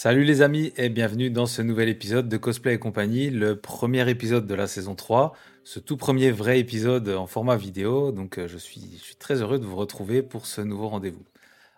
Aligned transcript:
Salut 0.00 0.22
les 0.22 0.42
amis 0.42 0.72
et 0.76 0.90
bienvenue 0.90 1.28
dans 1.28 1.46
ce 1.46 1.60
nouvel 1.60 1.88
épisode 1.88 2.28
de 2.28 2.36
Cosplay 2.36 2.74
et 2.74 2.78
compagnie, 2.78 3.30
le 3.30 3.56
premier 3.56 4.08
épisode 4.08 4.46
de 4.46 4.54
la 4.54 4.68
saison 4.68 4.94
3, 4.94 5.34
ce 5.64 5.80
tout 5.80 5.96
premier 5.96 6.30
vrai 6.30 6.60
épisode 6.60 7.08
en 7.08 7.26
format 7.26 7.56
vidéo, 7.56 8.12
donc 8.12 8.38
euh, 8.38 8.46
je 8.46 8.58
suis, 8.58 9.00
très 9.18 9.42
heureux 9.42 9.58
de 9.58 9.64
vous 9.64 9.74
retrouver 9.74 10.22
pour 10.22 10.46
ce 10.46 10.60
nouveau 10.60 10.86
rendez-vous. 10.86 11.24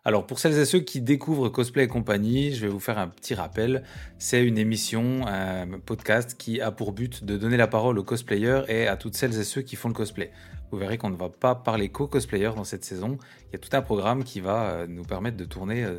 Alors 0.05 0.27
pour 0.27 0.39
celles 0.39 0.59
et 0.59 0.67
ceux 0.67 0.81
qui 0.81 1.01
découvrent 1.01 1.49
Cosplay 1.49 1.85
et 1.85 1.89
compagnie, 1.89 2.53
je 2.53 2.61
vais 2.61 2.71
vous 2.71 2.79
faire 2.79 2.99
un 2.99 3.09
petit 3.09 3.33
rappel. 3.33 3.85
C'est 4.19 4.45
une 4.45 4.59
émission, 4.59 5.27
un 5.27 5.79
podcast 5.79 6.37
qui 6.37 6.61
a 6.61 6.71
pour 6.71 6.93
but 6.93 7.25
de 7.25 7.39
donner 7.39 7.57
la 7.57 7.69
parole 7.69 7.99
aux 7.99 8.05
cosplayers 8.05 8.65
et 8.69 8.87
à 8.87 8.99
toutes 8.99 9.15
celles 9.15 9.39
et 9.39 9.45
ceux 9.45 9.63
qui 9.63 9.77
font 9.77 9.89
le 9.89 9.95
cosplay. 9.95 10.31
Vous 10.71 10.79
verrez 10.79 10.99
qu'on 10.99 11.11
ne 11.11 11.17
va 11.17 11.31
pas 11.31 11.55
parler 11.55 11.89
qu'aux 11.89 12.07
cosplayers 12.07 12.53
dans 12.55 12.65
cette 12.65 12.85
saison. 12.85 13.17
Il 13.49 13.53
y 13.53 13.57
a 13.57 13.59
tout 13.59 13.75
un 13.75 13.83
programme 13.83 14.25
qui 14.25 14.41
va 14.41 14.71
euh, 14.71 14.87
nous 14.87 15.05
permettre 15.05 15.37
de 15.39 15.45
tourner 15.45 15.85
euh, 15.85 15.99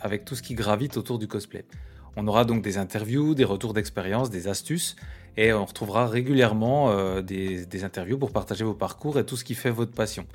avec 0.00 0.24
tout 0.24 0.34
ce 0.34 0.42
qui 0.42 0.54
gravite 0.54 0.96
autour 0.96 1.18
du 1.18 1.28
cosplay. 1.28 1.64
On 2.16 2.26
aura 2.26 2.44
donc 2.44 2.62
des 2.62 2.78
interviews, 2.78 3.34
des 3.34 3.44
retours 3.44 3.72
d'expérience, 3.72 4.30
des 4.30 4.48
astuces, 4.48 4.96
et 5.36 5.52
on 5.52 5.64
retrouvera 5.64 6.06
régulièrement 6.06 6.90
euh, 6.90 7.22
des, 7.22 7.84
interviews 7.84 8.18
pour 8.18 8.32
partager 8.32 8.64
vos 8.64 8.74
parcours 8.74 9.18
et 9.18 9.24
tout 9.24 9.36
ce 9.36 9.44
qui 9.44 9.54
fait 9.54 9.70
votre 9.70 9.92
passion. 9.92 10.26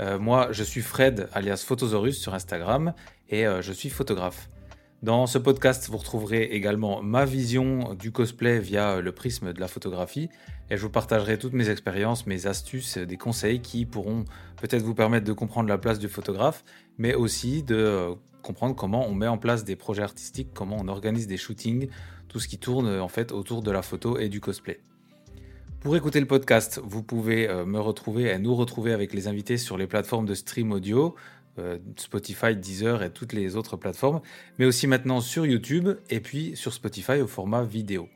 Euh, 0.00 0.18
moi, 0.18 0.48
je 0.52 0.64
suis 0.64 0.80
Fred, 0.80 1.28
alias 1.32 1.64
Photosaurus 1.66 2.18
sur 2.18 2.34
Instagram, 2.34 2.94
et 3.28 3.46
euh, 3.46 3.60
je 3.60 3.72
suis 3.72 3.90
photographe. 3.90 4.48
Dans 5.02 5.26
ce 5.26 5.36
podcast, 5.36 5.88
vous 5.90 5.98
retrouverez 5.98 6.44
également 6.44 7.02
ma 7.02 7.24
vision 7.24 7.94
du 7.94 8.12
cosplay 8.12 8.60
via 8.60 9.00
le 9.00 9.12
prisme 9.12 9.52
de 9.52 9.60
la 9.60 9.68
photographie, 9.68 10.30
et 10.70 10.76
je 10.76 10.82
vous 10.82 10.90
partagerai 10.90 11.38
toutes 11.38 11.52
mes 11.52 11.68
expériences, 11.68 12.26
mes 12.26 12.46
astuces, 12.46 12.98
des 12.98 13.16
conseils 13.16 13.60
qui 13.60 13.84
pourront 13.84 14.24
peut-être 14.60 14.82
vous 14.82 14.94
permettre 14.94 15.26
de 15.26 15.32
comprendre 15.32 15.68
la 15.68 15.76
place 15.76 15.98
du 15.98 16.08
photographe, 16.08 16.64
mais 16.98 17.14
aussi 17.14 17.62
de 17.64 18.14
comprendre 18.42 18.74
comment 18.74 19.06
on 19.06 19.14
met 19.14 19.28
en 19.28 19.38
place 19.38 19.64
des 19.64 19.76
projets 19.76 20.02
artistiques, 20.02 20.50
comment 20.52 20.76
on 20.78 20.88
organise 20.88 21.26
des 21.26 21.36
shootings, 21.36 21.88
tout 22.28 22.40
ce 22.40 22.48
qui 22.48 22.58
tourne 22.58 22.88
en 22.88 23.08
fait 23.08 23.32
autour 23.32 23.62
de 23.62 23.70
la 23.70 23.82
photo 23.82 24.18
et 24.18 24.28
du 24.28 24.40
cosplay. 24.40 24.80
Pour 25.82 25.96
écouter 25.96 26.20
le 26.20 26.26
podcast, 26.26 26.80
vous 26.84 27.02
pouvez 27.02 27.48
euh, 27.48 27.66
me 27.66 27.80
retrouver 27.80 28.30
et 28.30 28.38
nous 28.38 28.54
retrouver 28.54 28.92
avec 28.92 29.12
les 29.12 29.26
invités 29.26 29.56
sur 29.56 29.76
les 29.76 29.88
plateformes 29.88 30.26
de 30.26 30.34
stream 30.34 30.70
audio, 30.70 31.16
euh, 31.58 31.76
Spotify, 31.96 32.54
Deezer 32.54 33.02
et 33.02 33.10
toutes 33.10 33.32
les 33.32 33.56
autres 33.56 33.76
plateformes, 33.76 34.20
mais 34.60 34.64
aussi 34.64 34.86
maintenant 34.86 35.20
sur 35.20 35.44
YouTube 35.44 35.88
et 36.08 36.20
puis 36.20 36.54
sur 36.54 36.72
Spotify 36.72 37.20
au 37.20 37.26
format 37.26 37.64
vidéo. 37.64 38.08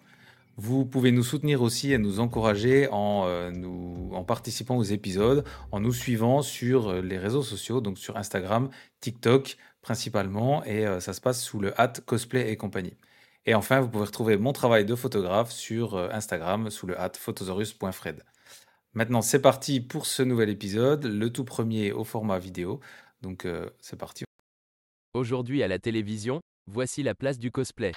Vous 0.56 0.86
pouvez 0.86 1.10
nous 1.10 1.24
soutenir 1.24 1.60
aussi 1.60 1.92
et 1.92 1.98
nous 1.98 2.20
encourager 2.20 2.88
en, 2.92 3.24
euh, 3.26 3.50
nous, 3.50 4.10
en 4.12 4.22
participant 4.22 4.76
aux 4.76 4.84
épisodes, 4.84 5.44
en 5.72 5.80
nous 5.80 5.92
suivant 5.92 6.42
sur 6.42 7.02
les 7.02 7.18
réseaux 7.18 7.42
sociaux, 7.42 7.80
donc 7.80 7.98
sur 7.98 8.16
Instagram, 8.16 8.70
TikTok, 9.00 9.56
principalement, 9.86 10.64
et 10.64 10.84
euh, 10.84 10.98
ça 10.98 11.12
se 11.12 11.20
passe 11.20 11.40
sous 11.40 11.60
le 11.60 11.80
hat 11.80 11.92
cosplay 12.04 12.50
et 12.50 12.56
compagnie. 12.56 12.96
Et 13.44 13.54
enfin, 13.54 13.80
vous 13.80 13.88
pouvez 13.88 14.06
retrouver 14.06 14.36
mon 14.36 14.52
travail 14.52 14.84
de 14.84 14.96
photographe 14.96 15.52
sur 15.52 15.94
euh, 15.94 16.08
Instagram 16.10 16.70
sous 16.70 16.88
le 16.88 17.00
hat 17.00 17.12
photosaurus.fred. 17.16 18.24
Maintenant, 18.94 19.22
c'est 19.22 19.40
parti 19.40 19.80
pour 19.80 20.06
ce 20.06 20.24
nouvel 20.24 20.50
épisode, 20.50 21.04
le 21.04 21.30
tout 21.30 21.44
premier 21.44 21.92
au 21.92 22.02
format 22.02 22.40
vidéo. 22.40 22.80
Donc, 23.22 23.44
euh, 23.44 23.70
c'est 23.80 23.96
parti. 23.96 24.24
Aujourd'hui 25.14 25.62
à 25.62 25.68
la 25.68 25.78
télévision, 25.78 26.40
voici 26.66 27.04
la 27.04 27.14
place 27.14 27.38
du 27.38 27.52
cosplay. 27.52 27.92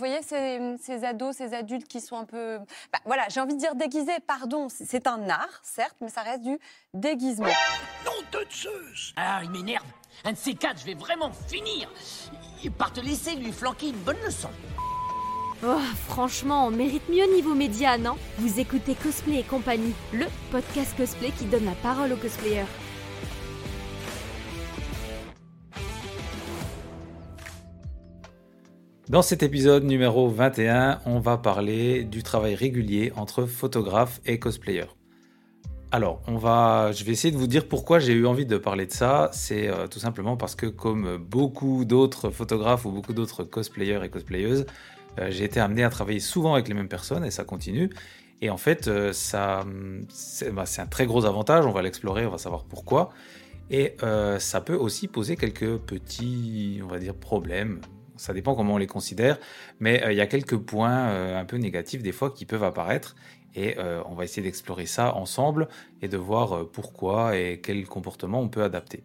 Vous 0.00 0.06
voyez 0.06 0.22
ces, 0.22 0.76
ces, 0.80 1.04
ados, 1.04 1.36
ces 1.36 1.52
adultes 1.52 1.86
qui 1.86 2.00
sont 2.00 2.16
un 2.16 2.24
peu... 2.24 2.56
Bah, 2.90 3.00
voilà, 3.04 3.24
j'ai 3.28 3.38
envie 3.38 3.52
de 3.52 3.58
dire 3.58 3.74
déguisés, 3.74 4.18
pardon, 4.26 4.68
c'est 4.70 5.06
un 5.06 5.28
art, 5.28 5.60
certes, 5.62 5.96
mais 6.00 6.08
ça 6.08 6.22
reste 6.22 6.40
du 6.40 6.58
déguisement. 6.94 7.44
Non 8.06 8.12
de 8.32 8.46
Zeus 8.50 9.12
Ah, 9.16 9.40
il 9.44 9.50
m'énerve 9.50 9.84
Un 10.24 10.32
de 10.32 10.38
ces 10.38 10.54
quatre, 10.54 10.80
je 10.80 10.86
vais 10.86 10.94
vraiment 10.94 11.30
finir 11.48 11.92
Par 12.78 12.94
te 12.94 13.00
laisser 13.00 13.34
lui 13.34 13.52
flanquer 13.52 13.88
une 13.88 13.98
bonne 13.98 14.16
leçon. 14.24 14.48
Oh, 15.62 15.76
franchement, 16.08 16.68
on 16.68 16.70
mérite 16.70 17.06
mieux 17.10 17.30
niveau 17.34 17.54
média, 17.54 17.98
non? 17.98 18.16
Vous 18.38 18.58
écoutez 18.58 18.94
Cosplay 18.94 19.40
et 19.40 19.44
compagnie, 19.44 19.92
le 20.14 20.24
podcast 20.50 20.96
cosplay 20.96 21.30
qui 21.32 21.44
donne 21.44 21.66
la 21.66 21.74
parole 21.82 22.14
aux 22.14 22.16
cosplayers. 22.16 22.64
Dans 29.10 29.22
cet 29.22 29.42
épisode 29.42 29.82
numéro 29.82 30.28
21, 30.28 31.00
on 31.04 31.18
va 31.18 31.36
parler 31.36 32.04
du 32.04 32.22
travail 32.22 32.54
régulier 32.54 33.12
entre 33.16 33.44
photographes 33.44 34.20
et 34.24 34.38
cosplayers. 34.38 34.86
Alors, 35.90 36.22
on 36.28 36.36
va, 36.36 36.92
je 36.92 37.02
vais 37.02 37.10
essayer 37.10 37.32
de 37.32 37.36
vous 37.36 37.48
dire 37.48 37.66
pourquoi 37.66 37.98
j'ai 37.98 38.12
eu 38.12 38.24
envie 38.24 38.46
de 38.46 38.56
parler 38.56 38.86
de 38.86 38.92
ça. 38.92 39.28
C'est 39.32 39.66
euh, 39.66 39.88
tout 39.88 39.98
simplement 39.98 40.36
parce 40.36 40.54
que, 40.54 40.66
comme 40.66 41.16
beaucoup 41.16 41.84
d'autres 41.84 42.30
photographes 42.30 42.84
ou 42.84 42.92
beaucoup 42.92 43.12
d'autres 43.12 43.42
cosplayers 43.42 43.98
et 44.04 44.10
cosplayeuses, 44.10 44.64
euh, 45.18 45.26
j'ai 45.32 45.42
été 45.42 45.58
amené 45.58 45.82
à 45.82 45.90
travailler 45.90 46.20
souvent 46.20 46.54
avec 46.54 46.68
les 46.68 46.74
mêmes 46.74 46.86
personnes 46.86 47.24
et 47.24 47.32
ça 47.32 47.42
continue. 47.42 47.90
Et 48.42 48.48
en 48.48 48.58
fait, 48.58 48.86
euh, 48.86 49.12
ça, 49.12 49.64
c'est 50.08 50.52
bah, 50.52 50.66
un 50.78 50.86
très 50.86 51.06
gros 51.06 51.24
avantage. 51.24 51.66
On 51.66 51.72
va 51.72 51.82
l'explorer, 51.82 52.26
on 52.26 52.30
va 52.30 52.38
savoir 52.38 52.62
pourquoi. 52.62 53.10
Et 53.72 53.96
ça 54.38 54.60
peut 54.60 54.74
aussi 54.74 55.06
poser 55.06 55.36
quelques 55.36 55.78
petits, 55.78 56.80
on 56.82 56.88
va 56.88 56.98
dire, 56.98 57.14
problèmes, 57.14 57.80
ça 58.20 58.34
dépend 58.34 58.54
comment 58.54 58.74
on 58.74 58.78
les 58.78 58.86
considère, 58.86 59.38
mais 59.80 60.04
euh, 60.04 60.12
il 60.12 60.18
y 60.18 60.20
a 60.20 60.26
quelques 60.26 60.58
points 60.58 61.08
euh, 61.08 61.40
un 61.40 61.44
peu 61.46 61.56
négatifs 61.56 62.02
des 62.02 62.12
fois 62.12 62.30
qui 62.30 62.44
peuvent 62.44 62.64
apparaître 62.64 63.16
et 63.54 63.78
euh, 63.78 64.02
on 64.06 64.14
va 64.14 64.24
essayer 64.24 64.42
d'explorer 64.42 64.84
ça 64.84 65.16
ensemble 65.16 65.68
et 66.02 66.08
de 66.08 66.18
voir 66.18 66.66
pourquoi 66.70 67.38
et 67.38 67.60
quel 67.62 67.86
comportement 67.86 68.40
on 68.40 68.48
peut 68.48 68.62
adapter. 68.62 69.04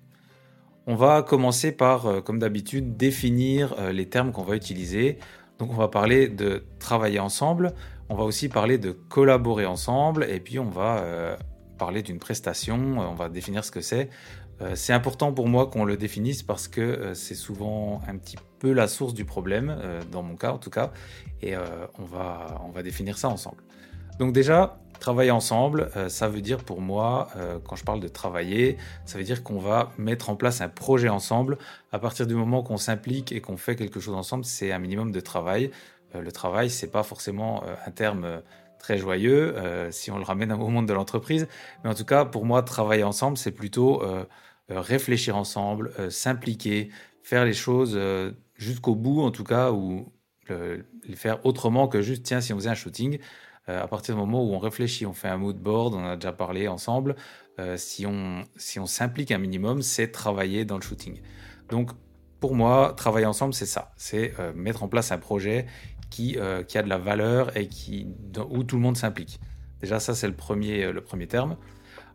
On 0.85 0.95
va 0.95 1.23
commencer 1.23 1.71
par, 1.71 2.23
comme 2.23 2.37
d'habitude, 2.37 2.95
définir 2.95 3.73
les 3.91 4.07
termes 4.07 4.31
qu'on 4.31 4.43
va 4.43 4.55
utiliser. 4.55 5.17
Donc 5.57 5.71
on 5.71 5.75
va 5.75 5.87
parler 5.87 6.27
de 6.27 6.63
travailler 6.77 7.19
ensemble, 7.19 7.73
on 8.09 8.15
va 8.15 8.23
aussi 8.23 8.49
parler 8.49 8.77
de 8.77 8.91
collaborer 8.91 9.65
ensemble 9.65 10.25
et 10.29 10.39
puis 10.39 10.59
on 10.59 10.69
va 10.69 11.37
parler 11.79 12.03
d'une 12.03 12.19
prestation, 12.19 12.99
on 12.99 13.15
va 13.15 13.29
définir 13.29 13.65
ce 13.65 13.71
que 13.71 13.81
c'est. 13.81 14.09
C'est 14.73 14.93
important 14.93 15.33
pour 15.33 15.47
moi 15.47 15.67
qu'on 15.67 15.83
le 15.83 15.97
définisse 15.97 16.41
parce 16.41 16.67
que 16.67 17.13
c'est 17.13 17.35
souvent 17.35 18.01
un 18.07 18.17
petit 18.17 18.37
peu 18.59 18.71
la 18.71 18.87
source 18.87 19.13
du 19.13 19.25
problème, 19.25 19.75
euh, 19.77 20.01
dans 20.11 20.23
mon 20.23 20.35
cas 20.35 20.51
en 20.51 20.57
tout 20.57 20.69
cas, 20.69 20.91
et 21.41 21.55
euh, 21.55 21.63
on, 21.99 22.03
va, 22.03 22.61
on 22.65 22.69
va 22.69 22.83
définir 22.83 23.17
ça 23.17 23.29
ensemble. 23.29 23.61
Donc 24.19 24.33
déjà, 24.33 24.79
travailler 24.99 25.31
ensemble, 25.31 25.91
euh, 25.95 26.09
ça 26.09 26.29
veut 26.29 26.41
dire 26.41 26.63
pour 26.63 26.81
moi, 26.81 27.27
quand 27.65 27.75
je 27.75 27.83
parle 27.83 27.99
de 27.99 28.07
travailler, 28.07 28.77
ça 29.05 29.17
veut 29.17 29.23
dire 29.23 29.43
qu'on 29.43 29.59
va 29.59 29.91
mettre 29.97 30.29
en 30.29 30.35
place 30.35 30.61
un 30.61 30.69
projet 30.69 31.09
ensemble. 31.09 31.57
À 31.91 31.99
partir 31.99 32.27
du 32.27 32.35
moment 32.35 32.63
qu'on 32.63 32.77
s'implique 32.77 33.31
et 33.31 33.41
qu'on 33.41 33.57
fait 33.57 33.75
quelque 33.75 33.99
chose 33.99 34.15
ensemble, 34.15 34.45
c'est 34.45 34.71
un 34.71 34.79
minimum 34.79 35.11
de 35.11 35.19
travail. 35.19 35.71
le 36.13 36.31
travail, 36.31 36.69
c'est 36.69 36.91
pas 36.91 37.03
forcément 37.03 37.63
un 37.85 37.91
terme 37.91 38.41
très 38.85 38.97
joyeux 38.97 39.55
si 39.91 40.11
on 40.11 40.17
le 40.17 40.23
ramène 40.23 40.51
au 40.51 40.67
monde 40.69 40.87
de 40.87 40.93
l'entreprise, 40.93 41.47
mais 41.83 41.89
en 41.89 41.95
tout 41.95 42.05
cas, 42.05 42.23
pour 42.23 42.45
moi, 42.45 42.61
travailler 42.61 43.03
ensemble, 43.03 43.37
c'est 43.37 43.51
plutôt 43.51 44.03
réfléchir 44.69 45.35
ensemble, 45.35 45.91
s'impliquer, 46.11 46.89
faire 47.23 47.45
les 47.45 47.53
choses 47.53 47.99
jusqu'au 48.55 48.93
bout, 48.93 49.21
en 49.21 49.31
tout 49.31 49.43
cas, 49.43 49.71
ou 49.71 50.11
les 50.49 51.15
faire 51.15 51.43
autrement 51.45 51.87
que 51.87 52.01
juste, 52.01 52.23
tiens, 52.23 52.41
si 52.41 52.53
on 52.53 52.57
faisait 52.57 52.69
un 52.69 52.75
shooting, 52.75 53.19
euh, 53.67 53.81
à 53.81 53.87
partir 53.87 54.15
du 54.15 54.21
moment 54.21 54.43
où 54.43 54.53
on 54.53 54.59
réfléchit, 54.59 55.05
on 55.05 55.13
fait 55.13 55.27
un 55.27 55.37
mood 55.37 55.57
board, 55.57 55.95
on 55.95 56.05
a 56.05 56.15
déjà 56.15 56.31
parlé 56.31 56.67
ensemble, 56.67 57.15
euh, 57.59 57.77
si 57.77 58.05
on 58.05 58.43
si 58.57 58.79
on 58.79 58.85
s'implique 58.85 59.31
un 59.31 59.37
minimum, 59.39 59.81
c'est 59.81 60.11
travailler 60.11 60.65
dans 60.65 60.75
le 60.75 60.83
shooting. 60.83 61.19
Donc, 61.69 61.91
pour 62.39 62.53
moi, 62.53 62.93
travailler 62.95 63.25
ensemble, 63.25 63.53
c'est 63.53 63.65
ça, 63.65 63.91
c'est 63.97 64.33
euh, 64.39 64.53
mettre 64.53 64.83
en 64.83 64.87
place 64.87 65.11
un 65.11 65.17
projet 65.17 65.65
qui, 66.09 66.37
qui 66.67 66.77
a 66.77 66.83
de 66.83 66.89
la 66.89 66.97
valeur 66.97 67.55
et 67.57 67.67
qui, 67.67 68.07
où 68.49 68.63
tout 68.63 68.75
le 68.75 68.81
monde 68.81 68.97
s'implique. 68.97 69.39
Déjà, 69.81 69.99
ça, 69.99 70.15
c'est 70.15 70.27
le 70.27 70.35
premier, 70.35 70.91
le 70.91 71.01
premier 71.01 71.27
terme. 71.27 71.57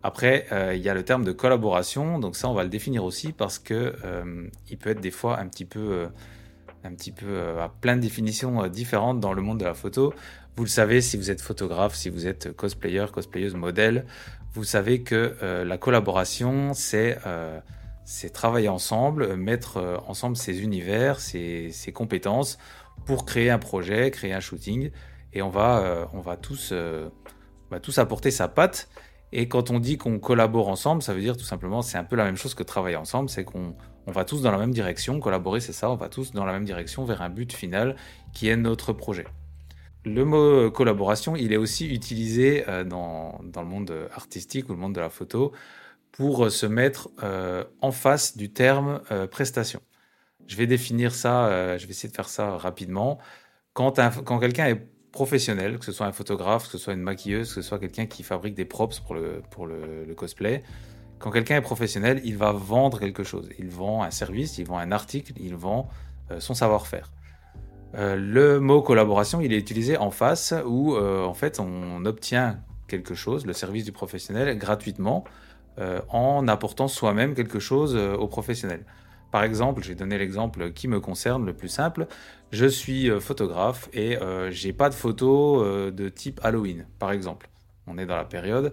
Après, 0.03 0.47
euh, 0.51 0.75
il 0.75 0.83
y 0.83 0.89
a 0.89 0.95
le 0.95 1.03
terme 1.03 1.25
de 1.25 1.33
collaboration, 1.33 2.19
donc 2.19 2.35
ça 2.35 2.49
on 2.49 2.55
va 2.55 2.63
le 2.63 2.71
définir 2.71 3.05
aussi 3.05 3.33
parce 3.33 3.59
que 3.59 3.95
euh, 4.05 4.49
il 4.71 4.79
peut 4.79 4.91
être 4.91 5.01
des 5.01 5.11
fois 5.11 5.39
un 5.39 5.47
petit 5.47 5.67
peu, 5.67 5.93
euh, 5.93 6.07
un 6.85 6.95
petit 6.95 7.13
peu 7.13 7.39
à 7.61 7.69
plein 7.69 7.97
de 7.97 8.01
définitions 8.01 8.67
différentes 8.69 9.21
dans 9.21 9.35
le 9.35 9.43
monde 9.43 9.59
de 9.59 9.65
la 9.65 9.75
photo. 9.75 10.15
Vous 10.57 10.65
le 10.65 10.71
savez 10.71 11.03
si 11.03 11.19
vous 11.19 11.31
êtes 11.31 11.43
photographe, 11.43 11.95
si 11.95 12.09
vous 12.09 12.27
êtes 12.27 12.57
cosplayer, 12.57 13.05
cosplayeuse, 13.13 13.55
modèle, 13.55 14.07
vous 14.53 14.65
savez 14.65 15.03
que 15.03 15.37
la 15.65 15.79
collaboration 15.79 16.73
c'est 16.75 17.19
c'est 18.05 18.31
travailler 18.31 18.69
ensemble, 18.69 19.37
mettre 19.37 20.01
ensemble 20.09 20.37
ses 20.37 20.63
univers, 20.63 21.21
ses, 21.21 21.71
ses, 21.71 21.93
compétences 21.93 22.59
pour 23.05 23.25
créer 23.25 23.51
un 23.51 23.59
projet, 23.59 24.11
créer 24.11 24.33
un 24.33 24.41
shooting, 24.41 24.91
et 25.33 25.43
on 25.43 25.49
va 25.49 26.09
va 26.13 26.37
tous 26.37 26.73
on 26.73 27.75
va 27.75 27.81
tous 27.81 27.99
apporter 27.99 28.31
sa 28.31 28.49
patte. 28.49 28.89
Et 29.33 29.49
quand 29.49 29.71
on 29.71 29.79
dit 29.79 29.97
qu'on 29.97 30.19
collabore 30.19 30.69
ensemble, 30.69 31.03
ça 31.03 31.15
veut 31.15 31.21
dire 31.21 31.37
tout 31.37 31.45
simplement, 31.45 31.83
c'est 31.83 31.99
un 31.99 32.05
peu 32.05 32.17
la 32.17 32.25
même 32.25 32.37
chose 32.37 32.55
que 32.55 32.65
travailler 32.65 32.97
ensemble, 32.97 33.31
c'est 33.31 33.45
qu'on 33.45 33.77
on 34.07 34.13
va 34.13 34.25
tous 34.25 34.43
dans 34.43 34.51
la 34.51 34.59
même 34.59 34.73
direction. 34.73 35.21
Collaborer, 35.21 35.61
c'est 35.61 35.73
ça, 35.73 35.89
on 35.91 35.95
va 35.95 36.09
tous 36.09 36.33
dans 36.33 36.45
la 36.45 36.53
même 36.53 36.65
direction 36.65 37.05
vers 37.05 37.23
un 37.23 37.29
but 37.29 37.53
final 37.53 37.95
qui 38.33 38.49
est 38.49 38.57
notre 38.57 38.93
projet. 38.93 39.27
Le 40.05 40.25
mot 40.25 40.71
collaboration, 40.71 41.37
il 41.37 41.53
est 41.53 41.59
aussi 41.59 41.87
utilisé 41.87 42.65
euh, 42.69 42.85
dans, 42.85 43.39
le 43.43 43.65
monde 43.65 44.09
artistique 44.15 44.69
ou 44.69 44.73
le 44.73 44.79
monde 44.79 44.95
de 44.95 45.01
la 45.01 45.11
photo 45.11 45.53
pour 46.11 46.51
se 46.51 46.67
mettre 46.67 47.11
euh, 47.23 47.65
en 47.83 47.93
face 47.93 48.37
du 48.37 48.51
terme 48.51 49.03
euh, 49.13 49.27
prestation. 49.27 49.81
Je 50.51 50.57
vais 50.57 50.67
définir 50.67 51.15
ça, 51.15 51.47
euh, 51.47 51.79
je 51.79 51.87
vais 51.87 51.93
essayer 51.93 52.09
de 52.09 52.15
faire 52.15 52.29
ça 52.29 52.57
rapidement. 52.57 53.19
Quand, 53.73 53.93
quelqu'un 54.41 54.67
est 54.67 54.83
professionnel, 55.13 55.79
que 55.79 55.85
ce 55.85 55.93
soit 55.93 56.07
un 56.07 56.13
photographe, 56.13 56.65
que 56.65 56.73
ce 56.73 56.79
soit 56.79 56.93
une 56.93 57.03
maquilleuse, 57.03 57.55
que 57.55 57.63
ce 57.63 57.63
soit 57.63 57.79
quelqu'un 57.79 58.07
qui 58.07 58.25
fabrique 58.25 58.57
des 58.57 58.65
props 58.65 58.99
pour 58.99 59.15
le, 59.15 60.13
cosplay, 60.17 60.65
quand 61.21 61.31
quelqu'un 61.31 61.55
est 61.55 61.63
professionnel, 61.63 62.21
il 62.25 62.37
va 62.37 62.51
vendre 62.51 62.99
quelque 62.99 63.23
chose. 63.23 63.49
Il 63.61 63.69
vend 63.69 64.03
un 64.03 64.11
service, 64.11 64.59
il 64.59 64.67
vend 64.67 64.79
un 64.79 64.91
article, 64.91 65.35
il 65.37 65.55
vend 65.55 65.89
euh, 66.33 66.41
son 66.41 66.55
savoir-faire. 66.55 67.13
Euh, 67.95 68.17
le 68.17 68.59
mot 68.59 68.83
collaboration, 68.83 69.41
il 69.41 69.53
est 69.53 69.59
utilisé 69.59 69.99
en 69.99 70.11
face 70.11 70.53
où 70.67 70.97
en 70.97 71.35
fait 71.35 71.61
on 71.61 72.05
obtient 72.07 72.59
quelque 72.89 73.15
chose, 73.15 73.47
le 73.47 73.53
service 73.53 73.85
du 73.85 73.93
professionnel, 73.93 74.59
gratuitement 74.59 75.23
en 76.09 76.49
apportant 76.49 76.89
soi-même 76.89 77.35
quelque 77.35 77.61
chose 77.61 77.95
au 77.95 78.27
professionnel. 78.27 78.85
Par 79.31 79.45
exemple, 79.45 79.83
j'ai 79.83 79.95
donné 79.95 80.19
l'exemple 80.19 80.73
qui 80.73 80.89
me 80.89 81.01
concerne, 81.01 81.47
le 81.47 81.53
plus 81.53 81.69
simple. 81.69 82.07
Je 82.51 82.67
suis 82.67 83.09
euh, 83.09 83.21
photographe 83.21 83.89
et 83.93 84.17
euh, 84.17 84.51
j'ai 84.51 84.73
pas 84.73 84.89
de 84.89 84.95
photos 84.95 85.63
euh, 85.65 85.91
de 85.91 86.09
type 86.09 86.41
Halloween, 86.43 86.87
par 86.99 87.13
exemple. 87.13 87.49
On 87.87 87.97
est 87.97 88.07
dans 88.07 88.17
la 88.17 88.25
période. 88.25 88.73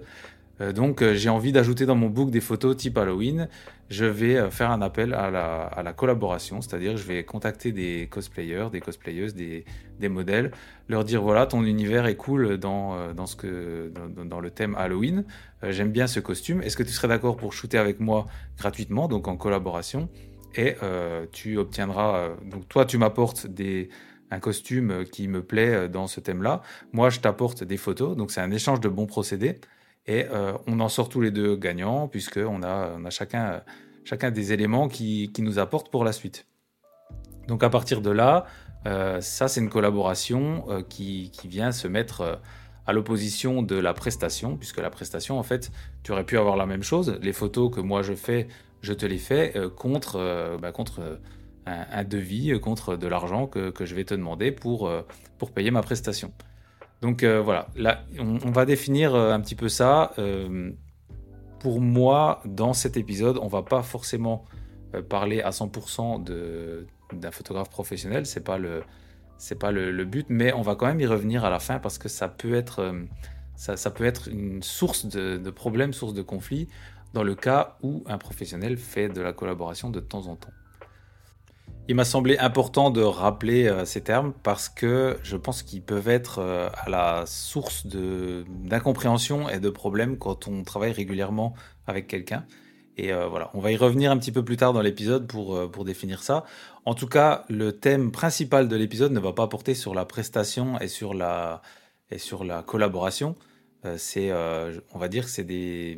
donc 0.75 1.03
j'ai 1.13 1.29
envie 1.29 1.51
d'ajouter 1.51 1.85
dans 1.85 1.95
mon 1.95 2.09
book 2.09 2.29
des 2.29 2.41
photos 2.41 2.75
type 2.75 2.97
Halloween. 2.97 3.47
Je 3.89 4.05
vais 4.05 4.51
faire 4.51 4.69
un 4.69 4.81
appel 4.81 5.13
à 5.13 5.31
la, 5.31 5.93
collaboration, 5.93 6.61
c'est-à-dire 6.61 6.97
je 6.97 7.03
vais 7.03 7.23
contacter 7.23 7.71
des 7.71 8.07
cosplayers, 8.11 8.67
des 8.71 8.81
cosplayeuses, 8.81 9.33
des, 9.33 9.65
modèles, 10.09 10.51
leur 10.89 11.03
dire 11.03 11.21
voilà 11.21 11.45
ton 11.45 11.63
univers 11.63 12.05
est 12.05 12.15
cool 12.17 12.57
dans, 12.57 13.13
dans 13.13 14.39
le 14.39 14.49
thème 14.51 14.75
Halloween. 14.75 15.23
J'aime 15.63 15.91
bien 15.91 16.05
ce 16.05 16.19
costume. 16.19 16.61
Est-ce 16.61 16.77
que 16.77 16.83
tu 16.83 16.91
serais 16.91 17.07
d'accord 17.07 17.37
pour 17.37 17.53
shooter 17.53 17.77
avec 17.77 17.99
moi 17.99 18.25
gratuitement, 18.57 19.07
donc 19.07 19.27
en 19.27 19.37
collaboration? 19.37 20.09
Et 20.55 20.75
euh, 20.83 21.25
tu 21.31 21.57
obtiendras. 21.57 22.17
Euh, 22.17 22.35
donc 22.45 22.67
toi, 22.67 22.85
tu 22.85 22.97
m'apportes 22.97 23.47
des 23.47 23.89
un 24.29 24.39
costume 24.39 25.05
qui 25.05 25.29
me 25.29 25.41
plaît 25.41 25.73
euh, 25.73 25.87
dans 25.87 26.07
ce 26.07 26.19
thème-là. 26.19 26.61
Moi, 26.91 27.09
je 27.09 27.19
t'apporte 27.19 27.63
des 27.63 27.77
photos. 27.77 28.17
Donc 28.17 28.31
c'est 28.31 28.41
un 28.41 28.51
échange 28.51 28.81
de 28.81 28.89
bons 28.89 29.05
procédés 29.05 29.59
et 30.09 30.25
on 30.67 30.79
en 30.79 30.87
sort 30.87 31.09
tous 31.09 31.19
les 31.19 31.31
deux 31.31 31.57
gagnants 31.57 32.07
puisque 32.07 32.37
on 32.37 32.63
a 32.63 32.93
on 32.97 33.03
a 33.03 33.09
chacun 33.09 33.61
chacun 34.05 34.31
des 34.31 34.53
éléments 34.53 34.87
qui, 34.87 35.33
qui 35.33 35.41
nous 35.41 35.59
apportent 35.59 35.91
pour 35.91 36.05
la 36.05 36.13
suite. 36.13 36.45
Donc 37.49 37.61
à 37.61 37.69
partir 37.69 37.99
de 37.99 38.09
là, 38.09 38.45
ça 39.19 39.49
c'est 39.49 39.59
une 39.59 39.69
collaboration 39.69 40.63
qui, 40.87 41.29
qui, 41.33 41.49
vient 41.49 41.73
se 41.73 41.89
mettre 41.89 42.39
à 42.85 42.93
l'opposition 42.93 43.61
de 43.61 43.75
la 43.75 43.93
prestation, 43.93 44.55
puisque 44.55 44.77
la 44.77 44.89
prestation, 44.89 45.37
en 45.37 45.43
fait, 45.43 45.71
tu 46.03 46.13
aurais 46.13 46.23
pu 46.23 46.37
avoir 46.37 46.55
la 46.55 46.65
même 46.65 46.83
chose. 46.83 47.19
Les 47.21 47.33
photos 47.33 47.69
que 47.69 47.81
moi 47.81 48.01
je 48.01 48.13
fais, 48.13 48.47
je 48.81 48.93
te 48.93 49.05
les 49.05 49.17
fais 49.17 49.53
euh, 49.55 49.69
contre, 49.69 50.17
euh, 50.17 50.57
bah, 50.57 50.71
contre 50.71 50.99
euh, 50.99 51.15
un, 51.65 52.03
devis, 52.03 52.59
contre 52.59 52.95
de 52.95 53.07
l'argent 53.07 53.47
que, 53.47 53.73
je 53.79 53.95
vais 53.95 54.05
te 54.05 54.13
demander 54.13 54.51
pour, 54.51 54.89
pour 55.37 55.51
payer 55.51 55.69
ma 55.69 55.81
prestation. 55.81 56.31
Donc 57.01 57.25
voilà, 57.25 57.67
là, 57.75 58.05
on, 58.17 58.51
va 58.51 58.65
définir 58.65 59.13
un 59.13 59.41
petit 59.41 59.55
peu 59.55 59.67
ça. 59.67 60.13
pour 61.59 61.81
moi, 61.81 62.41
dans 62.45 62.71
cet 62.71 62.95
épisode, 62.95 63.37
on 63.41 63.49
va 63.49 63.63
pas 63.63 63.83
forcément 63.83 64.45
parler 65.09 65.41
à 65.41 65.49
100% 65.49 66.23
d'un 67.11 67.31
photographe 67.31 67.69
professionnel, 67.69 68.25
c'est 68.25 68.45
pas 68.45 68.57
le 68.57 68.83
pas 69.59 69.71
le, 69.73 70.05
but, 70.05 70.27
mais 70.29 70.53
on 70.53 70.61
va 70.61 70.75
quand 70.75 70.87
même 70.87 71.01
y 71.01 71.05
revenir 71.05 71.43
à 71.43 71.49
la 71.49 71.59
fin 71.59 71.79
parce 71.79 71.97
que 71.97 72.07
ça 72.07 72.29
peut 72.29 72.55
être 72.55 72.95
ça, 73.57 73.91
peut 73.91 74.05
être 74.05 74.29
une 74.29 74.63
source 74.63 75.05
de, 75.05 75.35
de 75.35 75.49
problèmes, 75.49 75.91
source 75.91 76.13
de 76.13 76.21
conflits 76.21 76.69
dans 77.17 77.23
le 77.23 77.33
cas 77.33 77.77
où 77.81 78.03
un 78.05 78.19
professionnel 78.19 78.77
fait 78.77 79.09
de 79.09 79.21
la 79.21 79.33
collaboration 79.33 79.89
de 79.89 79.99
temps 79.99 80.27
en 80.27 80.35
temps. 80.35 80.51
Il 81.87 81.95
m'a 81.95 82.05
semblé 82.05 82.37
important 82.37 82.91
de 82.91 83.01
rappeler 83.01 83.65
euh, 83.67 83.85
ces 83.85 84.01
termes 84.01 84.33
parce 84.43 84.69
que 84.69 85.17
je 85.23 85.35
pense 85.35 85.63
qu'ils 85.63 85.81
peuvent 85.81 86.09
être 86.09 86.37
euh, 86.37 86.69
à 86.77 86.91
la 86.91 87.23
source 87.25 87.87
d'incompréhension 87.87 89.49
et 89.49 89.59
de 89.59 89.69
problèmes 89.71 90.19
quand 90.19 90.47
on 90.47 90.63
travaille 90.63 90.91
régulièrement 90.91 91.55
avec 91.87 92.05
quelqu'un. 92.05 92.45
Et 92.97 93.11
euh, 93.11 93.25
voilà, 93.25 93.49
on 93.55 93.61
va 93.61 93.71
y 93.71 93.77
revenir 93.77 94.11
un 94.11 94.17
petit 94.19 94.31
peu 94.31 94.45
plus 94.45 94.57
tard 94.57 94.73
dans 94.73 94.81
l'épisode 94.81 95.25
pour, 95.25 95.71
pour 95.71 95.85
définir 95.85 96.21
ça. 96.21 96.43
En 96.85 96.93
tout 96.93 97.07
cas, 97.07 97.45
le 97.49 97.71
thème 97.71 98.11
principal 98.11 98.67
de 98.67 98.75
l'épisode 98.75 99.11
ne 99.11 99.19
va 99.19 99.33
pas 99.33 99.47
porter 99.47 99.73
sur 99.73 99.95
la 99.95 100.05
prestation 100.05 100.79
et 100.81 100.87
sur 100.87 101.15
la, 101.15 101.63
et 102.11 102.19
sur 102.19 102.43
la 102.43 102.61
collaboration. 102.61 103.33
Euh, 103.85 103.95
c'est, 103.97 104.31
euh, 104.31 104.79
on 104.93 104.97
va 104.97 105.07
dire 105.07 105.25
que 105.25 105.29
c'est 105.29 105.43
des, 105.43 105.95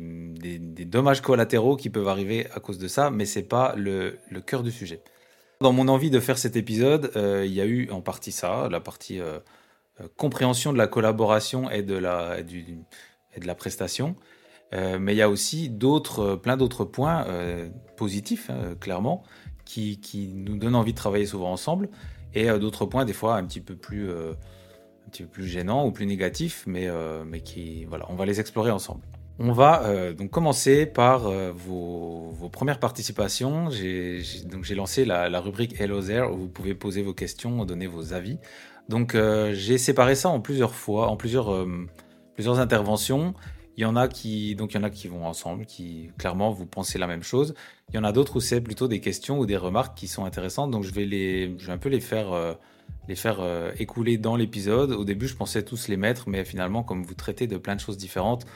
dommages 0.84 1.22
collatéraux 1.22 1.76
qui 1.76 1.88
peuvent 1.90 2.08
arriver 2.08 2.46
à 2.54 2.60
cause 2.60 2.78
de 2.78 2.88
ça, 2.88 3.10
mais 3.10 3.24
c'est 3.24 3.42
pas 3.42 3.74
le, 3.76 4.18
cœur 4.46 4.62
du 4.62 4.70
sujet. 4.70 5.02
Dans 5.60 5.72
mon 5.72 5.88
envie 5.88 6.10
de 6.10 6.20
faire 6.20 6.38
cet 6.38 6.56
épisode, 6.56 7.10
euh, 7.16 7.44
il 7.46 7.52
y 7.52 7.60
a 7.60 7.66
eu 7.66 7.90
en 7.90 8.00
partie 8.00 8.32
ça, 8.32 8.68
la 8.70 8.80
partie 8.80 9.20
compréhension 10.16 10.72
de 10.72 10.78
la 10.78 10.86
collaboration 10.86 11.70
et 11.70 11.82
de 11.82 11.94
la, 11.94 12.38
et 12.40 13.40
de 13.40 13.46
la 13.46 13.54
prestation. 13.54 14.16
mais 14.72 15.14
il 15.14 15.16
y 15.16 15.22
a 15.22 15.28
aussi 15.28 15.68
d'autres, 15.68 16.36
plein 16.36 16.56
d'autres 16.56 16.84
points 16.84 17.26
positifs, 17.96 18.50
hein, 18.50 18.76
clairement, 18.80 19.22
qui, 19.64 20.00
qui, 20.00 20.28
nous 20.28 20.56
donnent 20.56 20.74
envie 20.74 20.92
de 20.92 20.98
travailler 20.98 21.26
souvent 21.26 21.52
ensemble, 21.52 21.90
et 22.32 22.46
d'autres 22.58 22.86
points 22.86 23.04
des 23.04 23.12
fois 23.12 23.36
un 23.36 23.44
petit 23.44 23.60
peu 23.60 23.76
plus 23.76 24.10
petit 25.10 25.22
peu 25.24 25.28
plus 25.28 25.46
gênant 25.46 25.86
ou 25.86 25.92
plus 25.92 26.06
négatif, 26.06 26.64
mais, 26.66 26.88
euh, 26.88 27.24
mais 27.26 27.40
qui, 27.40 27.84
voilà, 27.84 28.06
on 28.08 28.14
va 28.14 28.24
les 28.24 28.40
explorer 28.40 28.70
ensemble. 28.70 29.02
On 29.38 29.52
va 29.52 29.84
euh, 29.84 30.12
donc 30.12 30.30
commencer 30.30 30.86
par 30.86 31.26
euh, 31.26 31.50
vos, 31.54 32.30
vos, 32.30 32.48
premières 32.48 32.78
participations. 32.78 33.70
J'ai 33.70 34.22
lancé 34.74 35.04
la, 35.04 35.28
la, 35.28 35.40
rubrique 35.40 35.80
Hello 35.80 36.02
There 36.02 36.30
où 36.30 36.36
vous 36.36 36.48
pouvez 36.48 36.74
poser 36.74 37.02
vos 37.02 37.14
questions, 37.14 37.64
donner 37.64 37.86
vos 37.86 38.12
avis. 38.12 38.38
Donc 38.88 39.16
j'ai 39.52 39.78
séparé 39.78 40.16
ça 40.16 40.30
en 40.30 40.40
plusieurs 40.40 40.74
fois, 40.74 41.08
en 41.08 41.16
plusieurs 41.16 41.64
plusieurs 42.34 42.58
interventions. 42.58 43.34
Il 43.76 43.82
y 43.82 43.86
en 43.86 43.94
a 43.94 44.08
qui 44.08 44.56
donc 44.56 44.74
il 44.74 44.78
y 44.78 44.80
en 44.80 44.82
a 44.82 44.90
qui 44.90 45.06
vont 45.06 45.24
ensemble, 45.24 45.64
qui 45.64 46.10
clairement 46.18 46.50
vous 46.50 46.66
pensez 46.66 46.98
la 46.98 47.06
même 47.06 47.22
chose. 47.22 47.54
Il 47.90 47.94
y 47.94 47.98
en 47.98 48.04
a 48.04 48.10
d'autres 48.10 48.36
où 48.36 48.40
c'est 48.40 48.60
plutôt 48.60 48.88
des 48.88 49.00
questions 49.00 49.38
ou 49.38 49.46
des 49.46 49.56
remarques 49.56 49.96
qui 49.96 50.08
sont 50.08 50.24
intéressantes. 50.24 50.72
Donc 50.72 50.82
je 50.82 50.92
vais 50.92 51.06
les 51.06 51.54
je 51.56 51.66
vais 51.68 51.72
un 51.72 51.78
peu 51.78 51.88
les 51.88 52.00
faire 52.00 52.56
les 53.08 53.16
faire 53.16 53.40
euh, 53.40 53.72
écouler 53.78 54.18
dans 54.18 54.36
l'épisode. 54.36 54.92
Au 54.92 55.04
début, 55.04 55.26
je 55.26 55.34
pensais 55.34 55.64
tous 55.64 55.88
les 55.88 55.96
mettre, 55.96 56.28
mais 56.28 56.44
finalement, 56.44 56.82
comme 56.82 57.02
vous 57.02 57.14
traitez 57.14 57.46
de 57.46 57.56
plein 57.56 57.74
de 57.74 57.80
choses 57.80 57.96
différentes, 57.96 58.46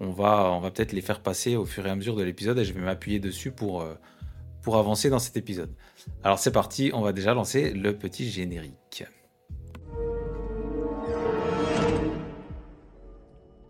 on 0.00 0.10
va, 0.10 0.50
on 0.52 0.60
va 0.60 0.70
peut-être 0.70 0.92
les 0.92 1.00
faire 1.00 1.20
passer 1.20 1.56
au 1.56 1.64
fur 1.64 1.86
et 1.86 1.90
à 1.90 1.96
mesure 1.96 2.16
de 2.16 2.22
l'épisode 2.22 2.58
et 2.58 2.64
je 2.64 2.72
vais 2.72 2.80
m'appuyer 2.80 3.18
dessus 3.18 3.50
pour, 3.50 3.82
euh, 3.82 3.94
pour 4.62 4.76
avancer 4.76 5.10
dans 5.10 5.18
cet 5.18 5.36
épisode. 5.36 5.74
Alors 6.22 6.38
c'est 6.38 6.52
parti, 6.52 6.90
on 6.94 7.00
va 7.00 7.12
déjà 7.12 7.34
lancer 7.34 7.72
le 7.72 7.96
petit 7.96 8.28
générique. 8.30 9.04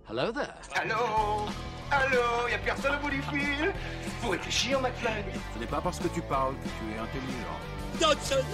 Hello 0.08 0.30
there. 0.30 0.54
Allô? 0.74 1.48
Allô? 1.90 2.48
Y'a 2.50 2.58
personne 2.58 2.94
au 2.96 3.02
bout 3.02 3.10
du 3.10 3.22
fil? 3.22 3.72
Faut 4.20 4.30
réfléchir, 4.30 4.80
McFly 4.80 5.24
Ce 5.54 5.58
n'est 5.58 5.66
pas 5.66 5.80
parce 5.80 5.98
que 5.98 6.08
tu 6.08 6.20
parles 6.22 6.54
que 6.54 6.68
tu 6.68 6.94
es 6.94 6.98
intelligent. 6.98 7.58
Dodson 8.00 8.44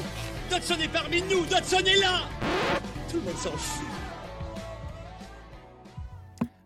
Dodson 0.50 0.74
est 0.82 0.88
parmi 0.88 1.22
nous 1.22 1.46
Dodson 1.46 1.78
est 1.78 2.00
là 2.00 2.22
Tout 3.08 3.18
le 3.18 3.22
monde 3.22 3.36
s'en 3.36 3.52
fout. 3.52 3.86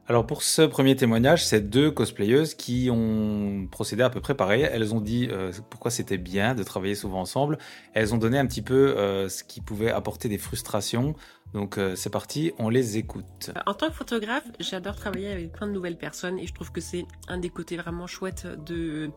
Alors 0.06 0.26
pour 0.26 0.42
ce 0.42 0.62
premier 0.62 0.96
témoignage, 0.96 1.44
c'est 1.44 1.60
deux 1.60 1.90
cosplayeuses 1.90 2.54
qui 2.54 2.88
ont 2.90 3.66
procédé 3.70 4.02
à 4.02 4.08
peu 4.08 4.22
près 4.22 4.34
pareil. 4.34 4.62
Elles 4.62 4.94
ont 4.94 5.00
dit 5.00 5.28
euh, 5.30 5.52
pourquoi 5.68 5.90
c'était 5.90 6.16
bien 6.16 6.54
de 6.54 6.62
travailler 6.62 6.94
souvent 6.94 7.20
ensemble. 7.20 7.58
Elles 7.92 8.14
ont 8.14 8.18
donné 8.18 8.38
un 8.38 8.46
petit 8.46 8.62
peu 8.62 8.96
euh, 8.96 9.28
ce 9.28 9.44
qui 9.44 9.60
pouvait 9.60 9.90
apporter 9.90 10.30
des 10.30 10.38
frustrations. 10.38 11.14
Donc 11.52 11.76
euh, 11.76 11.94
c'est 11.94 12.10
parti, 12.10 12.52
on 12.58 12.70
les 12.70 12.96
écoute. 12.96 13.50
En 13.66 13.74
tant 13.74 13.88
que 13.88 13.94
photographe, 13.94 14.44
j'adore 14.60 14.96
travailler 14.96 15.30
avec 15.30 15.52
plein 15.52 15.66
de 15.66 15.72
nouvelles 15.72 15.98
personnes 15.98 16.38
et 16.38 16.46
je 16.46 16.54
trouve 16.54 16.72
que 16.72 16.80
c'est 16.80 17.04
un 17.28 17.36
des 17.36 17.50
côtés 17.50 17.76
vraiment 17.76 18.06
chouettes 18.06 18.46
de, 18.64 19.10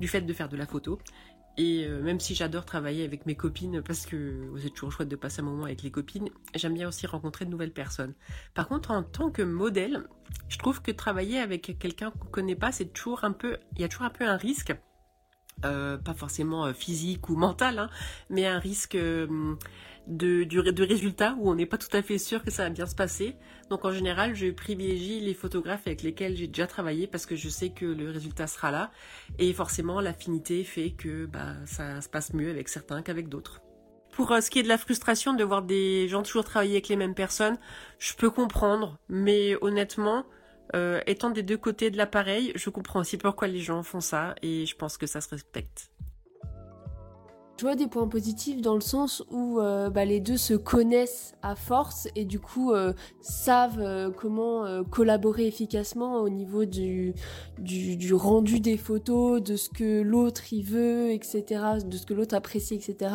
du 0.00 0.08
fait 0.08 0.20
de 0.20 0.32
faire 0.32 0.50
de 0.50 0.56
la 0.56 0.66
photo. 0.66 0.98
Et 1.58 1.86
euh, 1.86 2.02
même 2.02 2.20
si 2.20 2.34
j'adore 2.34 2.66
travailler 2.66 3.04
avec 3.04 3.24
mes 3.24 3.34
copines, 3.34 3.80
parce 3.82 4.04
que 4.04 4.52
c'est 4.60 4.70
toujours 4.70 4.92
chouette 4.92 5.08
de 5.08 5.16
passer 5.16 5.40
un 5.40 5.44
moment 5.44 5.64
avec 5.64 5.82
les 5.82 5.90
copines, 5.90 6.28
j'aime 6.54 6.74
bien 6.74 6.88
aussi 6.88 7.06
rencontrer 7.06 7.46
de 7.46 7.50
nouvelles 7.50 7.72
personnes. 7.72 8.14
Par 8.54 8.68
contre, 8.68 8.90
en 8.90 9.02
tant 9.02 9.30
que 9.30 9.42
modèle, 9.42 10.04
je 10.48 10.58
trouve 10.58 10.82
que 10.82 10.90
travailler 10.90 11.38
avec 11.38 11.78
quelqu'un 11.78 12.10
qu'on 12.10 12.28
connaît 12.28 12.56
pas, 12.56 12.72
c'est 12.72 12.92
toujours 12.92 13.24
un 13.24 13.32
peu, 13.32 13.56
il 13.74 13.80
y 13.80 13.84
a 13.84 13.88
toujours 13.88 14.06
un 14.06 14.10
peu 14.10 14.26
un 14.26 14.36
risque. 14.36 14.74
Euh, 15.64 15.96
pas 15.96 16.12
forcément 16.12 16.66
euh, 16.66 16.74
physique 16.74 17.30
ou 17.30 17.36
mental, 17.36 17.78
hein, 17.78 17.90
mais 18.28 18.46
un 18.46 18.58
risque 18.58 18.94
de, 18.94 19.48
de 20.06 20.82
résultats 20.82 21.34
où 21.38 21.48
on 21.50 21.54
n'est 21.54 21.64
pas 21.64 21.78
tout 21.78 21.94
à 21.96 22.02
fait 22.02 22.18
sûr 22.18 22.44
que 22.44 22.50
ça 22.50 22.64
va 22.64 22.70
bien 22.70 22.84
se 22.84 22.94
passer. 22.94 23.36
Donc 23.70 23.84
en 23.84 23.90
général, 23.90 24.34
je 24.34 24.50
privilégie 24.50 25.20
les 25.20 25.34
photographes 25.34 25.86
avec 25.86 26.02
lesquels 26.02 26.36
j'ai 26.36 26.46
déjà 26.46 26.66
travaillé 26.66 27.06
parce 27.06 27.26
que 27.26 27.34
je 27.34 27.48
sais 27.48 27.70
que 27.70 27.84
le 27.84 28.10
résultat 28.10 28.46
sera 28.46 28.70
là. 28.70 28.90
Et 29.38 29.52
forcément, 29.52 30.00
l'affinité 30.00 30.62
fait 30.62 30.90
que 30.90 31.26
bah, 31.26 31.54
ça 31.66 32.00
se 32.00 32.08
passe 32.08 32.32
mieux 32.32 32.50
avec 32.50 32.68
certains 32.68 33.02
qu'avec 33.02 33.28
d'autres. 33.28 33.60
Pour 34.12 34.32
euh, 34.32 34.40
ce 34.40 34.50
qui 34.50 34.60
est 34.60 34.62
de 34.62 34.68
la 34.68 34.78
frustration 34.78 35.34
de 35.34 35.44
voir 35.44 35.62
des 35.62 36.08
gens 36.08 36.22
toujours 36.22 36.44
travailler 36.44 36.72
avec 36.72 36.88
les 36.88 36.96
mêmes 36.96 37.14
personnes, 37.14 37.58
je 37.98 38.14
peux 38.14 38.30
comprendre, 38.30 38.98
mais 39.08 39.56
honnêtement, 39.60 40.24
euh, 40.74 41.00
étant 41.06 41.30
des 41.30 41.42
deux 41.42 41.58
côtés 41.58 41.90
de 41.90 41.96
l'appareil, 41.96 42.52
je 42.54 42.70
comprends 42.70 43.00
aussi 43.00 43.18
pourquoi 43.18 43.48
les 43.48 43.60
gens 43.60 43.82
font 43.82 44.00
ça 44.00 44.34
et 44.42 44.64
je 44.64 44.74
pense 44.76 44.96
que 44.96 45.06
ça 45.06 45.20
se 45.20 45.28
respecte. 45.28 45.90
Je 47.56 47.62
vois 47.62 47.74
des 47.74 47.86
points 47.86 48.06
positifs 48.06 48.60
dans 48.60 48.74
le 48.74 48.82
sens 48.82 49.24
où 49.30 49.60
euh, 49.60 49.88
bah, 49.88 50.04
les 50.04 50.20
deux 50.20 50.36
se 50.36 50.52
connaissent 50.52 51.34
à 51.40 51.54
force 51.54 52.06
et 52.14 52.26
du 52.26 52.38
coup 52.38 52.72
euh, 52.72 52.92
savent 53.22 53.80
euh, 53.80 54.10
comment 54.10 54.64
collaborer 54.90 55.46
efficacement 55.46 56.16
au 56.16 56.28
niveau 56.28 56.66
du, 56.66 57.14
du, 57.58 58.14
rendu 58.14 58.60
des 58.60 58.76
photos, 58.76 59.42
de 59.42 59.56
ce 59.56 59.70
que 59.70 60.02
l'autre 60.02 60.52
y 60.52 60.62
veut, 60.62 61.10
etc., 61.12 61.62
de 61.84 61.96
ce 61.96 62.04
que 62.04 62.14
l'autre 62.14 62.34
apprécie, 62.34 62.74
etc. 62.74 63.14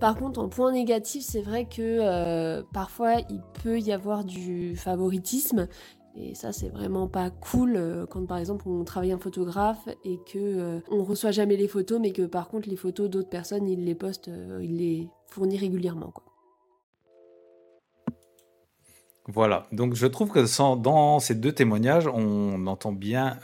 Par 0.00 0.16
contre, 0.16 0.40
en 0.40 0.48
point 0.48 0.72
négatif, 0.72 1.22
c'est 1.24 1.42
vrai 1.42 1.66
que 1.66 2.62
parfois 2.72 3.20
il 3.30 3.40
peut 3.62 3.78
y 3.78 3.92
avoir 3.92 4.24
du 4.24 4.74
favoritisme 4.76 5.68
et 6.16 6.34
ça, 6.34 6.52
c'est 6.52 6.68
vraiment 6.68 7.06
pas 7.06 7.30
cool 7.30 7.76
euh, 7.76 8.04
quand, 8.06 8.26
par 8.26 8.38
exemple, 8.38 8.68
on 8.68 8.84
travaille 8.84 9.12
un 9.12 9.18
photographe 9.18 9.88
et 10.04 10.18
que 10.26 10.38
euh, 10.38 10.80
on 10.90 11.04
reçoit 11.04 11.30
jamais 11.30 11.56
les 11.56 11.68
photos, 11.68 12.00
mais 12.00 12.12
que 12.12 12.22
par 12.22 12.48
contre, 12.48 12.68
les 12.68 12.76
photos 12.76 13.08
d'autres 13.08 13.28
personnes, 13.28 13.68
ils 13.68 13.84
les 13.84 13.94
postent, 13.94 14.28
euh, 14.28 14.60
ils 14.62 14.76
les 14.76 15.08
fournissent 15.28 15.60
régulièrement. 15.60 16.12
Voilà. 19.28 19.66
Donc, 19.70 19.94
je 19.94 20.06
trouve 20.08 20.30
que 20.30 20.74
dans 20.76 21.20
ces 21.20 21.36
deux 21.36 21.52
témoignages, 21.52 22.08
on 22.08 22.66
entend 22.66 22.90
bien 22.90 23.38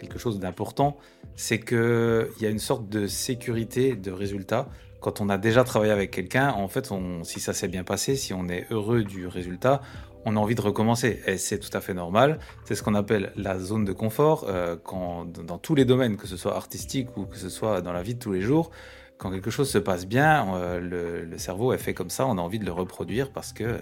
quelque 0.00 0.18
chose 0.18 0.40
d'important. 0.40 0.96
C'est 1.36 1.60
qu'il 1.60 2.26
y 2.40 2.46
a 2.46 2.50
une 2.50 2.58
sorte 2.58 2.88
de 2.88 3.06
sécurité 3.06 3.94
de 3.94 4.10
résultat. 4.10 4.68
Quand 5.00 5.20
on 5.20 5.28
a 5.28 5.38
déjà 5.38 5.62
travaillé 5.62 5.92
avec 5.92 6.10
quelqu'un, 6.10 6.50
en 6.50 6.66
fait, 6.66 6.90
si 7.22 7.38
ça 7.38 7.52
s'est 7.52 7.68
bien 7.68 7.84
passé, 7.84 8.16
si 8.16 8.34
on 8.34 8.48
est 8.48 8.66
heureux 8.72 9.04
du 9.04 9.28
résultat, 9.28 9.82
on 10.24 10.36
a 10.36 10.38
envie 10.38 10.54
de 10.54 10.60
recommencer. 10.60 11.20
Et 11.26 11.36
c'est 11.36 11.58
tout 11.58 11.74
à 11.76 11.80
fait 11.80 11.94
normal. 11.94 12.38
C'est 12.64 12.74
ce 12.74 12.82
qu'on 12.82 12.94
appelle 12.94 13.32
la 13.36 13.58
zone 13.58 13.84
de 13.84 13.92
confort. 13.92 14.46
Euh, 14.48 14.76
quand, 14.82 15.26
dans 15.26 15.58
tous 15.58 15.74
les 15.74 15.84
domaines, 15.84 16.16
que 16.16 16.26
ce 16.26 16.36
soit 16.36 16.56
artistique 16.56 17.16
ou 17.16 17.26
que 17.26 17.36
ce 17.36 17.48
soit 17.48 17.82
dans 17.82 17.92
la 17.92 18.02
vie 18.02 18.14
de 18.14 18.18
tous 18.18 18.32
les 18.32 18.40
jours, 18.40 18.70
quand 19.18 19.30
quelque 19.30 19.50
chose 19.50 19.70
se 19.70 19.78
passe 19.78 20.06
bien, 20.06 20.54
euh, 20.54 21.26
le, 21.26 21.38
cerveau 21.38 21.72
est 21.72 21.78
fait 21.78 21.94
comme 21.94 22.10
ça. 22.10 22.26
On 22.26 22.38
a 22.38 22.40
envie 22.40 22.58
de 22.58 22.64
le 22.64 22.72
reproduire 22.72 23.30
parce 23.30 23.52
que 23.52 23.78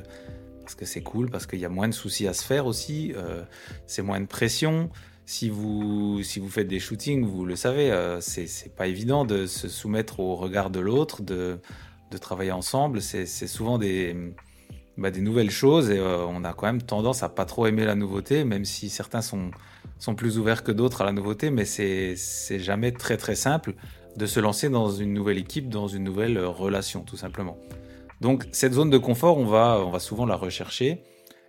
parce 0.63 0.77
que 0.77 0.85
c'est 0.85 1.03
cool, 1.03 1.29
parce 1.29 1.47
qu'il 1.49 1.59
y 1.59 1.65
a 1.65 1.69
moins 1.69 1.89
de 1.89 1.95
soucis 1.95 2.29
à 2.29 2.35
se 2.35 2.45
faire 2.45 2.67
aussi. 2.67 3.13
Euh, 3.17 3.43
c'est 3.87 4.03
moins 4.03 4.21
de 4.21 4.27
pression. 4.27 4.91
Si 5.27 5.49
vous, 5.49 6.23
si 6.23 6.39
vous 6.39 6.49
faites 6.49 6.69
des 6.69 6.79
shootings, 6.79 7.25
vous 7.25 7.45
le 7.45 7.57
savez, 7.57 7.93
c'est 8.21 8.75
pas 8.75 8.87
évident 8.87 9.25
de 9.25 9.47
se 9.47 9.69
soumettre 9.69 10.21
au 10.21 10.37
regard 10.37 10.71
de 10.71 10.79
l'autre, 10.79 11.23
de, 11.23 11.59
de 12.11 12.19
travailler 12.19 12.53
ensemble. 12.53 13.01
C'est 13.01 13.27
souvent 13.27 13.79
des, 13.79 14.35
bah, 14.99 15.11
des 15.11 15.23
nouvelles 15.23 15.51
choses 15.51 15.91
et 15.91 15.99
euh, 15.99 16.25
on 16.27 16.45
a 16.45 16.53
quand 16.53 16.67
même 16.67 16.83
tendance 16.83 17.23
à 17.23 17.31
pas 17.31 17.47
trop 17.47 17.67
aimer 17.67 17.87
la 17.87 17.95
nouveauté, 17.95 18.45
même 18.45 18.67
si 18.67 18.91
certains 18.91 19.23
sont, 19.23 19.51
sont 19.99 20.15
plus 20.15 20.39
ouverts 20.39 20.63
que 20.63 20.73
d'autres 20.73 21.01
à 21.01 21.05
la 21.05 21.13
nouveauté, 21.13 21.51
mais 21.51 21.65
c'est 21.65 22.15
jamais 22.59 22.93
très 22.93 23.17
très 23.17 23.35
simple 23.35 23.75
de 24.17 24.27
se 24.27 24.39
lancer 24.39 24.69
dans 24.69 24.91
une 24.91 25.15
nouvelle 25.15 25.39
équipe, 25.39 25.71
dans 25.71 25.89
une 25.89 26.05
nouvelle 26.05 26.37
euh, 26.37 26.49
relation, 26.49 27.01
tout 27.01 27.17
simplement. 27.17 27.57
Donc 28.21 28.47
cette 28.53 28.75
zone 28.75 28.91
de 28.91 28.99
confort, 28.99 29.39
on 29.39 29.47
va, 29.47 29.83
on 29.85 29.91
va 29.91 29.99
souvent 29.99 30.27
la 30.27 30.37
rechercher. 30.37 31.03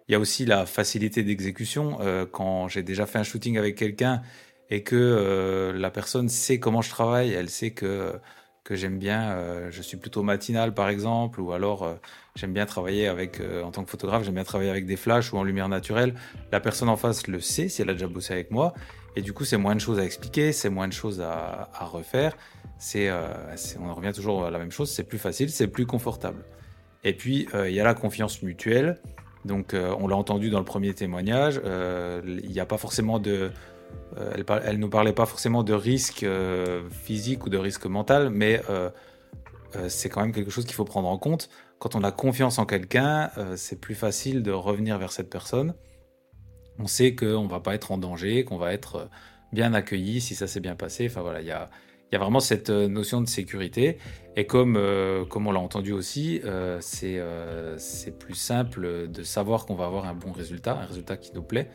Il 0.07 0.13
y 0.13 0.15
a 0.15 0.19
aussi 0.19 0.45
la 0.45 0.65
facilité 0.65 1.23
d'exécution. 1.23 1.97
Euh, 1.99 2.25
quand 2.25 2.69
j'ai 2.69 2.81
déjà 2.81 3.05
fait 3.05 3.19
un 3.19 3.23
shooting 3.23 3.57
avec 3.57 3.75
quelqu'un 3.75 4.21
et 4.69 4.83
que 4.83 5.73
la 5.75 5.91
personne 5.91 6.29
sait 6.29 6.59
comment 6.59 6.81
je 6.81 6.89
travaille, 6.89 7.33
elle 7.33 7.49
sait 7.49 7.71
que 7.71 8.13
que 8.63 8.75
j'aime 8.75 8.97
bien. 8.97 9.69
Je 9.69 9.81
suis 9.81 9.97
plutôt 9.97 10.23
matinal, 10.23 10.73
par 10.73 10.89
exemple, 10.89 11.41
ou 11.41 11.51
alors 11.51 11.99
j'aime 12.35 12.53
bien 12.53 12.65
travailler 12.65 13.07
avec, 13.07 13.39
euh, 13.39 13.63
en 13.63 13.71
tant 13.71 13.83
que 13.83 13.89
photographe, 13.89 14.23
j'aime 14.23 14.35
bien 14.35 14.43
travailler 14.43 14.69
avec 14.69 14.85
des 14.85 14.95
flashs 14.95 15.33
ou 15.33 15.37
en 15.37 15.43
lumière 15.43 15.69
naturelle. 15.69 16.15
La 16.51 16.59
personne 16.59 16.89
en 16.89 16.97
face 16.97 17.27
le 17.27 17.39
sait 17.39 17.69
si 17.69 17.81
elle 17.81 17.89
a 17.89 17.93
déjà 17.93 18.07
bossé 18.07 18.33
avec 18.33 18.51
moi, 18.51 18.73
et 19.15 19.21
du 19.21 19.33
coup, 19.33 19.45
c'est 19.45 19.57
moins 19.57 19.75
de 19.75 19.81
choses 19.81 19.99
à 19.99 20.03
expliquer, 20.03 20.51
c'est 20.51 20.69
moins 20.69 20.87
de 20.87 20.93
choses 20.93 21.21
à, 21.21 21.69
refaire. 21.81 22.35
C'est, 22.79 23.11
on 23.79 23.93
revient 23.93 24.11
toujours 24.11 24.45
à 24.45 24.49
la 24.49 24.57
même 24.57 24.71
chose. 24.71 24.89
C'est 24.89 25.03
plus 25.03 25.19
facile, 25.19 25.51
c'est 25.51 25.67
plus 25.67 25.85
confortable. 25.85 26.43
Et 27.03 27.13
puis, 27.13 27.47
il 27.53 27.71
y 27.71 27.79
a 27.79 27.83
la 27.83 27.93
confiance 27.93 28.41
mutuelle. 28.41 28.99
Donc, 29.45 29.75
on 29.75 30.07
l'a 30.07 30.15
entendu 30.15 30.49
dans 30.49 30.57
le 30.57 30.65
premier 30.65 30.95
témoignage. 30.95 31.61
Il 31.63 32.49
n'y 32.49 32.59
a 32.59 32.65
pas 32.65 32.79
forcément 32.79 33.19
de 33.19 33.51
euh, 34.17 34.31
elle, 34.63 34.75
ne 34.75 34.81
nous 34.81 34.89
parlait 34.89 35.13
pas 35.13 35.25
forcément 35.25 35.63
de 35.63 35.73
risque 35.73 36.23
euh, 36.23 36.83
physique 36.91 37.45
ou 37.45 37.49
de 37.49 37.57
risque 37.57 37.85
mental, 37.85 38.29
mais 38.29 38.61
euh, 38.69 38.89
c'est 39.87 40.09
quand 40.09 40.21
même 40.21 40.31
quelque 40.31 40.51
chose 40.51 40.65
qu'il 40.65 40.75
faut 40.75 40.85
prendre 40.85 41.07
en 41.07 41.17
compte. 41.17 41.49
Quand 41.79 41.95
on 41.95 42.03
a 42.03 42.11
confiance 42.11 42.59
en 42.59 42.65
quelqu'un, 42.65 43.29
c'est 43.55 43.79
plus 43.79 43.95
facile 43.95 44.43
de 44.43 44.51
revenir 44.51 44.97
vers 44.97 45.11
cette 45.11 45.29
personne. 45.29 45.73
On 46.79 46.87
sait 46.87 47.15
qu'on 47.15 47.47
va 47.47 47.59
pas 47.59 47.75
être 47.75 47.91
en 47.91 47.97
danger, 47.97 48.45
qu'on 48.45 48.57
va 48.57 48.73
être 48.73 49.09
bien 49.51 49.73
accueilli 49.73 50.21
si 50.21 50.35
ça 50.35 50.47
s'est 50.47 50.59
bien 50.59 50.75
passé. 50.75 51.07
Enfin 51.09 51.21
voilà, 51.21 51.41
il 51.41 51.47
y 51.47 51.51
a, 51.51 51.69
vraiment 52.13 52.39
cette 52.39 52.69
notion 52.69 53.21
de 53.21 53.27
sécurité. 53.27 53.97
Et 54.35 54.45
comme, 54.45 54.79
comme 55.29 55.47
on 55.47 55.51
l'a 55.51 55.59
entendu 55.59 55.91
aussi, 55.91 56.41
c'est 56.79 58.17
plus 58.19 58.35
simple 58.35 59.09
de 59.09 59.23
savoir 59.23 59.65
qu'on 59.65 59.75
va 59.75 59.85
avoir 59.85 60.05
un 60.05 60.13
bon 60.13 60.31
résultat, 60.31 60.79
un 60.79 60.85
résultat 60.85 61.17
qui 61.17 61.33
nous 61.33 61.43
plaît, 61.43 61.69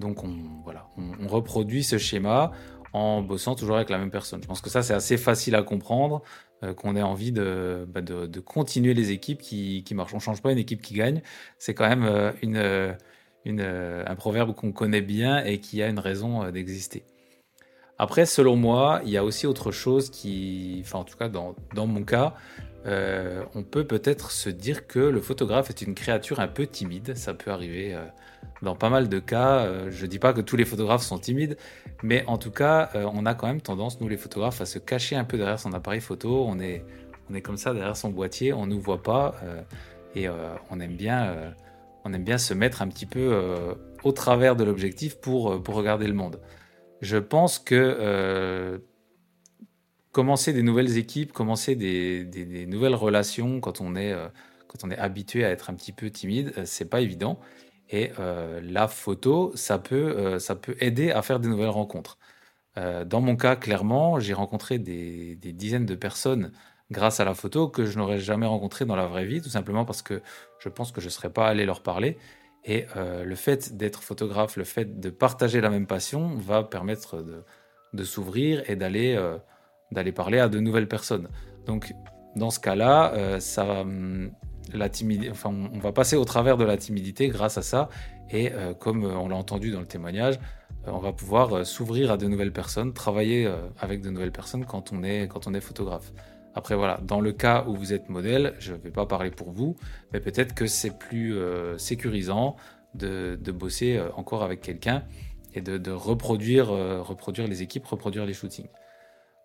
donc 0.00 0.24
on, 0.24 0.36
voilà, 0.64 0.86
on, 0.96 1.28
reproduit 1.28 1.84
ce 1.84 1.98
schéma 1.98 2.52
en 2.92 3.22
bossant 3.22 3.54
toujours 3.54 3.76
avec 3.76 3.90
la 3.90 3.98
même 3.98 4.10
personne. 4.10 4.42
Je 4.42 4.48
pense 4.48 4.60
que 4.60 4.70
ça, 4.70 4.82
c'est 4.82 4.94
assez 4.94 5.16
facile 5.16 5.54
à 5.54 5.62
comprendre, 5.62 6.22
euh, 6.62 6.74
qu'on 6.74 6.94
ait 6.94 7.02
envie 7.02 7.32
bah, 7.32 8.02
de, 8.02 8.40
continuer 8.40 8.92
les 8.92 9.12
équipes 9.12 9.40
qui, 9.40 9.84
marchent. 9.94 10.12
On 10.12 10.18
ne 10.18 10.22
change 10.22 10.42
pas 10.42 10.52
une 10.52 10.58
équipe 10.58 10.82
qui 10.82 10.94
gagne. 10.94 11.22
C'est 11.58 11.72
quand 11.72 11.88
même 11.88 12.04
euh, 12.04 12.32
euh, 13.46 14.04
un 14.06 14.14
proverbe 14.14 14.54
qu'on 14.54 14.72
connaît 14.72 15.00
bien 15.00 15.42
et 15.44 15.58
qui 15.58 15.82
a 15.82 15.88
une 15.88 15.98
raison 15.98 16.50
d'exister. 16.50 17.04
Après, 17.98 18.26
selon 18.26 18.56
moi, 18.56 19.00
il 19.04 19.10
y 19.10 19.16
a 19.16 19.24
aussi 19.24 19.46
autre 19.46 19.70
chose 19.70 20.10
qui, 20.10 20.80
enfin 20.84 21.00
en 21.00 21.04
tout 21.04 21.16
cas 21.16 21.28
dans 21.28 21.86
mon 21.86 22.02
cas, 22.02 22.34
on 22.84 23.62
peut 23.62 23.86
peut-être 23.86 24.30
se 24.30 24.50
dire 24.50 24.86
que 24.86 24.98
le 24.98 25.20
photographe 25.20 25.70
est 25.70 25.82
une 25.82 25.94
créature 25.94 26.40
un 26.40 26.48
peu 26.48 26.66
timide. 26.66 27.16
Ça 27.16 27.34
peut 27.34 27.50
arriver 27.50 27.96
dans 28.62 28.74
pas 28.74 28.90
mal 28.90 29.08
de 29.08 29.18
cas, 29.18 29.60
euh, 29.60 29.90
je 29.90 30.06
dis 30.06 30.18
pas 30.18 30.32
que 30.32 30.40
tous 30.40 30.56
les 30.56 30.64
photographes 30.64 31.02
sont 31.02 31.18
timides, 31.18 31.56
mais 32.02 32.24
en 32.26 32.38
tout 32.38 32.50
cas, 32.50 32.90
euh, 32.94 33.08
on 33.12 33.24
a 33.26 33.34
quand 33.34 33.46
même 33.46 33.60
tendance, 33.60 34.00
nous 34.00 34.08
les 34.08 34.16
photographes, 34.16 34.60
à 34.60 34.66
se 34.66 34.78
cacher 34.78 35.16
un 35.16 35.24
peu 35.24 35.38
derrière 35.38 35.58
son 35.58 35.72
appareil 35.72 36.00
photo. 36.00 36.44
On 36.46 36.60
est, 36.60 36.84
on 37.30 37.34
est 37.34 37.40
comme 37.40 37.56
ça 37.56 37.72
derrière 37.72 37.96
son 37.96 38.10
boîtier, 38.10 38.52
on 38.52 38.66
nous 38.66 38.80
voit 38.80 39.02
pas, 39.02 39.34
euh, 39.44 39.62
et 40.14 40.28
on 40.70 40.80
aime 40.80 40.96
bien, 40.96 41.54
on 42.04 42.12
aime 42.12 42.24
bien 42.24 42.36
se 42.36 42.52
mettre 42.52 42.82
un 42.82 42.88
petit 42.88 43.06
peu 43.06 43.32
au 44.02 44.10
travers 44.10 44.56
de 44.56 44.64
l'objectif 44.64 45.20
pour, 45.20 45.62
pour 45.62 45.76
regarder 45.76 46.08
le 46.08 46.14
monde. 46.14 46.40
Je 47.00 47.16
pense 47.16 47.60
que 47.60 48.82
commencer 50.12 50.52
des 50.52 50.62
nouvelles 50.62 50.96
équipes, 50.98 51.32
commencer 51.32 51.74
des, 51.76 52.66
nouvelles 52.66 52.94
relations 52.94 53.60
quand 53.60 53.80
on 53.80 53.96
est, 53.96 54.14
quand 54.66 54.84
on 54.84 54.90
est 54.90 54.98
habitué 54.98 55.44
à 55.44 55.50
être 55.50 55.70
un 55.70 55.74
petit 55.74 55.92
peu 55.92 56.10
timide, 56.10 56.64
c'est 56.64 56.88
pas 56.88 57.00
évident. 57.00 57.40
Et 57.90 58.12
euh, 58.18 58.60
la 58.62 58.88
photo, 58.88 59.52
ça 59.56 59.78
peut, 59.78 60.16
euh, 60.16 60.38
ça 60.38 60.54
peut 60.54 60.76
aider 60.80 61.10
à 61.10 61.22
faire 61.22 61.40
des 61.40 61.48
nouvelles 61.48 61.68
rencontres. 61.70 62.18
Euh, 62.78 63.04
dans 63.04 63.20
mon 63.20 63.36
cas, 63.36 63.56
clairement, 63.56 64.20
j'ai 64.20 64.34
rencontré 64.34 64.78
des, 64.78 65.36
dizaines 65.36 65.86
de 65.86 65.96
personnes 65.96 66.52
grâce 66.92 67.20
à 67.20 67.24
la 67.24 67.34
photo 67.34 67.68
que 67.68 67.84
je 67.86 67.98
n'aurais 67.98 68.20
jamais 68.20 68.46
rencontrées 68.46 68.84
dans 68.84 68.96
la 68.96 69.06
vraie 69.06 69.24
vie, 69.24 69.42
tout 69.42 69.48
simplement 69.48 69.84
parce 69.84 70.02
que 70.02 70.22
je 70.60 70.68
pense 70.68 70.92
que 70.92 71.00
je 71.00 71.06
ne 71.06 71.10
serais 71.10 71.30
pas 71.30 71.48
allé 71.48 71.66
leur 71.66 71.82
parler. 71.82 72.16
Et 72.64 72.86
le 72.96 73.34
fait 73.36 73.76
d'être 73.78 74.02
photographe, 74.02 74.56
le 74.56 74.64
fait 74.64 75.00
de 75.00 75.08
partager 75.08 75.60
la 75.62 75.70
même 75.70 75.86
passion 75.86 76.34
va 76.36 76.62
permettre 76.62 77.24
de 77.94 78.04
s'ouvrir 78.04 78.68
et 78.68 78.76
d'aller 78.76 79.16
d'aller 79.92 80.12
parler 80.12 80.38
à 80.38 80.48
de 80.48 80.60
nouvelles 80.60 80.88
personnes. 80.88 81.28
Donc, 81.66 81.92
dans 82.36 82.50
ce 82.50 82.60
cas-là, 82.60 83.38
ça, 83.40 83.80
hum, 83.80 84.30
la 84.74 84.88
timidité, 84.88 85.32
on, 85.44 85.78
va 85.78 85.92
passer 85.92 86.16
au 86.16 86.24
travers 86.24 86.56
de 86.56 86.64
la 86.64 86.76
timidité 86.76 87.28
grâce 87.28 87.58
à 87.58 87.62
ça. 87.62 87.88
Et 88.30 88.52
euh, 88.52 88.74
comme 88.74 89.04
euh, 89.04 89.16
on 89.16 89.28
l'a 89.28 89.36
entendu 89.36 89.70
dans 89.70 89.80
le 89.80 89.86
témoignage, 89.86 90.38
euh, 90.86 90.92
on 90.92 90.98
va 90.98 91.12
pouvoir 91.12 91.66
s'ouvrir 91.66 92.10
à 92.10 92.16
de 92.16 92.26
nouvelles 92.26 92.52
personnes, 92.52 92.92
travailler 92.92 93.50
avec 93.78 94.00
de 94.00 94.10
nouvelles 94.10 94.32
personnes 94.32 94.64
quand 94.64 94.92
on 94.92 95.02
est, 95.02 95.28
quand 95.28 95.46
on 95.46 95.54
est 95.54 95.60
photographe. 95.60 96.12
Après 96.54 96.74
voilà, 96.74 96.98
dans 97.02 97.20
le 97.20 97.32
cas 97.32 97.64
où 97.68 97.76
vous 97.76 97.92
êtes 97.92 98.08
modèle, 98.08 98.54
je 98.58 98.72
ne 98.72 98.78
vais 98.78 98.90
pas 98.90 99.06
parler 99.06 99.30
pour 99.30 99.52
vous, 99.52 99.76
mais 100.12 100.20
peut-être 100.20 100.52
que 100.52 100.66
c'est 100.66 100.98
plus 100.98 101.36
sécurisant 101.76 102.56
de, 102.94 103.38
bosser 103.52 104.00
encore 104.16 104.42
avec 104.42 104.60
quelqu'un 104.60 105.04
et 105.54 105.60
de, 105.60 105.92
reproduire, 105.92 106.68
reproduire 106.70 107.46
les 107.46 107.62
équipes, 107.62 107.86
reproduire 107.86 108.26
les 108.26 108.32
shootings. 108.32 108.66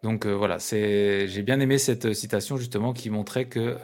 Donc 0.06 0.28
voilà, 0.28 0.60
j'ai 0.60 1.42
bien 1.42 1.60
aimé 1.60 1.80
cette 1.80 2.14
citation 2.14 2.58
justement 2.58 2.94
qui 2.94 3.10
montrait 3.10 3.46
que 3.46 3.76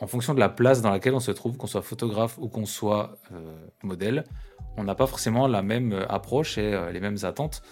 en 0.00 0.06
fonction 0.06 0.34
de 0.34 0.40
la 0.40 0.48
place 0.48 0.82
dans 0.82 0.90
laquelle 0.90 1.14
on 1.14 1.20
se 1.20 1.30
trouve, 1.30 1.56
qu'on 1.56 1.66
soit 1.66 1.82
photographe 1.82 2.38
ou 2.38 2.48
qu'on 2.48 2.66
soit 2.66 3.18
euh, 3.32 3.56
modèle, 3.82 4.24
on 4.76 4.84
n'a 4.84 4.94
pas 4.94 5.06
forcément 5.06 5.46
la 5.46 5.62
même 5.62 5.92
euh, 5.92 6.06
approche 6.08 6.58
et 6.58 6.74
euh, 6.74 6.92
les 6.92 7.00
mêmes 7.00 7.18
attentes. 7.22 7.62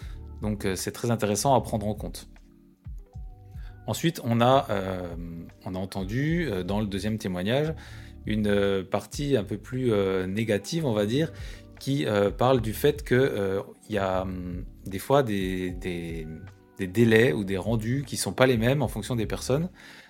Donc 0.41 0.67
c'est 0.75 0.93
très 0.93 1.11
intéressant 1.11 1.55
à 1.55 1.61
prendre 1.63 1.87
en 1.87 1.95
compte. 1.95 2.29
Ensuite, 3.87 4.21
on 4.25 4.43
a, 4.43 4.67
entendu 5.65 6.51
dans 6.67 6.81
le 6.81 6.87
deuxième 6.87 7.17
témoignage 7.17 7.73
une 8.27 8.85
partie 8.91 9.39
un 9.39 9.45
peu 9.45 9.57
plus 9.57 9.91
négative, 10.27 10.85
on 10.85 10.93
va 10.93 11.07
dire, 11.07 11.33
qui 11.81 12.05
parle 12.37 12.61
du 12.61 12.75
fait 12.75 13.07
qu'il 13.07 13.63
y 13.89 13.97
a 13.97 14.23
hum, 14.23 14.67
des 14.85 14.99
fois 14.99 15.23
des 15.23 16.27
délais 16.79 17.33
ou 17.33 17.45
des 17.45 17.57
rendus 17.57 18.05
qui 18.07 18.17
sont 18.17 18.33
pas 18.33 18.47
les 18.47 18.57
mêmes 18.57 18.83
en 18.83 18.89
fonction 18.89 19.17
des 19.17 19.27
personnes. 19.27 19.69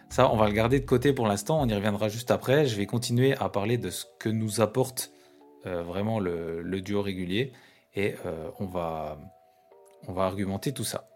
Ça, 0.08 0.30
on 0.30 0.36
va 0.36 0.46
le 0.46 0.52
garder 0.52 0.80
de 0.80 0.86
côté 0.86 1.12
pour 1.12 1.26
l'instant, 1.26 1.60
on 1.60 1.66
y 1.66 1.74
reviendra 1.74 2.08
juste 2.08 2.30
après. 2.30 2.66
Je 2.66 2.76
vais 2.76 2.86
continuer 2.86 3.36
à 3.38 3.48
parler 3.48 3.78
de 3.78 3.90
ce 3.90 4.04
que 4.18 4.28
nous 4.28 4.60
apporte 4.60 5.10
euh, 5.66 5.82
vraiment 5.82 6.20
le, 6.20 6.80
duo 6.82 7.00
régulier 7.00 7.52
et 7.94 8.16
euh, 8.26 8.50
on, 8.60 8.66
va, 8.66 9.18
on 10.06 10.12
va 10.12 10.24
argumenter 10.24 10.72
tout 10.72 10.84
ça. 10.84 11.08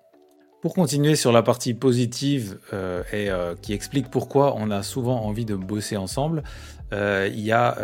Pour 0.62 0.74
continuer 0.74 1.14
sur 1.14 1.30
la 1.32 1.42
partie 1.42 1.74
positive 1.74 2.58
euh, 2.72 3.04
et 3.12 3.28
qui 3.62 3.72
explique 3.72 4.10
pourquoi 4.10 4.54
on 4.56 4.70
a 4.70 4.82
souvent 4.82 5.22
envie 5.22 5.44
de 5.44 5.54
bosser 5.54 5.96
ensemble, 5.96 6.42
il 6.90 7.40
y 7.40 7.52
a 7.52 7.76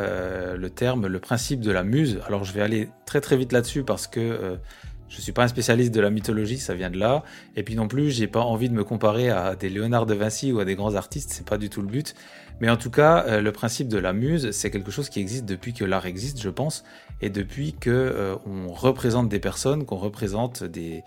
le 0.56 0.70
terme, 0.70 1.06
le 1.06 1.20
principe 1.20 1.60
de 1.60 1.70
la 1.70 1.84
muse. 1.84 2.20
Alors 2.26 2.42
je 2.42 2.52
vais 2.52 2.62
aller 2.62 2.88
très 3.06 3.20
très 3.20 3.36
vite 3.36 3.52
là-dessus 3.52 3.84
parce 3.84 4.08
que 4.08 4.58
je 5.08 5.20
suis 5.20 5.32
pas 5.32 5.44
un 5.44 5.48
spécialiste 5.48 5.94
de 5.94 6.00
la 6.00 6.10
mythologie, 6.10 6.58
ça 6.58 6.74
vient 6.74 6.90
de 6.90 6.98
là. 6.98 7.22
Et 7.56 7.62
puis 7.62 7.76
non 7.76 7.88
plus, 7.88 8.10
j'ai 8.10 8.26
pas 8.26 8.40
envie 8.40 8.68
de 8.68 8.74
me 8.74 8.84
comparer 8.84 9.30
à 9.30 9.54
des 9.54 9.68
Léonard 9.68 10.06
de 10.06 10.14
Vinci 10.14 10.52
ou 10.52 10.60
à 10.60 10.64
des 10.64 10.74
grands 10.74 10.94
artistes, 10.94 11.30
c'est 11.32 11.46
pas 11.46 11.58
du 11.58 11.70
tout 11.70 11.82
le 11.82 11.88
but. 11.88 12.14
Mais 12.60 12.70
en 12.70 12.76
tout 12.76 12.90
cas, 12.90 13.24
euh, 13.26 13.40
le 13.40 13.52
principe 13.52 13.88
de 13.88 13.98
la 13.98 14.12
muse, 14.12 14.50
c'est 14.52 14.70
quelque 14.70 14.90
chose 14.90 15.08
qui 15.08 15.20
existe 15.20 15.44
depuis 15.44 15.72
que 15.72 15.84
l'art 15.84 16.06
existe, 16.06 16.40
je 16.40 16.50
pense, 16.50 16.84
et 17.20 17.30
depuis 17.30 17.74
que 17.74 17.90
euh, 17.90 18.36
on 18.46 18.72
représente 18.72 19.28
des 19.28 19.40
personnes, 19.40 19.84
qu'on 19.84 19.96
représente 19.96 20.62
des, 20.62 21.02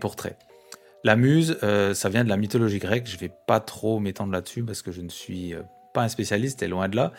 portraits. 0.00 0.38
La 1.02 1.16
muse, 1.16 1.58
euh, 1.62 1.94
ça 1.94 2.08
vient 2.08 2.24
de 2.24 2.28
la 2.28 2.36
mythologie 2.36 2.78
grecque. 2.78 3.06
Je 3.06 3.18
vais 3.18 3.30
pas 3.46 3.60
trop 3.60 3.98
m'étendre 4.00 4.32
là-dessus 4.32 4.62
parce 4.62 4.82
que 4.82 4.92
je 4.92 5.02
ne 5.02 5.10
suis 5.10 5.54
pas 5.92 6.02
un 6.02 6.08
spécialiste 6.08 6.62
et 6.62 6.68
loin 6.68 6.88
de 6.88 6.96
là. 6.96 7.12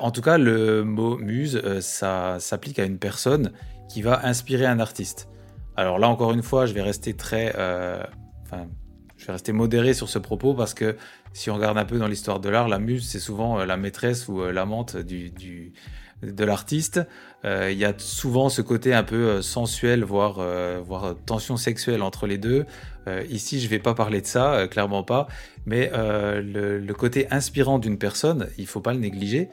en 0.00 0.10
tout 0.10 0.22
cas, 0.22 0.38
le 0.38 0.84
mot 0.84 1.18
muse, 1.18 1.60
ça 1.80 2.36
s'applique 2.40 2.78
à 2.78 2.84
une 2.84 2.98
personne 2.98 3.52
qui 3.88 4.02
va 4.02 4.24
inspirer 4.24 4.66
un 4.66 4.80
artiste. 4.80 5.28
Alors 5.78 6.00
là, 6.00 6.08
encore 6.08 6.32
une 6.32 6.42
fois, 6.42 6.66
je 6.66 6.74
vais 6.74 6.82
rester 6.82 7.14
très, 7.14 7.54
euh, 7.56 8.02
je 9.16 9.26
vais 9.26 9.32
rester 9.32 9.52
modéré 9.52 9.94
sur 9.94 10.08
ce 10.08 10.18
propos 10.18 10.52
parce 10.52 10.74
que 10.74 10.96
si 11.32 11.50
on 11.50 11.54
regarde 11.54 11.78
un 11.78 11.84
peu 11.84 11.98
dans 11.98 12.08
l'histoire 12.08 12.40
de 12.40 12.48
l'art, 12.48 12.66
la 12.66 12.80
muse, 12.80 13.08
c'est 13.08 13.20
souvent 13.20 13.60
euh, 13.60 13.64
la 13.64 13.76
maîtresse 13.76 14.26
ou 14.26 14.42
euh, 14.42 14.50
l'amante 14.50 14.96
du, 14.96 15.72
de 16.24 16.44
l'artiste. 16.44 17.00
Il 17.44 17.78
y 17.78 17.84
a 17.84 17.94
souvent 17.96 18.48
ce 18.48 18.60
côté 18.60 18.92
un 18.92 19.04
peu 19.04 19.40
sensuel, 19.40 20.02
voire, 20.02 20.40
tension 21.26 21.56
sexuelle 21.56 22.02
entre 22.02 22.26
les 22.26 22.38
deux. 22.38 22.66
ici, 23.30 23.60
je 23.60 23.68
vais 23.68 23.78
pas 23.78 23.94
parler 23.94 24.20
de 24.20 24.26
ça, 24.26 24.66
clairement 24.66 25.04
pas. 25.04 25.28
Mais 25.64 25.92
le, 25.94 26.92
côté 26.92 27.28
inspirant 27.30 27.78
d'une 27.78 27.98
personne, 27.98 28.48
il 28.58 28.66
faut 28.66 28.80
pas 28.80 28.92
le 28.92 28.98
négliger. 28.98 29.48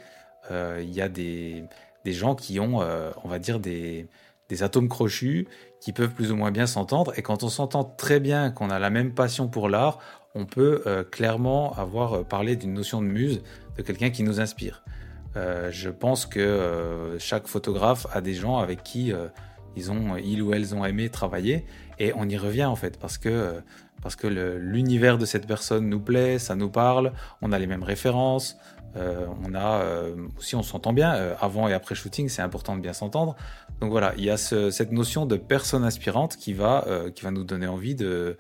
Il 0.50 0.92
y 0.92 1.02
a 1.02 1.08
des 1.08 1.68
gens 2.08 2.34
qui 2.34 2.60
ont, 2.60 2.80
on 2.80 3.28
va 3.28 3.38
dire, 3.38 3.60
des, 3.60 4.08
des 4.50 4.64
atomes 4.64 4.90
crochus 4.90 5.48
qui 5.80 5.92
peuvent 5.92 6.14
plus 6.14 6.32
ou 6.32 6.36
moins 6.36 6.52
bien 6.52 6.68
s'entendre. 6.68 7.14
Et 7.18 7.22
quand 7.22 7.44
on 7.44 7.50
s'entend 7.50 7.84
très 7.84 8.20
bien, 8.20 8.52
qu'on 8.52 8.70
a 8.70 8.80
la 8.80 8.90
même 8.90 9.14
passion 9.14 9.48
pour 9.48 9.70
l'art, 9.70 10.00
on 10.36 10.46
peut 10.46 10.84
euh, 10.86 11.04
clairement 11.04 11.74
avoir 11.74 12.14
euh, 12.14 12.24
parlé 12.24 12.56
d'une 12.56 12.74
notion 12.74 13.02
de 13.02 13.08
muse, 13.08 13.42
de 13.78 13.82
quelqu'un 13.82 14.10
qui 14.10 14.24
nous 14.24 14.40
inspire. 14.40 14.84
Euh, 15.38 15.70
je 15.72 15.90
pense 15.90 16.26
que 16.26 17.16
chaque 17.20 17.48
photographe 17.48 18.08
a 18.14 18.22
des 18.22 18.34
gens 18.34 18.58
avec 18.58 18.84
qui 18.84 19.12
ils 19.76 19.92
ont, 19.92 20.16
ils 20.16 20.42
ou 20.42 20.54
elles 20.54 20.74
ont 20.74 20.86
aimé 20.86 21.10
travailler, 21.10 21.66
et 22.00 22.14
on 22.16 22.28
y 22.30 22.38
revient 22.38 22.66
en 22.66 22.76
fait 22.76 22.98
parce 22.98 23.18
que 23.18 23.62
parce 24.02 24.16
que 24.16 24.28
l'univers 24.28 25.18
de 25.18 25.26
cette 25.26 25.48
personne 25.48 25.90
nous 25.90 26.00
plaît, 26.00 26.38
ça 26.38 26.56
nous 26.56 26.70
parle, 26.70 27.12
on 27.42 27.52
a 27.52 27.58
les 27.58 27.66
mêmes 27.66 27.84
références, 27.84 28.56
euh, 28.98 29.28
on 29.46 29.54
a 29.54 29.82
euh, 29.82 30.16
on 30.54 30.64
s'entend 30.64 30.94
bien. 30.94 31.16
Euh, 31.16 31.36
avant 31.40 31.68
et 31.68 31.74
après 31.74 31.96
shooting, 31.96 32.30
c'est 32.30 32.42
important 32.42 32.76
de 32.76 32.82
bien 32.82 32.94
s'entendre. 32.94 33.36
Donc 33.82 33.92
voilà, 33.92 34.14
il 34.18 34.24
y 34.24 34.30
a 34.30 34.38
cette 34.38 34.92
notion 34.92 35.26
de 35.26 35.36
personne 35.36 35.84
inspirante 35.84 36.38
qui 36.38 36.54
va, 36.54 36.86
qui 37.14 37.24
va 37.24 37.32
nous 37.32 37.44
donner 37.44 37.68
envie 37.68 37.96
de, 37.96 38.38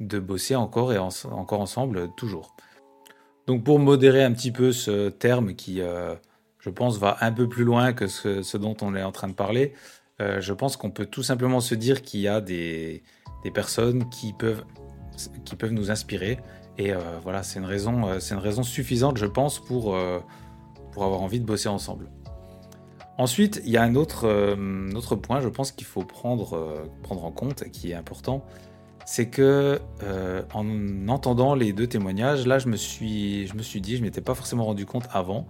de 0.00 0.18
bosser 0.18 0.56
encore 0.56 0.92
et 0.92 0.98
encore 0.98 1.60
ensemble 1.60 2.08
toujours. 2.16 2.54
Donc 3.46 3.64
pour 3.64 3.78
modérer 3.78 4.22
un 4.24 4.32
petit 4.32 4.52
peu 4.52 4.72
ce 4.72 5.08
terme 5.08 5.54
qui, 5.54 5.80
je 6.58 6.70
pense, 6.70 6.98
va 6.98 7.16
un 7.22 7.32
peu 7.32 7.48
plus 7.48 7.64
loin 7.64 7.94
que 7.94 8.06
ce, 8.08 8.56
dont 8.56 8.76
on 8.82 8.94
est 8.94 9.02
en 9.02 9.12
train 9.12 9.28
de 9.28 9.32
parler, 9.32 9.72
je 10.18 10.52
pense 10.52 10.76
qu'on 10.76 10.90
peut 10.90 11.06
tout 11.06 11.22
simplement 11.22 11.60
se 11.60 11.74
dire 11.74 12.02
qu'il 12.02 12.20
y 12.20 12.28
a 12.28 12.42
des, 12.42 13.02
des 13.42 13.50
personnes 13.50 14.10
qui 14.10 14.34
peuvent, 14.34 14.64
qui 15.46 15.56
peuvent 15.56 15.72
nous 15.72 15.90
inspirer 15.90 16.38
et 16.78 16.92
euh, 16.92 16.98
voilà, 17.22 17.42
c'est 17.42 17.58
une, 17.58 17.64
raison, 17.64 18.06
euh, 18.06 18.20
c'est 18.20 18.34
une 18.34 18.40
raison 18.40 18.62
suffisante, 18.62 19.16
je 19.16 19.26
pense, 19.26 19.58
pour, 19.58 19.94
euh, 19.94 20.20
pour 20.92 21.04
avoir 21.04 21.22
envie 21.22 21.40
de 21.40 21.44
bosser 21.44 21.68
ensemble. 21.68 22.10
Ensuite, 23.16 23.62
il 23.64 23.70
y 23.70 23.76
a 23.76 23.82
un 23.82 23.94
autre, 23.94 24.56
point, 25.22 25.40
je 25.40 25.48
pense 25.48 25.70
qu'il 25.70 25.86
faut 25.86 26.02
prendre, 26.02 26.88
en 27.08 27.30
compte, 27.30 27.70
qui 27.70 27.92
est 27.92 27.94
important, 27.94 28.44
c'est 29.06 29.28
que 29.28 29.80
en 30.52 31.08
entendant 31.08 31.54
les 31.54 31.72
deux 31.72 31.86
témoignages, 31.86 32.44
là, 32.44 32.58
je 32.58 32.66
me 32.66 32.74
suis, 32.74 33.46
je 33.46 33.54
me 33.54 33.62
suis 33.62 33.80
dit, 33.80 33.96
je 33.96 34.02
m'étais 34.02 34.20
pas 34.20 34.34
forcément 34.34 34.64
rendu 34.64 34.84
compte 34.84 35.04
avant, 35.12 35.46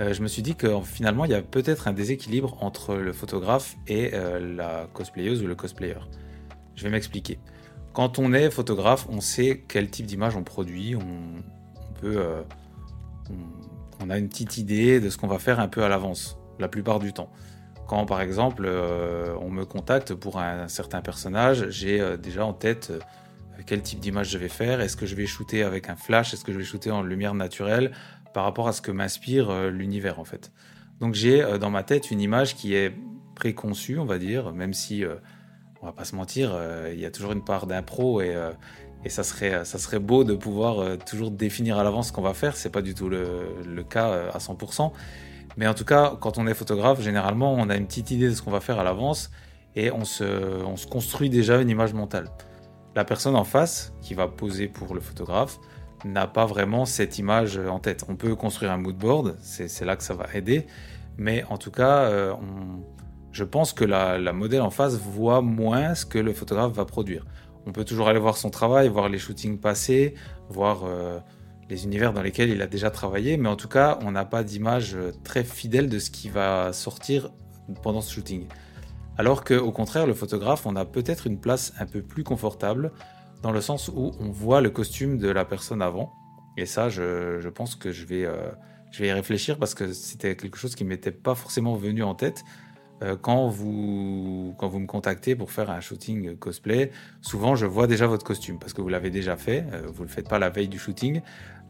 je 0.00 0.20
me 0.22 0.26
suis 0.26 0.42
dit 0.42 0.56
que 0.56 0.80
finalement, 0.82 1.24
il 1.24 1.30
y 1.30 1.34
a 1.34 1.42
peut-être 1.42 1.86
un 1.86 1.92
déséquilibre 1.92 2.56
entre 2.60 2.96
le 2.96 3.12
photographe 3.12 3.76
et 3.86 4.10
la 4.10 4.88
cosplayeuse 4.92 5.40
ou 5.40 5.46
le 5.46 5.54
cosplayer. 5.54 5.94
Je 6.74 6.82
vais 6.82 6.90
m'expliquer. 6.90 7.38
Quand 7.94 8.18
on 8.18 8.32
est 8.32 8.50
photographe, 8.50 9.06
on 9.08 9.20
sait 9.20 9.64
quel 9.68 9.88
type 9.88 10.06
d'image 10.06 10.34
on 10.34 10.42
produit, 10.42 10.96
on, 10.96 11.42
peut, 12.00 12.16
euh, 12.18 12.42
on, 14.00 14.10
a 14.10 14.18
une 14.18 14.28
petite 14.28 14.58
idée 14.58 14.98
de 14.98 15.10
ce 15.10 15.16
qu'on 15.16 15.28
va 15.28 15.38
faire 15.38 15.60
un 15.60 15.68
peu 15.68 15.84
à 15.84 15.88
l'avance, 15.88 16.36
la 16.58 16.66
plupart 16.66 16.98
du 16.98 17.12
temps. 17.12 17.30
Quand 17.86 18.04
par 18.04 18.20
exemple 18.20 18.64
euh, 18.66 19.36
on 19.40 19.48
me 19.48 19.64
contacte 19.64 20.12
pour 20.12 20.40
un, 20.40 20.66
certain 20.66 21.02
personnage, 21.02 21.70
j'ai 21.70 22.00
euh, 22.00 22.16
déjà 22.16 22.44
en 22.44 22.52
tête 22.52 22.92
quel 23.64 23.80
type 23.80 24.00
d'image 24.00 24.28
je 24.28 24.38
vais 24.38 24.48
faire, 24.48 24.80
est-ce 24.80 24.96
que 24.96 25.06
je 25.06 25.14
vais 25.14 25.26
shooter 25.26 25.62
avec 25.62 25.88
un 25.88 25.94
flash, 25.94 26.34
est-ce 26.34 26.44
que 26.44 26.52
je 26.52 26.58
vais 26.58 26.64
shooter 26.64 26.90
en 26.90 27.02
lumière 27.02 27.34
naturelle, 27.34 27.92
par 28.32 28.42
rapport 28.42 28.66
à 28.66 28.72
ce 28.72 28.82
que 28.82 28.90
m'inspire 28.90 29.70
l'univers 29.70 30.18
en 30.18 30.24
fait? 30.24 30.50
Donc 30.98 31.14
j'ai 31.14 31.58
dans 31.60 31.70
ma 31.70 31.84
tête 31.84 32.10
une 32.10 32.20
image 32.20 32.56
qui 32.56 32.74
est 32.74 32.92
préconçue, 33.36 34.00
on 34.00 34.04
va 34.04 34.18
dire, 34.18 34.52
même 34.52 34.72
si 34.72 35.04
on 35.84 35.88
va 35.88 35.92
pas 35.92 36.04
se 36.04 36.16
mentir, 36.16 36.52
euh, 36.54 36.90
il 36.94 36.98
y 36.98 37.04
a 37.04 37.10
toujours 37.10 37.32
une 37.32 37.44
part 37.44 37.66
d'impro 37.66 38.22
et, 38.22 38.34
euh, 38.34 38.52
et 39.04 39.10
ça, 39.10 39.22
serait, 39.22 39.98
beau 39.98 40.24
de 40.24 40.34
pouvoir 40.34 40.78
euh, 40.78 40.96
toujours 40.96 41.30
définir 41.30 41.78
à 41.78 41.84
l'avance 41.84 42.08
ce 42.08 42.12
qu'on 42.12 42.22
va 42.22 42.32
faire. 42.32 42.56
C'est 42.56 42.70
pas 42.70 42.80
du 42.80 42.94
tout 42.94 43.10
le, 43.10 43.82
cas 43.82 44.30
à 44.32 44.38
100%. 44.38 44.92
Mais 45.58 45.66
en 45.66 45.74
tout 45.74 45.84
cas, 45.84 46.16
quand 46.18 46.38
on 46.38 46.46
est 46.46 46.54
photographe, 46.54 47.02
généralement, 47.02 47.52
on 47.52 47.68
a 47.68 47.76
une 47.76 47.86
petite 47.86 48.10
idée 48.10 48.30
de 48.30 48.34
ce 48.34 48.40
qu'on 48.40 48.50
va 48.50 48.60
faire 48.60 48.78
à 48.78 48.82
l'avance 48.82 49.30
et 49.76 49.92
on 49.92 50.06
se, 50.06 50.24
on 50.64 50.76
se 50.76 50.86
construit 50.86 51.28
déjà 51.28 51.60
une 51.60 51.68
image 51.68 51.92
mentale. 51.92 52.30
La 52.96 53.04
personne 53.04 53.36
en 53.36 53.44
face, 53.44 53.92
qui 54.00 54.14
va 54.14 54.26
poser 54.26 54.68
pour 54.68 54.94
le 54.94 55.02
photographe, 55.02 55.58
n'a 56.06 56.26
pas 56.26 56.46
vraiment 56.46 56.86
cette 56.86 57.18
image 57.18 57.58
en 57.58 57.78
tête. 57.78 58.06
On 58.08 58.16
peut 58.16 58.34
construire 58.36 58.72
un 58.72 58.78
mood 58.78 58.96
board, 58.96 59.36
c'est 59.42 59.84
là 59.84 59.96
que 59.96 60.02
ça 60.02 60.14
va 60.14 60.28
aider, 60.32 60.66
mais 61.18 61.44
en 61.50 61.58
tout 61.58 61.70
cas, 61.70 62.10
on, 62.32 62.82
je 63.34 63.42
pense 63.42 63.72
que 63.72 63.84
la, 63.84 64.32
modèle 64.32 64.62
en 64.62 64.70
face 64.70 64.94
voit 64.94 65.42
moins 65.42 65.96
ce 65.96 66.06
que 66.06 66.18
le 66.18 66.32
photographe 66.32 66.72
va 66.72 66.84
produire. 66.84 67.26
On 67.66 67.72
peut 67.72 67.84
toujours 67.84 68.08
aller 68.08 68.20
voir 68.20 68.36
son 68.36 68.48
travail, 68.48 68.88
voir 68.88 69.08
les 69.08 69.18
shootings 69.18 69.58
passés, 69.58 70.14
voir 70.48 70.84
euh, 70.84 71.18
les 71.68 71.84
univers 71.84 72.12
dans 72.12 72.22
lesquels 72.22 72.50
il 72.50 72.62
a 72.62 72.68
déjà 72.68 72.90
travaillé, 72.90 73.36
mais 73.36 73.48
en 73.48 73.56
tout 73.56 73.66
cas, 73.66 73.98
on 74.02 74.12
n'a 74.12 74.24
pas 74.24 74.44
d'image 74.44 74.94
euh, 74.94 75.10
très 75.24 75.42
fidèle 75.42 75.88
de 75.88 75.98
ce 75.98 76.12
qui 76.12 76.28
va 76.28 76.72
sortir 76.72 77.30
pendant 77.82 78.00
ce 78.00 78.14
shooting. 78.14 78.46
Alors 79.18 79.42
qu'au 79.42 79.72
contraire, 79.72 80.06
le 80.06 80.14
photographe, 80.14 80.64
on 80.64 80.76
a 80.76 80.84
peut-être 80.84 81.26
une 81.26 81.40
place 81.40 81.72
un 81.80 81.86
peu 81.86 82.02
plus 82.02 82.22
confortable, 82.22 82.92
dans 83.42 83.50
le 83.50 83.60
sens 83.60 83.88
où 83.88 84.12
on 84.20 84.30
voit 84.30 84.60
le 84.60 84.70
costume 84.70 85.18
de 85.18 85.28
la 85.28 85.44
personne 85.44 85.82
avant. 85.82 86.12
Et 86.56 86.66
ça, 86.66 86.88
je, 86.88 87.48
pense 87.48 87.74
que 87.74 87.90
je 87.90 88.06
vais, 88.06 88.24
euh, 88.24 88.52
je 88.92 89.02
vais 89.02 89.08
y 89.08 89.12
réfléchir 89.12 89.58
parce 89.58 89.74
que 89.74 89.92
c'était 89.92 90.36
quelque 90.36 90.56
chose 90.56 90.76
qui 90.76 90.84
m'était 90.84 91.10
pas 91.10 91.34
forcément 91.34 91.74
venu 91.74 92.04
en 92.04 92.14
tête. 92.14 92.44
Euh, 93.04 93.16
quand 93.20 93.48
vous, 93.48 94.54
me 94.60 94.86
contactez 94.86 95.36
pour 95.36 95.50
faire 95.50 95.70
un 95.70 95.80
shooting 95.80 96.36
cosplay, 96.36 96.90
souvent 97.20 97.54
je 97.54 97.66
vois 97.66 97.86
déjà 97.86 98.06
votre 98.06 98.24
costume 98.24 98.58
parce 98.58 98.72
que 98.72 98.80
vous 98.80 98.88
l'avez 98.88 99.10
déjà 99.10 99.36
fait, 99.36 99.66
euh, 99.72 99.82
vous 99.86 100.04
ne 100.04 100.08
le 100.08 100.12
faites 100.12 100.28
pas 100.28 100.38
la 100.38 100.48
veille 100.48 100.68
du 100.68 100.78
shooting. 100.78 101.20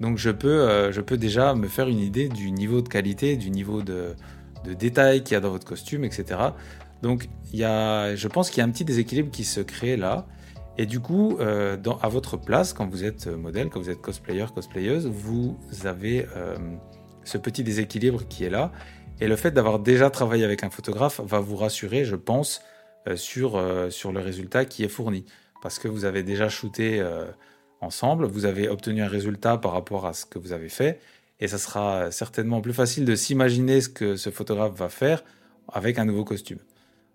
Donc 0.00 0.18
je 0.18 0.30
peux, 0.30 0.48
euh, 0.48 0.92
je 0.92 1.00
peux 1.00 1.16
déjà 1.16 1.54
me 1.54 1.66
faire 1.66 1.88
une 1.88 1.98
idée 1.98 2.28
du 2.28 2.50
niveau 2.52 2.82
de 2.82 2.88
qualité, 2.88 3.36
du 3.36 3.50
niveau 3.50 3.82
de, 3.82 4.14
détail 4.78 5.22
qu'il 5.22 5.34
y 5.34 5.36
a 5.36 5.40
dans 5.40 5.50
votre 5.50 5.66
costume, 5.66 6.04
etc. 6.04 6.40
Donc 7.02 7.28
y 7.52 7.64
a, 7.64 8.14
je 8.14 8.28
pense 8.28 8.48
qu'il 8.48 8.58
y 8.58 8.60
a 8.62 8.64
un 8.64 8.70
petit 8.70 8.84
déséquilibre 8.84 9.30
qui 9.30 9.44
se 9.44 9.60
crée 9.60 9.96
là. 9.96 10.26
Et 10.78 10.86
du 10.86 10.98
coup, 10.98 11.38
à 11.38 12.08
votre 12.08 12.36
place, 12.36 12.72
quand 12.72 12.86
vous 12.88 13.04
êtes 13.04 13.28
modèle, 13.28 13.68
quand 13.68 13.78
vous 13.78 13.90
êtes 13.90 14.00
cosplayer, 14.00 14.46
cosplayeuse, 14.52 15.06
vous 15.06 15.56
avez 15.84 16.26
ce 17.22 17.38
petit 17.38 17.62
déséquilibre 17.62 18.26
qui 18.26 18.44
est 18.44 18.50
là. 18.50 18.72
Et 19.20 19.28
le 19.28 19.36
fait 19.36 19.52
d'avoir 19.52 19.78
déjà 19.78 20.10
travaillé 20.10 20.44
avec 20.44 20.64
un 20.64 20.70
photographe 20.70 21.20
va 21.20 21.38
vous 21.38 21.56
rassurer, 21.56 22.04
je 22.04 22.16
pense, 22.16 22.62
euh, 23.06 23.16
sur, 23.16 23.56
euh, 23.56 23.90
sur 23.90 24.12
le 24.12 24.20
résultat 24.20 24.64
qui 24.64 24.82
est 24.82 24.88
fourni. 24.88 25.24
Parce 25.62 25.78
que 25.78 25.88
vous 25.88 26.04
avez 26.04 26.22
déjà 26.22 26.48
shooté 26.48 27.00
euh, 27.00 27.26
ensemble, 27.80 28.26
vous 28.26 28.44
avez 28.44 28.68
obtenu 28.68 29.02
un 29.02 29.08
résultat 29.08 29.56
par 29.56 29.72
rapport 29.72 30.06
à 30.06 30.14
ce 30.14 30.26
que 30.26 30.38
vous 30.38 30.52
avez 30.52 30.68
fait, 30.68 31.00
et 31.38 31.48
ça 31.48 31.58
sera 31.58 32.10
certainement 32.10 32.60
plus 32.60 32.72
facile 32.72 33.04
de 33.04 33.14
s'imaginer 33.14 33.80
ce 33.80 33.88
que 33.88 34.16
ce 34.16 34.30
photographe 34.30 34.74
va 34.74 34.88
faire 34.88 35.22
avec 35.72 35.98
un 35.98 36.04
nouveau 36.04 36.24
costume. 36.24 36.58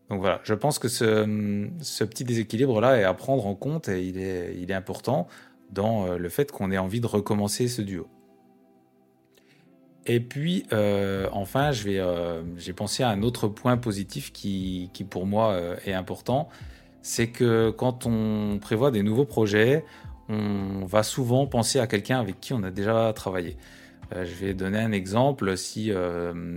Donc 0.09 0.19
voilà, 0.21 0.41
je 0.43 0.53
pense 0.53 0.79
que 0.79 0.87
ce, 0.87 2.03
petit 2.03 2.23
déséquilibre-là 2.23 2.99
est 2.99 3.03
à 3.03 3.13
prendre 3.13 3.45
en 3.45 3.55
compte 3.55 3.89
et 3.89 4.03
il 4.03 4.17
est, 4.19 4.73
important 4.73 5.27
dans 5.71 6.15
le 6.17 6.29
fait 6.29 6.51
qu'on 6.51 6.71
ait 6.71 6.77
envie 6.79 6.99
de 6.99 7.07
recommencer 7.07 7.67
ce 7.67 7.81
duo. 7.81 8.07
Et 10.11 10.19
puis, 10.19 10.65
euh, 10.73 11.29
enfin, 11.33 11.69
euh, 11.85 12.41
j'ai 12.57 12.73
pensé 12.73 13.03
à 13.03 13.09
un 13.09 13.21
autre 13.21 13.47
point 13.47 13.77
positif 13.77 14.33
qui, 14.33 14.89
pour 15.07 15.27
moi 15.27 15.51
euh, 15.51 15.75
est 15.85 15.93
important. 15.93 16.49
C'est 17.03 17.27
que 17.27 17.69
quand 17.69 18.07
on 18.07 18.57
prévoit 18.59 18.89
des 18.89 19.03
nouveaux 19.03 19.25
projets, 19.25 19.85
on 20.27 20.83
va 20.83 21.03
souvent 21.03 21.45
penser 21.45 21.79
à 21.79 21.85
quelqu'un 21.85 22.19
avec 22.19 22.39
qui 22.39 22.53
on 22.53 22.63
a 22.63 22.71
déjà 22.71 23.13
travaillé. 23.13 23.55
Je 24.11 24.33
vais 24.33 24.55
donner 24.55 24.79
un 24.79 24.91
exemple. 24.91 25.55
Si 25.55 25.91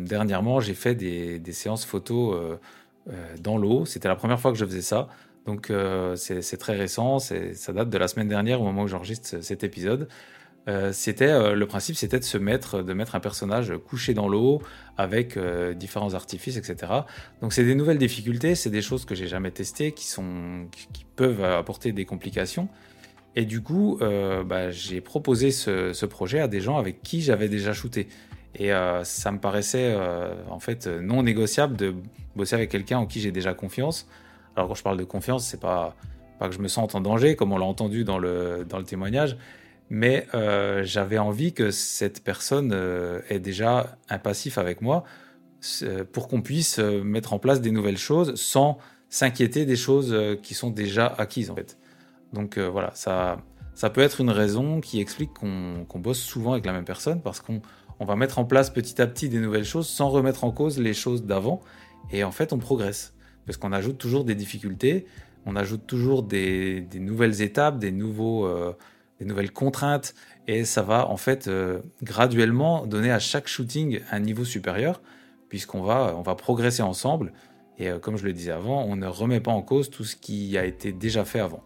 dernièrement 0.06 0.60
j'ai 0.60 0.74
fait 0.74 0.94
des, 0.94 1.38
des 1.38 1.52
séances 1.52 1.86
euh, 1.94 2.56
dans 3.38 3.58
l'eau, 3.58 3.84
c'était 3.84 4.08
la 4.08 4.16
première 4.16 4.40
fois 4.40 4.52
que 4.52 4.58
je 4.58 4.64
faisais 4.64 4.82
ça. 4.82 5.08
Donc 5.44 5.70
c'est 6.16 6.56
très 6.58 6.76
récent, 6.76 7.18
ça 7.18 7.72
date 7.72 7.90
de 7.90 7.98
la 7.98 8.08
semaine 8.08 8.28
dernière 8.28 8.62
au 8.62 8.64
moment 8.64 8.82
où 8.82 8.88
j'enregistre 8.88 9.42
cet 9.42 9.62
épisode. 9.62 10.08
Euh, 10.68 10.92
c'était 10.92 11.28
euh, 11.28 11.54
le 11.54 11.66
principe, 11.66 11.96
c'était 11.96 12.20
de 12.20 12.24
se 12.24 12.38
mettre, 12.38 12.82
de 12.82 12.92
mettre 12.92 13.16
un 13.16 13.20
personnage 13.20 13.72
couché 13.88 14.14
dans 14.14 14.28
l'eau 14.28 14.62
avec 14.96 15.36
euh, 15.36 15.74
différents 15.74 16.14
artifices, 16.14 16.56
etc. 16.56 16.92
Donc 17.40 17.52
c'est 17.52 17.64
des 17.64 17.74
nouvelles 17.74 17.98
difficultés, 17.98 18.54
c'est 18.54 18.70
des 18.70 18.82
choses 18.82 19.04
que 19.04 19.14
j'ai 19.14 19.26
jamais 19.26 19.50
testées, 19.50 19.92
qui 19.92 20.06
sont, 20.06 20.68
qui, 20.70 21.04
peuvent 21.16 21.44
apporter 21.44 21.92
des 21.92 22.04
complications. 22.04 22.68
Et 23.34 23.44
du 23.44 23.62
coup, 23.62 23.98
bah, 24.46 24.70
j'ai 24.70 25.00
proposé 25.02 25.50
ce, 25.50 26.06
projet 26.06 26.40
à 26.40 26.48
des 26.48 26.60
gens 26.60 26.78
avec 26.78 27.02
qui 27.02 27.20
j'avais 27.20 27.48
déjà 27.48 27.74
shooté. 27.74 28.08
Et 28.54 28.70
ça 29.04 29.30
me 29.30 29.38
paraissait 29.38 29.94
en 30.50 30.58
fait 30.58 30.86
non 30.86 31.22
négociable 31.22 31.76
de 31.76 31.94
bosser 32.34 32.54
avec 32.54 32.70
quelqu'un 32.70 32.98
en 32.98 33.06
qui 33.06 33.20
j'ai 33.20 33.30
déjà 33.30 33.52
confiance. 33.52 34.08
Alors 34.56 34.68
quand 34.68 34.74
je 34.74 34.82
parle 34.82 34.96
de 34.96 35.04
confiance, 35.04 35.46
c'est 35.46 35.60
pas 35.60 35.96
pas 36.38 36.48
que 36.48 36.54
je 36.54 36.60
me 36.60 36.68
sente 36.68 36.94
en 36.94 37.00
danger, 37.00 37.36
comme 37.36 37.52
on 37.52 37.58
l'a 37.58 37.66
entendu 37.66 38.04
dans 38.04 38.18
le 38.18 38.66
dans 38.68 38.78
le 38.78 38.84
témoignage, 38.84 39.36
mais 39.94 40.26
euh, 40.32 40.82
j'avais 40.84 41.18
envie 41.18 41.52
que 41.52 41.70
cette 41.70 42.24
personne 42.24 42.72
euh, 42.72 43.20
ait 43.28 43.40
déjà 43.40 43.98
un 44.08 44.18
passif 44.18 44.56
avec 44.56 44.80
moi 44.80 45.04
euh, 45.82 46.02
pour 46.10 46.28
qu'on 46.28 46.40
puisse 46.40 46.78
euh, 46.78 47.04
mettre 47.04 47.34
en 47.34 47.38
place 47.38 47.60
des 47.60 47.70
nouvelles 47.70 47.98
choses 47.98 48.34
sans 48.36 48.78
s'inquiéter 49.10 49.66
des 49.66 49.76
choses 49.76 50.16
qui 50.42 50.54
sont 50.54 50.70
déjà 50.70 51.06
acquises 51.06 51.50
en 51.50 51.56
fait. 51.56 51.76
Donc 52.32 52.58
voilà, 52.58 52.90
ça, 52.94 53.42
ça 53.74 53.90
peut 53.90 54.00
être 54.00 54.22
une 54.22 54.30
raison 54.30 54.80
qui 54.80 54.98
explique 54.98 55.34
qu'on 55.34 55.98
bosse 55.98 56.20
souvent 56.20 56.52
avec 56.52 56.64
la 56.64 56.72
même 56.72 56.86
personne 56.86 57.20
parce 57.20 57.42
qu'on 57.42 57.60
on 58.00 58.06
va 58.06 58.16
mettre 58.16 58.38
en 58.38 58.46
place 58.46 58.70
petit 58.70 59.02
à 59.02 59.06
petit 59.06 59.28
des 59.28 59.40
nouvelles 59.40 59.66
choses 59.66 59.86
sans 59.86 60.08
remettre 60.08 60.44
en 60.44 60.52
cause 60.52 60.78
les 60.78 60.94
choses 60.94 61.24
d'avant 61.26 61.60
et 62.10 62.24
en 62.24 62.32
fait 62.32 62.54
on 62.54 62.58
progresse 62.58 63.12
parce 63.44 63.58
qu'on 63.58 63.72
ajoute 63.72 63.98
toujours 63.98 64.24
des 64.24 64.34
difficultés, 64.34 65.04
on 65.44 65.54
ajoute 65.54 65.86
toujours 65.86 66.22
des, 66.22 66.86
nouvelles 66.94 67.42
étapes, 67.42 67.78
des, 67.78 67.92
nouveaux, 67.92 68.48
des 69.22 69.28
nouvelles 69.28 69.52
contraintes 69.52 70.14
et 70.48 70.64
ça 70.64 70.82
va 70.82 71.08
en 71.08 71.16
fait 71.16 71.46
euh, 71.46 71.80
graduellement 72.02 72.86
donner 72.86 73.12
à 73.12 73.20
chaque 73.20 73.46
shooting 73.46 74.00
un 74.10 74.18
niveau 74.18 74.44
supérieur 74.44 75.00
puisqu'on 75.48 75.82
va, 75.82 76.14
on 76.16 76.22
va 76.22 76.34
progresser 76.34 76.82
ensemble 76.82 77.32
et 77.78 77.88
euh, 77.88 77.98
comme 78.00 78.16
je 78.16 78.24
le 78.24 78.32
disais 78.32 78.50
avant, 78.50 78.82
on 78.84 78.96
ne 78.96 79.06
remet 79.06 79.40
pas 79.40 79.52
en 79.52 79.62
cause 79.62 79.90
tout 79.90 80.04
ce 80.04 80.16
qui 80.16 80.58
a 80.58 80.64
été 80.64 80.92
déjà 80.92 81.24
fait 81.24 81.40
avant. 81.40 81.62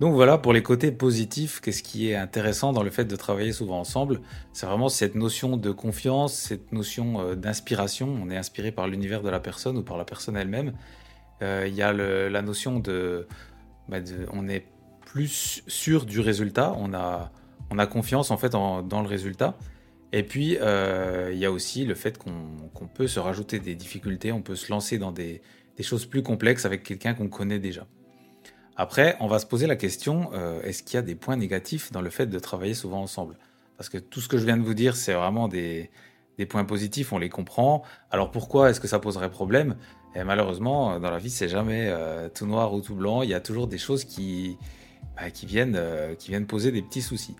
Donc 0.00 0.12
voilà 0.14 0.38
pour 0.38 0.52
les 0.52 0.62
côtés 0.62 0.90
positifs, 0.92 1.60
qu'est-ce 1.60 1.82
qui 1.82 2.10
est 2.10 2.16
intéressant 2.16 2.72
dans 2.72 2.82
le 2.82 2.90
fait 2.90 3.04
de 3.04 3.16
travailler 3.16 3.52
souvent 3.52 3.78
ensemble, 3.78 4.20
c'est 4.52 4.66
vraiment 4.66 4.88
cette 4.88 5.14
notion 5.14 5.56
de 5.56 5.70
confiance, 5.70 6.34
cette 6.34 6.72
notion 6.72 7.20
euh, 7.20 7.34
d'inspiration, 7.36 8.08
on 8.22 8.28
est 8.28 8.36
inspiré 8.36 8.72
par 8.72 8.88
l'univers 8.88 9.22
de 9.22 9.30
la 9.30 9.40
personne 9.40 9.78
ou 9.78 9.82
par 9.82 9.96
la 9.96 10.04
personne 10.04 10.36
elle-même. 10.36 10.72
Euh, 11.42 11.64
Il 11.66 11.74
y 11.74 11.82
a 11.82 11.92
la 11.92 12.42
notion 12.42 12.80
de, 12.80 13.26
bah, 13.88 14.00
de- 14.00 14.26
on 14.32 14.48
est 14.48 14.66
plus 15.14 15.62
sûr 15.68 16.06
du 16.06 16.18
résultat, 16.18 16.74
on 16.76 16.92
a, 16.92 17.30
on 17.70 17.78
a 17.78 17.86
confiance 17.86 18.32
en 18.32 18.36
fait 18.36 18.50
dans 18.50 18.82
le 18.82 19.06
résultat. 19.06 19.56
Et 20.10 20.24
puis 20.24 20.58
euh, 20.60 21.30
il 21.32 21.38
y 21.38 21.44
a 21.44 21.52
aussi 21.52 21.84
le 21.84 21.94
fait 21.94 22.18
qu'on 22.18 22.88
peut 22.92 23.06
se 23.06 23.20
rajouter 23.20 23.60
des 23.60 23.76
difficultés, 23.76 24.32
on 24.32 24.42
peut 24.42 24.56
se 24.56 24.72
lancer 24.72 24.98
dans 24.98 25.12
des, 25.12 25.40
choses 25.82 26.04
plus 26.06 26.24
complexes 26.24 26.64
avec 26.64 26.82
quelqu'un 26.82 27.14
qu'on 27.14 27.28
connaît 27.28 27.60
déjà. 27.60 27.86
Après, 28.74 29.16
on 29.20 29.28
va 29.28 29.38
se 29.38 29.46
poser 29.46 29.68
la 29.68 29.76
question, 29.76 30.30
euh, 30.32 30.60
est-ce 30.62 30.82
qu'il 30.82 30.96
y 30.96 30.98
a 30.98 31.02
des 31.02 31.14
points 31.14 31.36
négatifs 31.36 31.92
dans 31.92 32.00
le 32.00 32.10
fait 32.10 32.26
de 32.26 32.38
travailler 32.40 32.74
souvent 32.74 33.00
ensemble? 33.00 33.38
Parce 33.76 33.88
que 33.88 33.98
tout 33.98 34.20
ce 34.20 34.26
que 34.26 34.36
je 34.36 34.44
viens 34.44 34.56
de 34.56 34.64
vous 34.64 34.74
dire, 34.74 34.96
c'est 34.96 35.14
vraiment 35.14 35.46
des, 35.46 35.90
des 36.38 36.46
points 36.46 36.64
positifs, 36.64 37.12
on 37.12 37.18
les 37.18 37.28
comprend. 37.28 37.84
Alors 38.10 38.32
pourquoi 38.32 38.70
est-ce 38.70 38.80
que 38.80 38.88
ça 38.88 38.98
poserait 38.98 39.30
problème? 39.30 39.76
Et 40.16 40.24
malheureusement, 40.24 40.98
dans 40.98 41.10
la 41.12 41.18
vie, 41.18 41.30
c'est 41.30 41.48
jamais 41.48 41.86
euh, 41.88 42.28
tout 42.28 42.46
noir 42.46 42.74
ou 42.74 42.80
tout 42.80 42.96
blanc. 42.96 43.22
Il 43.22 43.30
y 43.30 43.34
a 43.34 43.40
toujours 43.40 43.68
des 43.68 43.78
choses 43.78 44.04
qui, 44.04 44.58
bah, 45.16 45.30
qui, 45.30 45.46
viennent, 45.46 45.76
euh, 45.76 46.14
qui 46.14 46.30
viennent 46.30 46.46
poser 46.46 46.72
des 46.72 46.82
petits 46.82 47.02
soucis. 47.02 47.36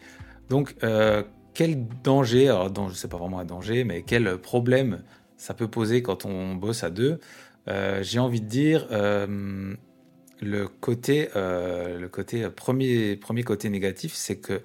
Donc, 0.48 0.74
euh, 0.82 1.22
quel 1.54 1.86
danger, 2.02 2.48
alors 2.48 2.70
danger, 2.70 2.94
c'est 2.96 3.08
pas 3.08 3.16
vraiment 3.16 3.38
un 3.38 3.44
danger, 3.44 3.84
mais 3.84 4.02
quel 4.02 4.38
problème 4.38 5.02
ça 5.36 5.54
peut 5.54 5.68
poser 5.68 6.02
quand 6.02 6.24
on 6.24 6.54
bosse 6.54 6.84
à 6.84 6.90
deux? 6.90 7.20
Euh, 7.68 8.02
J'ai 8.02 8.18
envie 8.18 8.40
de 8.40 8.46
dire... 8.46 8.88
le 10.42 10.66
côté, 10.66 11.28
le 11.34 12.06
côté 12.08 12.50
premier, 12.50 13.16
premier 13.16 13.44
côté 13.44 13.70
négatif, 13.70 14.12
c'est 14.14 14.36
que 14.36 14.60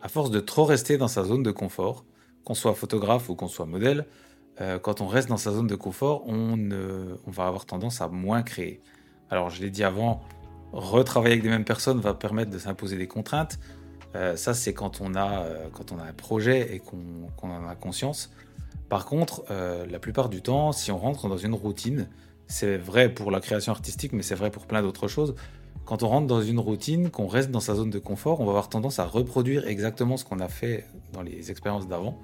à 0.00 0.08
force 0.08 0.30
de 0.30 0.40
trop 0.40 0.64
rester 0.64 0.96
dans 0.96 1.08
sa 1.08 1.24
zone 1.24 1.42
de 1.42 1.50
confort, 1.50 2.04
qu'on 2.44 2.54
soit 2.54 2.74
photographe 2.74 3.28
ou 3.28 3.34
qu'on 3.34 3.48
soit 3.48 3.66
modèle, 3.66 4.06
quand 4.82 5.00
on 5.00 5.06
reste 5.06 5.28
dans 5.28 5.36
sa 5.36 5.52
zone 5.52 5.66
de 5.66 5.74
confort, 5.74 6.22
on, 6.26 6.70
on 7.26 7.30
va 7.30 7.46
avoir 7.46 7.66
tendance 7.66 8.00
à 8.00 8.08
moins 8.08 8.42
créer. 8.42 8.80
Alors, 9.28 9.50
je 9.50 9.60
l'ai 9.60 9.70
dit 9.70 9.84
avant, 9.84 10.22
retravailler 10.72 11.34
avec 11.34 11.42
des 11.42 11.48
mêmes 11.48 11.64
personnes 11.64 12.00
va 12.00 12.14
permettre 12.14 12.50
de 12.50 12.58
s'imposer 12.58 12.96
des 12.96 13.06
contraintes. 13.06 13.58
Euh, 14.14 14.36
ça, 14.36 14.54
c'est 14.54 14.72
quand 14.72 15.00
on 15.00 15.14
a, 15.14 15.42
euh, 15.42 15.68
quand 15.72 15.92
on 15.92 15.98
a 15.98 16.04
un 16.04 16.12
projet 16.12 16.74
et 16.74 16.78
qu'on 16.80 17.50
en 17.50 17.68
a 17.68 17.74
conscience. 17.74 18.30
Par 18.88 19.04
contre, 19.04 19.44
euh, 19.50 19.84
la 19.86 19.98
plupart 19.98 20.28
du 20.28 20.40
temps, 20.40 20.72
si 20.72 20.90
on 20.90 20.98
rentre 20.98 21.28
dans 21.28 21.36
une 21.36 21.54
routine, 21.54 22.08
c'est 22.46 22.78
vrai 22.78 23.10
pour 23.10 23.30
la 23.30 23.40
création 23.40 23.72
artistique, 23.72 24.12
mais 24.12 24.22
c'est 24.22 24.34
vrai 24.34 24.50
pour 24.50 24.66
plein 24.66 24.82
d'autres 24.82 25.08
choses. 25.08 25.34
Quand 25.84 26.02
on 26.02 26.08
rentre 26.08 26.26
dans 26.26 26.42
une 26.42 26.58
routine, 26.58 27.10
qu'on 27.10 27.26
reste 27.26 27.50
dans 27.50 27.60
sa 27.60 27.74
zone 27.74 27.90
de 27.90 27.98
confort, 27.98 28.40
on 28.40 28.44
va 28.44 28.50
avoir 28.50 28.68
tendance 28.68 28.98
à 28.98 29.04
reproduire 29.04 29.66
exactement 29.66 30.16
ce 30.16 30.24
qu'on 30.24 30.40
a 30.40 30.48
fait 30.48 30.86
dans 31.12 31.22
les 31.22 31.50
expériences 31.50 31.88
d'avant. 31.88 32.18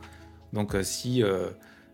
Donc 0.52 0.76
si 0.82 1.22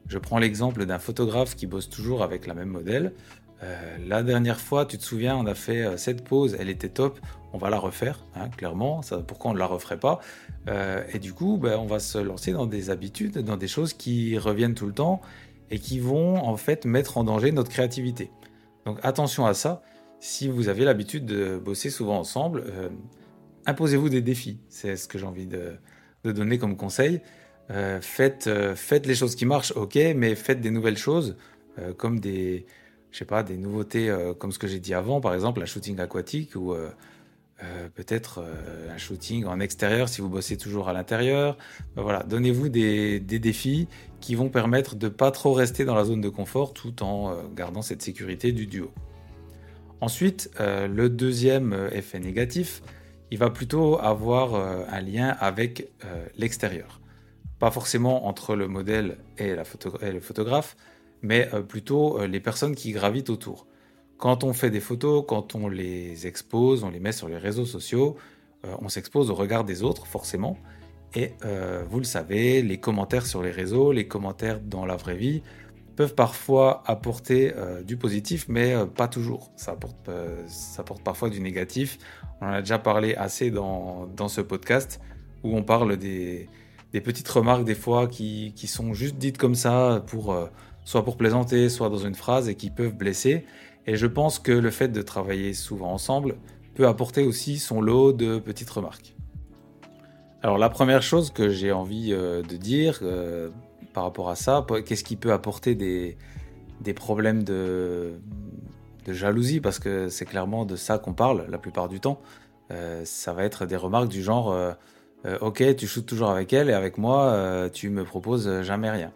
je 0.08 0.18
prends 0.18 0.38
l'exemple 0.38 0.84
d'un 0.84 0.98
photographe 0.98 1.54
qui 1.54 1.66
bosse 1.66 1.88
toujours 1.88 2.24
avec 2.24 2.48
la 2.48 2.54
même 2.54 2.70
modèle, 2.70 3.12
euh, 3.62 3.96
la 4.06 4.22
dernière 4.22 4.58
fois, 4.58 4.86
tu 4.86 4.96
te 4.96 5.02
souviens, 5.02 5.36
on 5.36 5.46
a 5.46 5.54
fait 5.54 5.84
euh, 5.84 5.96
cette 5.96 6.24
pause, 6.24 6.56
elle 6.58 6.70
était 6.70 6.88
top, 6.88 7.20
on 7.52 7.58
va 7.58 7.68
la 7.68 7.78
refaire, 7.78 8.24
hein, 8.34 8.48
clairement. 8.48 9.00
Pourquoi 9.26 9.50
on 9.50 9.54
ne 9.54 9.58
la 9.58 9.66
referait 9.66 9.98
pas? 9.98 10.20
Euh, 10.68 11.02
Et 11.12 11.18
du 11.18 11.34
coup, 11.34 11.58
ben, 11.58 11.78
on 11.78 11.86
va 11.86 11.98
se 11.98 12.18
lancer 12.18 12.52
dans 12.52 12.66
des 12.66 12.90
habitudes, 12.90 13.38
dans 13.38 13.56
des 13.56 13.68
choses 13.68 13.92
qui 13.92 14.38
reviennent 14.38 14.74
tout 14.74 14.86
le 14.86 14.94
temps 14.94 15.20
et 15.70 15.78
qui 15.78 15.98
vont 15.98 16.36
en 16.36 16.56
fait 16.56 16.84
mettre 16.86 17.18
en 17.18 17.24
danger 17.24 17.52
notre 17.52 17.70
créativité. 17.70 18.30
Donc 18.86 18.98
attention 19.02 19.46
à 19.46 19.54
ça. 19.54 19.82
Si 20.20 20.48
vous 20.48 20.68
avez 20.68 20.84
l'habitude 20.84 21.26
de 21.26 21.58
bosser 21.58 21.90
souvent 21.90 22.18
ensemble, 22.18 22.64
imposez-vous 23.66 24.08
des 24.08 24.20
défis. 24.20 24.58
C'est 24.68 24.96
ce 24.96 25.08
que 25.08 25.18
j'ai 25.18 25.24
envie 25.24 25.46
de, 25.46 25.76
donner 26.24 26.58
comme 26.58 26.76
conseil. 26.76 27.20
Faites, 28.00 28.46
les 29.06 29.14
choses 29.14 29.34
qui 29.34 29.46
marchent, 29.46 29.72
ok, 29.76 29.98
mais 30.16 30.34
faites 30.34 30.60
des 30.60 30.70
nouvelles 30.70 30.98
choses, 30.98 31.36
comme 31.96 32.20
des, 32.20 32.66
je 33.10 33.18
sais 33.18 33.24
pas, 33.24 33.42
des 33.42 33.56
nouveautés 33.56 34.08
euh, 34.08 34.34
comme 34.34 34.52
ce 34.52 34.58
que 34.58 34.66
j'ai 34.66 34.80
dit 34.80 34.94
avant, 34.94 35.20
par 35.20 35.34
exemple 35.34 35.62
un 35.62 35.66
shooting 35.66 35.98
aquatique 35.98 36.54
ou 36.54 36.72
euh, 36.72 36.90
euh, 37.62 37.88
peut-être 37.94 38.42
un 38.90 38.96
shooting 38.96 39.44
en 39.44 39.60
extérieur 39.60 40.08
si 40.08 40.20
vous 40.20 40.28
bossez 40.28 40.56
toujours 40.56 40.88
à 40.88 40.92
l'intérieur. 40.92 41.58
Ben 41.94 42.02
voilà, 42.02 42.22
donnez-vous 42.22 42.68
des, 42.68 43.20
des 43.20 43.38
défis 43.38 43.88
qui 44.20 44.34
vont 44.34 44.48
permettre 44.48 44.96
de 44.96 45.08
pas 45.08 45.30
trop 45.30 45.52
rester 45.52 45.84
dans 45.84 45.94
la 45.94 46.04
zone 46.04 46.20
de 46.20 46.28
confort 46.28 46.72
tout 46.72 47.02
en 47.02 47.36
gardant 47.54 47.82
cette 47.82 48.00
sécurité 48.00 48.52
du 48.52 48.66
duo. 48.66 48.92
Ensuite, 50.00 50.50
le 50.58 51.08
deuxième 51.08 51.90
effet 51.92 52.18
négatif, 52.18 52.80
il 53.30 53.36
va 53.36 53.50
plutôt 53.50 53.98
avoir 54.00 54.54
un 54.54 55.00
lien 55.02 55.28
avec 55.38 55.90
l'extérieur. 56.38 57.02
Pas 57.58 57.70
forcément 57.70 58.26
entre 58.26 58.56
le 58.56 58.68
modèle 58.68 59.18
et, 59.36 59.54
la 59.54 59.64
et 60.00 60.12
le 60.12 60.20
photographe, 60.20 60.76
mais 61.22 61.48
euh, 61.54 61.62
plutôt 61.62 62.18
euh, 62.18 62.26
les 62.26 62.40
personnes 62.40 62.74
qui 62.74 62.92
gravitent 62.92 63.30
autour. 63.30 63.66
Quand 64.18 64.44
on 64.44 64.52
fait 64.52 64.70
des 64.70 64.80
photos, 64.80 65.24
quand 65.26 65.54
on 65.54 65.68
les 65.68 66.26
expose, 66.26 66.84
on 66.84 66.90
les 66.90 67.00
met 67.00 67.12
sur 67.12 67.28
les 67.28 67.38
réseaux 67.38 67.64
sociaux, 67.64 68.16
euh, 68.64 68.74
on 68.80 68.88
s'expose 68.88 69.30
au 69.30 69.34
regard 69.34 69.64
des 69.64 69.82
autres, 69.82 70.06
forcément. 70.06 70.56
Et 71.16 71.32
vous 71.90 71.98
le 71.98 72.04
savez, 72.04 72.62
les 72.62 72.78
commentaires 72.78 73.26
sur 73.26 73.42
les 73.42 73.50
réseaux, 73.50 73.90
les 73.90 74.06
commentaires 74.06 74.60
dans 74.60 74.86
la 74.86 74.94
vraie 74.94 75.16
vie 75.16 75.42
peuvent 75.96 76.14
parfois 76.14 76.84
apporter 76.86 77.52
du 77.84 77.96
positif, 77.96 78.46
mais 78.48 78.76
pas 78.94 79.08
toujours. 79.08 79.50
Ça 79.56 79.72
apporte, 79.72 80.08
ça 80.46 80.82
apporte 80.82 81.02
parfois 81.02 81.28
du 81.28 81.40
négatif. 81.40 81.98
On 82.40 82.46
en 82.46 82.52
a 82.52 82.60
déjà 82.60 82.78
parlé 82.78 83.16
assez 83.16 83.50
dans, 83.50 84.06
dans 84.14 84.28
ce 84.28 84.40
podcast 84.40 85.00
où 85.42 85.56
on 85.56 85.64
parle 85.64 85.96
des, 85.96 86.48
des 86.92 87.00
petites 87.00 87.28
remarques 87.28 87.64
des 87.64 87.74
fois 87.74 88.06
qui, 88.06 88.52
qui 88.54 88.68
sont 88.68 88.94
juste 88.94 89.16
dites 89.16 89.36
comme 89.36 89.56
ça 89.56 90.04
pour, 90.06 90.32
soit 90.84 91.04
pour 91.04 91.16
plaisanter, 91.16 91.68
soit 91.68 91.88
dans 91.88 91.98
une 91.98 92.14
phrase 92.14 92.48
et 92.48 92.54
qui 92.54 92.70
peuvent 92.70 92.94
blesser. 92.94 93.44
Et 93.86 93.96
je 93.96 94.06
pense 94.06 94.38
que 94.38 94.52
le 94.52 94.70
fait 94.70 94.88
de 94.88 95.02
travailler 95.02 95.54
souvent 95.54 95.92
ensemble 95.92 96.36
peut 96.74 96.86
apporter 96.86 97.24
aussi 97.24 97.58
son 97.58 97.80
lot 97.80 98.12
de 98.12 98.38
petites 98.38 98.70
remarques. 98.70 99.14
Alors 100.42 100.56
la 100.56 100.70
première 100.70 101.02
chose 101.02 101.30
que 101.30 101.50
j'ai 101.50 101.70
envie 101.70 102.12
euh, 102.12 102.42
de 102.42 102.56
dire 102.56 103.00
euh, 103.02 103.50
par 103.92 104.04
rapport 104.04 104.30
à 104.30 104.36
ça, 104.36 104.64
qu'est-ce 104.86 105.04
qui 105.04 105.16
peut 105.16 105.32
apporter 105.32 105.74
des, 105.74 106.16
problèmes 106.94 107.42
de, 107.42 108.14
de 109.04 109.12
jalousie, 109.12 109.60
parce 109.60 109.78
que 109.78 110.08
c'est 110.08 110.24
clairement 110.24 110.64
de 110.64 110.76
ça 110.76 110.98
qu'on 110.98 111.12
parle 111.12 111.44
la 111.50 111.58
plupart 111.58 111.88
du 111.88 112.00
temps. 112.00 112.20
Euh, 112.70 113.02
ça 113.04 113.34
va 113.34 113.44
être 113.44 113.66
des 113.66 113.76
remarques 113.76 114.08
du 114.08 114.22
genre 114.22 114.56
Ok, 115.42 115.62
tu 115.76 115.86
shootes 115.86 116.06
toujours 116.06 116.30
avec 116.30 116.54
elle 116.54 116.70
et 116.70 116.72
avec 116.72 116.96
moi, 116.96 117.68
tu 117.74 117.90
me 117.90 118.04
proposes 118.04 118.62
jamais 118.62 118.88
rien. 118.88 119.12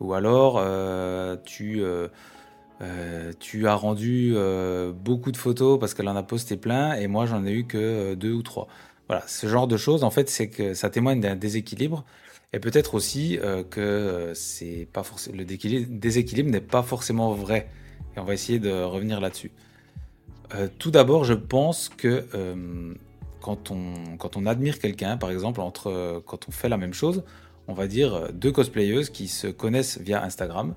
Ou 0.00 0.14
alors, 0.14 0.62
tu, 1.44 1.82
tu 3.40 3.68
as 3.68 3.74
rendu 3.74 4.34
beaucoup 4.94 5.32
de 5.32 5.36
photos 5.36 5.78
parce 5.78 5.94
qu'elle 5.94 6.08
en 6.08 6.16
a 6.16 6.22
posté 6.22 6.56
plein 6.56 6.94
et 6.94 7.06
moi 7.06 7.26
j'en 7.26 7.44
ai 7.46 7.52
eu 7.52 7.64
que 7.64 8.14
deux 8.14 8.32
ou 8.32 8.42
trois. 8.42 8.68
Voilà, 9.08 9.22
ce 9.26 9.46
genre 9.46 9.66
de 9.66 9.76
choses, 9.76 10.02
en 10.02 10.10
fait, 10.10 10.30
c'est 10.30 10.48
que 10.48 10.72
ça 10.74 10.88
témoigne 10.88 11.20
d'un 11.20 11.36
déséquilibre 11.36 12.04
et 12.54 12.60
peut-être 12.60 12.94
aussi 12.94 13.38
euh, 13.38 13.64
que 13.64 13.80
euh, 13.80 14.34
c'est 14.34 14.86
pas 14.92 15.02
le 15.32 15.44
déséquilibre 15.44 16.50
n'est 16.50 16.60
pas 16.60 16.82
forcément 16.84 17.34
vrai. 17.34 17.68
Et 18.16 18.20
on 18.20 18.24
va 18.24 18.32
essayer 18.32 18.60
de 18.60 18.70
revenir 18.70 19.20
là-dessus. 19.20 19.50
Euh, 20.54 20.68
tout 20.78 20.92
d'abord, 20.92 21.24
je 21.24 21.34
pense 21.34 21.88
que 21.88 22.24
quand 23.40 23.72
on, 23.72 24.16
quand 24.18 24.36
on 24.36 24.46
admire 24.46 24.78
quelqu'un, 24.78 25.16
par 25.16 25.30
exemple, 25.32 25.60
entre, 25.60 26.22
quand 26.26 26.48
on 26.48 26.52
fait 26.52 26.68
la 26.68 26.76
même 26.76 26.94
chose, 26.94 27.24
on 27.68 27.74
va 27.74 27.86
dire 27.86 28.32
deux 28.32 28.52
cosplayeuses 28.52 29.10
qui 29.10 29.28
se 29.28 29.46
connaissent 29.46 29.98
via 29.98 30.22
Instagram. 30.22 30.74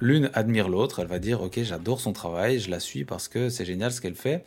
L'une 0.00 0.30
admire 0.32 0.68
l'autre, 0.68 1.00
elle 1.00 1.08
va 1.08 1.18
dire 1.18 1.42
Ok, 1.42 1.58
j'adore 1.62 2.00
son 2.00 2.12
travail, 2.12 2.60
je 2.60 2.70
la 2.70 2.78
suis 2.78 3.04
parce 3.04 3.26
que 3.26 3.48
c'est 3.48 3.64
génial 3.64 3.90
ce 3.90 4.00
qu'elle 4.00 4.14
fait. 4.14 4.44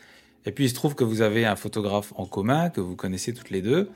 Et 0.47 0.51
puis 0.51 0.63
il 0.63 0.69
se 0.69 0.75
trouve 0.75 0.95
que 0.95 1.03
vous 1.03 1.21
avez 1.21 1.45
un 1.45 1.58
photographe 1.58 2.13
en 2.15 2.25
commun 2.25 2.69
que 2.69 2.80
vous 2.80 2.95
connaissez 2.95 3.34
toutes 3.34 3.49
les 3.49 3.62
deux 3.62 3.89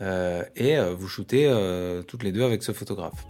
euh, 0.00 0.44
et 0.54 0.78
euh, 0.78 0.94
vous 0.94 1.08
shootez 1.08 1.46
euh, 1.48 2.02
toutes 2.02 2.22
les 2.22 2.30
deux 2.30 2.44
avec 2.44 2.62
ce 2.62 2.70
photographe. 2.70 3.26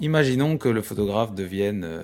Imaginons 0.00 0.58
que 0.58 0.68
le 0.68 0.82
photographe 0.82 1.32
devienne, 1.32 2.02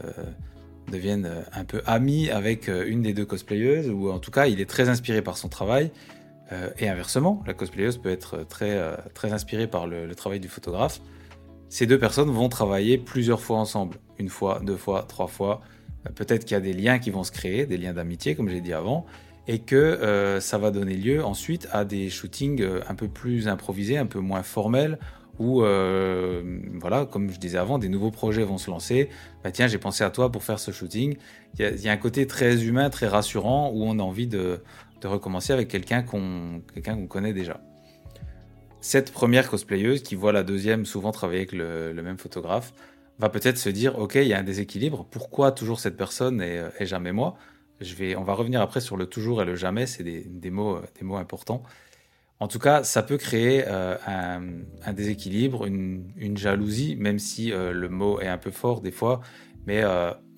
devienne 0.90 1.28
un 1.52 1.64
peu 1.64 1.82
ami 1.84 2.30
avec 2.30 2.68
une 2.68 3.02
des 3.02 3.12
deux 3.12 3.26
cosplayeuses 3.26 3.90
ou 3.90 4.10
en 4.10 4.18
tout 4.18 4.30
cas 4.30 4.46
il 4.46 4.62
est 4.62 4.70
très 4.70 4.88
inspiré 4.88 5.20
par 5.20 5.36
son 5.36 5.48
travail 5.48 5.90
et 6.78 6.88
inversement, 6.88 7.42
la 7.46 7.54
cosplayeuse 7.54 7.98
peut 7.98 8.10
être 8.10 8.46
très, 8.48 8.78
très 9.14 9.32
inspirée 9.32 9.66
par 9.66 9.86
le, 9.86 10.14
travail 10.14 10.40
du 10.40 10.48
photographe. 10.48 11.00
Ces 11.68 11.86
deux 11.86 11.98
personnes 11.98 12.30
vont 12.30 12.48
travailler 12.48 12.98
plusieurs 12.98 13.40
fois 13.40 13.58
ensemble, 13.58 13.96
une 14.18 14.28
fois, 14.28 14.60
deux 14.62 14.76
fois, 14.76 15.04
trois 15.08 15.26
fois. 15.26 15.62
Peut-être 16.14 16.44
qu'il 16.44 16.54
y 16.54 16.58
a 16.58 16.60
des 16.60 16.72
liens 16.72 16.98
qui 16.98 17.10
vont 17.10 17.24
se 17.24 17.32
créer, 17.32 17.64
des 17.66 17.78
liens 17.78 17.92
d'amitié, 17.92 18.34
comme 18.34 18.48
j'ai 18.48 18.60
dit 18.60 18.72
avant, 18.72 19.06
et 19.48 19.58
que 19.58 19.76
euh, 19.76 20.40
ça 20.40 20.58
va 20.58 20.70
donner 20.70 20.94
lieu 20.96 21.24
ensuite 21.24 21.68
à 21.72 21.84
des 21.84 22.10
shootings 22.10 22.60
euh, 22.62 22.80
un 22.88 22.94
peu 22.94 23.08
plus 23.08 23.48
improvisés, 23.48 23.98
un 23.98 24.06
peu 24.06 24.20
moins 24.20 24.42
formels, 24.42 24.98
où, 25.38 25.62
euh, 25.62 26.60
voilà, 26.80 27.06
comme 27.06 27.30
je 27.30 27.38
disais 27.38 27.58
avant, 27.58 27.78
des 27.78 27.88
nouveaux 27.88 28.10
projets 28.10 28.44
vont 28.44 28.58
se 28.58 28.70
lancer. 28.70 29.08
Bah, 29.42 29.50
tiens, 29.50 29.66
j'ai 29.66 29.78
pensé 29.78 30.04
à 30.04 30.10
toi 30.10 30.30
pour 30.30 30.44
faire 30.44 30.58
ce 30.58 30.70
shooting. 30.70 31.16
Il 31.58 31.80
y, 31.80 31.88
a 31.88 31.92
un 31.92 31.96
côté 31.96 32.26
très 32.26 32.64
humain, 32.64 32.90
très 32.90 33.08
rassurant, 33.08 33.70
où 33.72 33.82
on 33.84 33.98
a 33.98 34.02
envie 34.02 34.26
de, 34.26 34.60
recommencer 35.08 35.52
avec 35.52 35.68
quelqu'un 35.68 36.02
qu'on 36.02 36.62
qu'on 36.84 37.06
connaît 37.06 37.32
déjà. 37.32 37.60
Cette 38.80 39.12
première 39.12 39.48
cosplayeuse 39.48 40.02
qui 40.02 40.16
voit 40.16 40.32
la 40.32 40.42
deuxième 40.42 40.86
souvent 40.86 41.12
travailler 41.12 41.40
avec 41.40 41.52
le, 41.52 41.92
même 42.02 42.18
photographe 42.18 42.72
va 43.18 43.28
peut-être 43.28 43.58
se 43.58 43.68
dire, 43.68 43.98
ok, 43.98 44.16
il 44.16 44.26
y 44.26 44.34
a 44.34 44.38
un 44.38 44.42
déséquilibre, 44.42 45.06
pourquoi 45.10 45.52
toujours 45.52 45.78
cette 45.78 45.96
personne 45.96 46.42
et 46.42 46.86
jamais 46.86 47.12
moi? 47.12 47.36
Vais, 47.82 48.16
on 48.16 48.22
va 48.22 48.34
revenir 48.34 48.60
après 48.60 48.80
sur 48.80 48.96
le 48.96 49.06
toujours 49.06 49.42
et 49.42 49.44
le 49.44 49.56
jamais, 49.56 49.86
c'est 49.86 50.04
des, 50.04 50.50
mots, 50.50 50.76
euh, 50.76 50.82
des 50.98 51.04
mots 51.04 51.16
importants. 51.16 51.62
En 52.38 52.48
tout 52.48 52.58
cas, 52.58 52.82
ça 52.82 53.02
peut 53.02 53.18
créer 53.18 53.64
euh, 53.66 53.96
un, 54.84 54.92
déséquilibre, 54.92 55.64
une, 55.66 56.36
jalousie, 56.36 56.96
même 56.96 57.18
si 57.18 57.52
euh, 57.52 57.72
le 57.72 57.88
mot 57.88 58.20
est 58.20 58.28
un 58.28 58.38
peu 58.38 58.50
fort 58.50 58.80
des 58.80 58.90
fois, 58.90 59.20
mais 59.66 59.84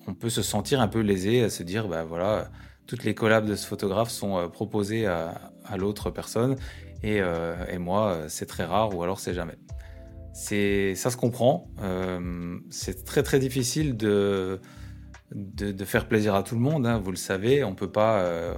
on 0.07 0.13
peut 0.13 0.29
se 0.29 0.43
sentir 0.43 0.81
un 0.81 0.87
peu 0.87 0.99
lésé, 0.99 1.43
à 1.43 1.49
se 1.49 1.63
dire, 1.63 1.87
bah 1.87 2.03
voilà, 2.03 2.51
toutes 2.87 3.03
les 3.03 3.15
collabs 3.15 3.45
de 3.45 3.55
ce 3.55 3.65
photographe 3.65 4.09
sont 4.09 4.49
proposées 4.49 5.05
à, 5.07 5.51
l'autre 5.77 6.11
personne, 6.11 6.55
et, 7.03 7.21
et 7.69 7.77
moi, 7.77 8.19
c'est 8.27 8.45
très 8.45 8.65
rare, 8.65 8.95
ou 8.95 9.03
alors 9.03 9.19
c'est 9.19 9.33
jamais. 9.33 9.57
C'est, 10.33 10.95
ça 10.95 11.09
se 11.09 11.17
comprend. 11.17 11.69
c'est 12.69 13.05
très 13.05 13.23
très 13.23 13.39
difficile 13.39 13.97
de 13.97 14.59
faire 15.85 16.07
plaisir 16.07 16.35
à 16.35 16.43
tout 16.43 16.55
le 16.55 16.61
monde. 16.61 16.85
Hein, 16.85 16.99
vous 16.99 17.11
le 17.11 17.17
savez, 17.17 17.63
on 17.63 17.75
peut 17.75 17.91
pas. 17.91 18.19
Euh, 18.19 18.53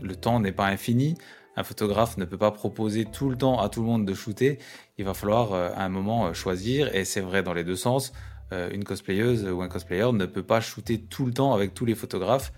le 0.00 0.16
temps 0.16 0.40
n'est 0.40 0.52
pas 0.52 0.66
infini. 0.66 1.14
Un 1.56 1.62
photographe 1.62 2.16
ne 2.16 2.24
peut 2.24 2.38
pas 2.38 2.50
proposer 2.50 3.04
tout 3.04 3.30
le 3.30 3.36
temps 3.36 3.60
à 3.60 3.68
tout 3.68 3.80
le 3.80 3.86
monde 3.86 4.04
de 4.04 4.14
shooter. 4.14 4.58
Il 4.98 5.04
va 5.04 5.14
falloir 5.14 5.52
euh, 5.52 5.70
à 5.74 5.84
un 5.84 5.88
moment 5.88 6.26
euh, 6.26 6.32
choisir, 6.32 6.94
et 6.94 7.04
c'est 7.04 7.20
vrai 7.20 7.42
dans 7.42 7.54
les 7.54 7.64
deux 7.64 7.76
sens. 7.76 8.12
une 8.52 8.84
cosplayeuse 8.84 9.44
ou 9.48 9.62
un 9.62 9.68
cosplayer 9.68 10.12
ne 10.12 10.26
peut 10.26 10.44
pas 10.44 10.60
shooter 10.60 11.00
tout 11.00 11.26
le 11.26 11.32
temps 11.32 11.54
avec 11.54 11.74
tous 11.74 11.84
les 11.84 11.96
photographes. 11.96 12.52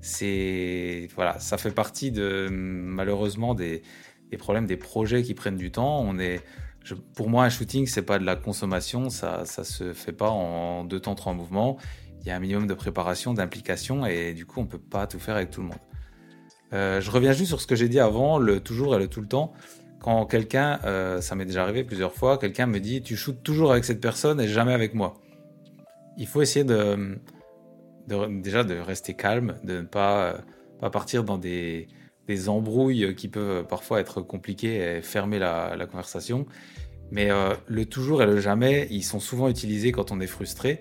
C'est 0.00 1.08
voilà, 1.14 1.38
ça 1.38 1.58
fait 1.58 1.70
partie 1.70 2.10
de 2.10 2.48
malheureusement 2.50 3.54
des, 3.54 3.82
problèmes 4.38 4.66
des 4.66 4.76
projets 4.76 5.22
qui 5.22 5.34
prennent 5.34 5.56
du 5.56 5.70
temps. 5.70 6.00
On 6.00 6.18
est 6.18 6.40
pour 7.14 7.28
moi, 7.28 7.44
un 7.44 7.50
shooting, 7.50 7.86
c'est 7.86 8.02
pas 8.02 8.18
de 8.18 8.24
la 8.24 8.36
consommation, 8.36 9.10
ça, 9.10 9.44
ça 9.44 9.64
se 9.64 9.92
fait 9.92 10.12
pas 10.12 10.30
en 10.30 10.84
deux 10.84 10.98
temps, 10.98 11.14
trois 11.14 11.34
mouvements 11.34 11.76
il 12.20 12.28
y 12.28 12.30
a 12.30 12.36
un 12.36 12.40
minimum 12.40 12.66
de 12.66 12.74
préparation, 12.74 13.34
d'implication, 13.34 14.06
et 14.06 14.34
du 14.34 14.46
coup, 14.46 14.60
on 14.60 14.66
peut 14.66 14.78
pas 14.78 15.06
tout 15.06 15.18
faire 15.18 15.36
avec 15.36 15.50
tout 15.50 15.62
le 15.62 15.68
monde. 15.68 15.78
Euh, 16.72 17.00
je 17.00 17.10
reviens 17.10 17.32
juste 17.32 17.48
sur 17.48 17.60
ce 17.60 17.66
que 17.66 17.74
j'ai 17.74 17.88
dit 17.88 17.98
avant, 17.98 18.38
le 18.38 18.60
toujours 18.60 18.94
et 18.94 18.98
le 18.98 19.08
tout 19.08 19.20
le 19.20 19.26
temps. 19.26 19.52
Quand 20.00 20.24
quelqu'un, 20.26 20.78
euh, 20.84 21.20
ça 21.20 21.34
m'est 21.34 21.44
déjà 21.44 21.62
arrivé 21.62 21.84
plusieurs 21.84 22.12
fois, 22.12 22.38
quelqu'un 22.38 22.66
me 22.66 22.78
dit 22.78 23.02
tu 23.02 23.16
shootes 23.16 23.42
toujours 23.42 23.72
avec 23.72 23.84
cette 23.84 24.00
personne 24.00 24.40
et 24.40 24.48
jamais 24.48 24.72
avec 24.72 24.94
moi. 24.94 25.14
Il 26.16 26.26
faut 26.26 26.42
essayer 26.42 26.64
déjà 28.28 28.64
de 28.64 28.78
rester 28.78 29.14
calme, 29.14 29.56
de 29.64 29.78
ne 29.78 29.86
pas, 29.86 30.38
pas 30.80 30.90
partir 30.90 31.24
dans 31.24 31.38
des, 31.38 31.88
embrouilles 32.46 33.16
qui 33.16 33.26
peuvent 33.26 33.66
parfois 33.66 33.98
être 33.98 34.20
compliquées 34.20 34.98
et 34.98 35.02
fermer 35.02 35.38
la, 35.38 35.86
conversation. 35.90 36.46
Mais 37.10 37.30
euh, 37.30 37.54
le 37.66 37.86
toujours 37.86 38.22
et 38.22 38.26
le 38.26 38.38
jamais, 38.38 38.86
ils 38.90 39.02
sont 39.02 39.18
souvent 39.18 39.48
utilisés 39.48 39.90
quand 39.90 40.12
on 40.12 40.20
est 40.20 40.28
frustré. 40.28 40.80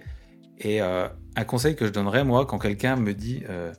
Et 0.60 0.82
euh, 0.82 1.08
un 1.36 1.44
conseil 1.46 1.76
que 1.76 1.86
je 1.86 1.92
donnerais, 1.92 2.24
moi, 2.24 2.46
quand 2.46 2.60
quelqu'un 2.60 2.96
me 2.98 3.14
dit 3.14 3.44
euh, 3.50 3.74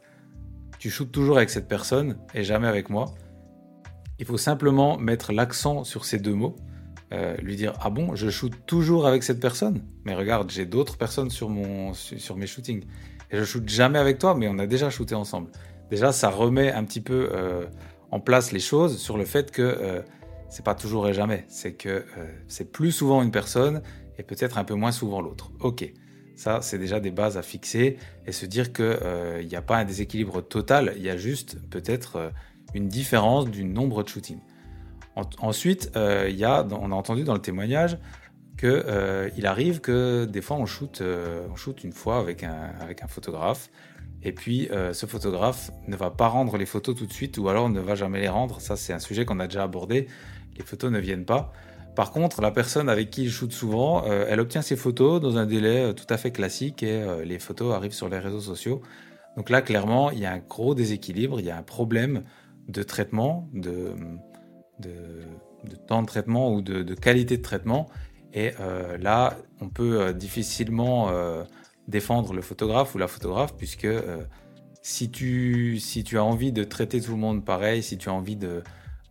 tu 0.79 0.91
shootes 0.91 1.13
toujours 1.13 1.37
avec 1.37 1.51
cette 1.51 1.69
personne 1.69 2.19
et 2.35 2.43
jamais 2.43 2.67
avec 2.67 2.89
moi, 2.89 3.15
il 4.19 4.27
faut 4.27 4.39
simplement 4.39 4.99
mettre 4.99 5.33
l'accent 5.33 5.85
sur 5.85 6.05
ces 6.05 6.19
deux 6.19 6.35
mots. 6.35 6.57
Euh, 7.13 7.37
lui 7.39 7.57
dire 7.57 7.75
ah 7.81 7.91
bon 7.91 8.15
je 8.15 8.31
shoot 8.31 8.53
toujours 8.67 9.07
avec 9.07 9.25
cette 9.25 9.41
personne? 9.41 9.83
Mais 10.05 10.15
regarde 10.15 10.51
j'ai 10.51 10.65
d'autres 10.65 10.97
personnes 10.97 11.29
sur 11.29 11.49
mon 11.49 11.93
sur 11.93 12.37
mes 12.37 12.47
shootings 12.47 12.85
et 13.31 13.39
je 13.39 13.45
shoot 13.45 13.69
jamais 13.69 13.99
avec 13.99 14.19
toi 14.19 14.35
mais 14.35 14.49
on 14.49 14.59
a 14.59 14.67
déjà 14.67 14.91
shooté 14.91 15.15
ensemble. 15.15 15.51
Déjà 15.91 16.13
ça 16.13 16.31
remet 16.31 16.73
un 16.73 16.85
petit 16.85 17.01
peu 17.01 17.31
en 18.11 18.21
place 18.21 18.53
les 18.53 18.61
choses 18.61 18.99
sur 18.99 19.17
le 19.17 19.25
fait 19.25 19.51
que 19.51 20.03
c'est 20.49 20.65
pas 20.65 20.75
toujours 20.75 21.09
et 21.09 21.15
jamais. 21.15 21.45
C'est 21.49 21.73
que 21.73 22.05
c'est 22.47 22.71
plus 22.71 22.93
souvent 22.93 23.23
une 23.23 23.33
personne 23.33 23.83
et 24.21 24.23
peut-être 24.23 24.59
un 24.59 24.65
peu 24.65 24.75
moins 24.75 24.93
souvent 24.93 25.21
l'autre. 25.21 25.51
Ok. 25.61 25.91
Ça, 26.41 26.61
c'est 26.63 26.79
déjà 26.79 27.01
des 27.01 27.11
bases 27.11 27.37
à 27.37 27.43
fixer 27.43 27.99
et 28.27 28.33
se 28.33 28.47
dire 28.47 28.73
qu'il 28.73 28.85
n'y 28.85 28.95
euh, 29.03 29.59
a 29.59 29.61
pas 29.61 29.77
un 29.77 29.85
déséquilibre 29.85 30.41
total, 30.41 30.95
il 30.97 31.03
y 31.03 31.11
a 31.11 31.17
juste 31.19 31.59
peut-être 31.69 32.17
euh, 32.17 32.31
une 32.73 32.89
différence 32.89 33.51
du 33.51 33.63
nombre 33.63 34.03
de 34.03 34.09
shootings. 34.09 34.41
ensuite, 35.41 35.93
euh, 35.97 36.29
il 36.31 36.37
y 36.37 36.45
a, 36.45 36.67
on 36.71 36.93
a 36.93 36.95
entendu 36.95 37.25
dans 37.25 37.35
le 37.35 37.43
témoignage 37.43 37.99
qu'il 38.61 39.47
arrive 39.47 39.81
que 39.81 40.25
des 40.25 40.43
fois 40.43 40.57
on 40.57 40.67
shoot, 40.67 41.03
on 41.51 41.57
shoot 41.57 41.83
une 41.85 41.93
fois 41.93 42.19
avec 42.19 42.45
un, 42.45 43.09
photographe 43.09 43.71
et 44.23 44.33
puis 44.33 44.69
ce 44.93 45.07
photographe 45.07 45.71
ne 45.89 45.97
va 45.97 46.11
pas 46.11 46.29
rendre 46.29 46.57
les 46.57 46.67
photos 46.67 46.95
tout 46.95 47.07
de 47.07 47.13
suite 47.13 47.39
ou 47.39 47.49
alors 47.49 47.69
ne 47.71 47.81
va 47.81 47.95
jamais 47.95 48.21
les 48.21 48.29
rendre. 48.29 48.61
Ça, 48.61 48.77
c'est 48.77 48.93
un 48.93 48.99
sujet 48.99 49.25
qu'on 49.25 49.41
a 49.41 49.47
déjà 49.47 49.63
abordé. 49.63 50.09
Les 50.57 50.65
photos 50.65 50.91
ne 50.91 50.99
viennent 50.99 51.25
pas. 51.25 51.53
Par 51.95 52.13
contre, 52.13 52.41
la 52.41 52.51
personne 52.51 52.89
avec 52.89 53.11
qui 53.11 53.25
il 53.25 53.31
shoot 53.31 53.53
souvent, 53.53 54.05
euh, 54.07 54.25
elle 54.29 54.41
obtient 54.41 54.63
ses 54.63 54.77
photos 54.77 55.21
dans 55.21 55.37
un 55.37 55.47
délai 55.47 55.91
euh, 55.91 55.93
tout 55.93 56.07
à 56.09 56.17
fait 56.17 56.31
classique 56.31 56.83
et 56.83 57.03
euh, 57.03 57.25
les 57.25 57.39
photos 57.39 57.75
arrivent 57.75 57.93
sur 57.93 58.09
les 58.09 58.19
réseaux 58.19 58.41
sociaux. 58.41 58.81
Donc 59.37 59.51
là, 59.51 59.61
clairement, 59.61 60.11
il 60.11 60.21
y 60.21 60.27
a 60.27 60.33
un 60.33 60.39
gros 60.39 60.75
déséquilibre, 60.75 61.41
il 61.41 61.47
y 61.47 61.51
a 61.51 61.57
un 61.57 61.63
problème 61.63 62.25
de 62.69 62.83
traitement, 62.83 63.49
de, 63.53 63.95
temps 65.89 66.03
de 66.03 66.07
traitement 66.07 66.53
ou 66.55 66.63
de, 66.63 66.95
qualité 66.95 67.37
de 67.37 67.43
traitement. 67.43 67.89
Et 68.33 68.53
là, 69.01 69.37
on 69.61 69.69
peut 69.69 70.15
difficilement 70.15 71.11
défendre 71.89 72.33
le 72.33 72.43
photographe 72.43 72.95
ou 72.95 72.99
la 72.99 73.09
photographe, 73.09 73.57
puisque 73.57 73.89
si, 74.83 75.11
tu, 75.11 75.79
as 76.17 76.25
envie 76.25 76.53
de 76.53 76.65
traiter 76.65 77.01
tout 77.01 77.13
le 77.13 77.19
monde 77.19 77.45
pareil, 77.45 77.83
si 77.83 77.99
tu 77.99 78.09
as 78.09 78.13
envie 78.13 78.37
de, 78.37 78.63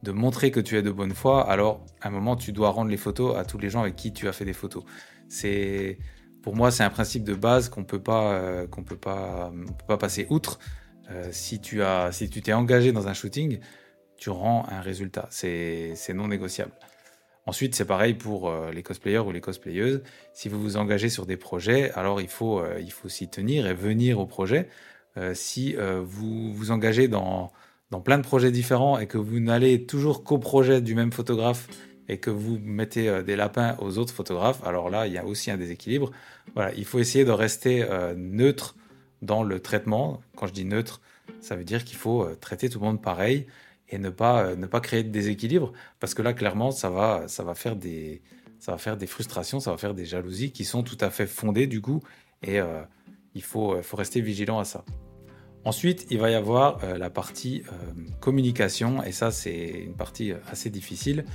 montrer 0.08 0.52
que 0.52 0.60
tu 0.60 0.78
es 0.78 0.82
de 0.82 0.92
bonne 0.92 1.14
foi, 1.14 1.50
alors 1.50 1.86
à 2.02 2.08
un 2.08 2.12
moment 2.12 2.36
tu 2.36 2.52
dois 2.52 2.70
rendre 2.70 2.90
les 2.90 2.98
photos 2.98 3.38
à 3.38 3.46
tous 3.46 3.58
les 3.58 3.70
gens 3.70 3.82
avec 3.82 3.96
qui 3.96 4.14
tu 4.14 4.28
as 4.28 4.32
fait 4.32 4.46
des 4.46 4.54
photos. 4.54 4.84
C'est 5.28 6.00
pour 6.42 6.56
moi, 6.56 6.72
c'est 6.72 6.84
un 6.84 6.90
principe 6.90 7.24
de 7.24 7.36
base 7.36 7.70
qu'on 7.70 7.84
peut 7.84 7.98
peut 7.98 8.04
pas, 8.04 8.42
peut 8.88 9.86
pas 9.88 9.98
passer 9.98 10.26
outre. 10.30 10.60
si 11.32 11.60
tu 11.62 11.82
si 12.12 12.30
tu 12.30 12.42
t'es 12.42 12.54
engagé 12.54 12.92
dans 12.92 13.08
un 13.08 13.14
shooting, 13.14 13.60
tu 14.18 14.30
rends 14.30 14.66
un 14.70 14.82
résultat. 14.82 15.28
C'est 15.30 16.14
non 16.14 16.28
négociable. 16.28 16.72
Ensuite, 17.50 17.74
c'est 17.74 17.86
pareil 17.86 18.14
pour 18.14 18.54
les 18.72 18.84
cosplayers 18.84 19.20
ou 19.20 19.32
les 19.32 19.42
cosplayeuses. 19.42 20.04
Si 20.34 20.50
vous 20.50 20.62
vous 20.62 20.78
engagez 20.78 21.10
sur 21.10 21.26
des 21.26 21.36
projets, 21.36 21.92
alors 21.94 22.22
il 22.22 22.28
faut, 22.28 22.62
il 22.80 22.92
faut 22.92 23.10
s'y 23.10 23.28
tenir 23.28 23.66
et 23.66 23.74
venir 23.74 24.20
au 24.20 24.28
projet. 24.28 24.70
si 25.34 25.76
vous 25.76 26.54
vous 26.54 26.70
engagez 26.70 27.08
dans, 27.08 27.52
dans 27.92 28.02
plein 28.02 28.18
de 28.18 28.24
projets 28.24 28.52
différents 28.52 29.00
et 29.00 29.08
que 29.08 29.18
vous 29.18 29.40
n'allez 29.40 29.86
toujours 29.86 30.24
qu'au 30.24 30.38
projet 30.38 30.82
du 30.82 30.96
même 30.96 31.12
photographe 31.12 31.68
et 32.08 32.18
que 32.18 32.30
vous 32.30 32.60
mettez 32.60 33.08
euh, 33.08 33.24
des 33.24 33.36
lapins 33.36 33.76
aux 33.80 33.98
autres 33.98 34.14
photographes, 34.14 34.64
alors 34.66 34.90
là, 34.90 35.08
il 35.08 35.14
y 35.14 35.18
a 35.18 35.26
aussi 35.26 35.52
un 35.52 35.58
déséquilibre. 35.58 36.12
Voilà, 36.56 36.74
il 36.76 36.86
faut 36.86 37.00
essayer 37.00 37.26
de 37.26 37.32
rester 37.32 37.84
euh, 37.84 38.14
neutre 38.16 38.76
dans 39.22 39.44
le 39.44 39.60
traitement. 39.60 40.22
Quand 40.36 40.48
je 40.48 40.54
dis 40.54 40.66
neutre, 40.66 41.02
ça 41.40 41.56
veut 41.56 41.64
dire 41.64 41.86
qu'il 41.86 41.98
faut 41.98 42.24
euh, 42.24 42.36
traiter 42.36 42.70
tout 42.70 42.80
le 42.80 42.86
monde 42.86 43.02
pareil 43.02 43.46
et 43.90 43.98
ne 43.98 44.10
pas, 44.10 44.56
ne 44.56 44.68
pas 44.68 44.80
créer 44.80 45.04
de 45.04 45.10
déséquilibre, 45.10 45.74
parce 46.00 46.14
que 46.14 46.22
là, 46.22 46.34
clairement, 46.34 46.72
ça 46.72 46.90
va, 46.90 47.28
ça 47.28 47.44
va 47.44 47.56
faire 47.56 47.76
des, 47.76 48.22
ça 48.60 48.72
va 48.72 48.78
faire 48.78 48.98
des 48.98 49.08
frustrations, 49.08 49.60
ça 49.60 49.72
va 49.72 49.78
faire 49.78 49.94
des 49.94 50.06
jalousies 50.06 50.52
qui 50.52 50.66
sont 50.66 50.84
tout 50.84 50.98
à 51.02 51.10
fait 51.10 51.28
fondées 51.28 51.68
du 51.68 51.82
coup, 51.82 52.02
et 52.44 52.60
il 53.34 53.42
faut, 53.42 53.82
faut 53.82 53.98
rester 53.98 54.22
vigilant 54.22 54.60
à 54.60 54.66
ça. 54.66 54.84
Ensuite, 55.66 56.08
il 56.10 56.20
va 56.20 56.32
y 56.32 56.36
avoir 56.36 56.84
euh, 56.84 56.98
la 56.98 57.10
partie 57.10 57.64
euh, 57.68 57.94
communication, 58.22 59.04
et 59.04 59.12
ça 59.12 59.30
c'est 59.30 59.68
une 59.68 59.96
partie 59.96 60.32
euh, 60.32 60.38
assez 60.50 60.70
difficile. 60.70 61.26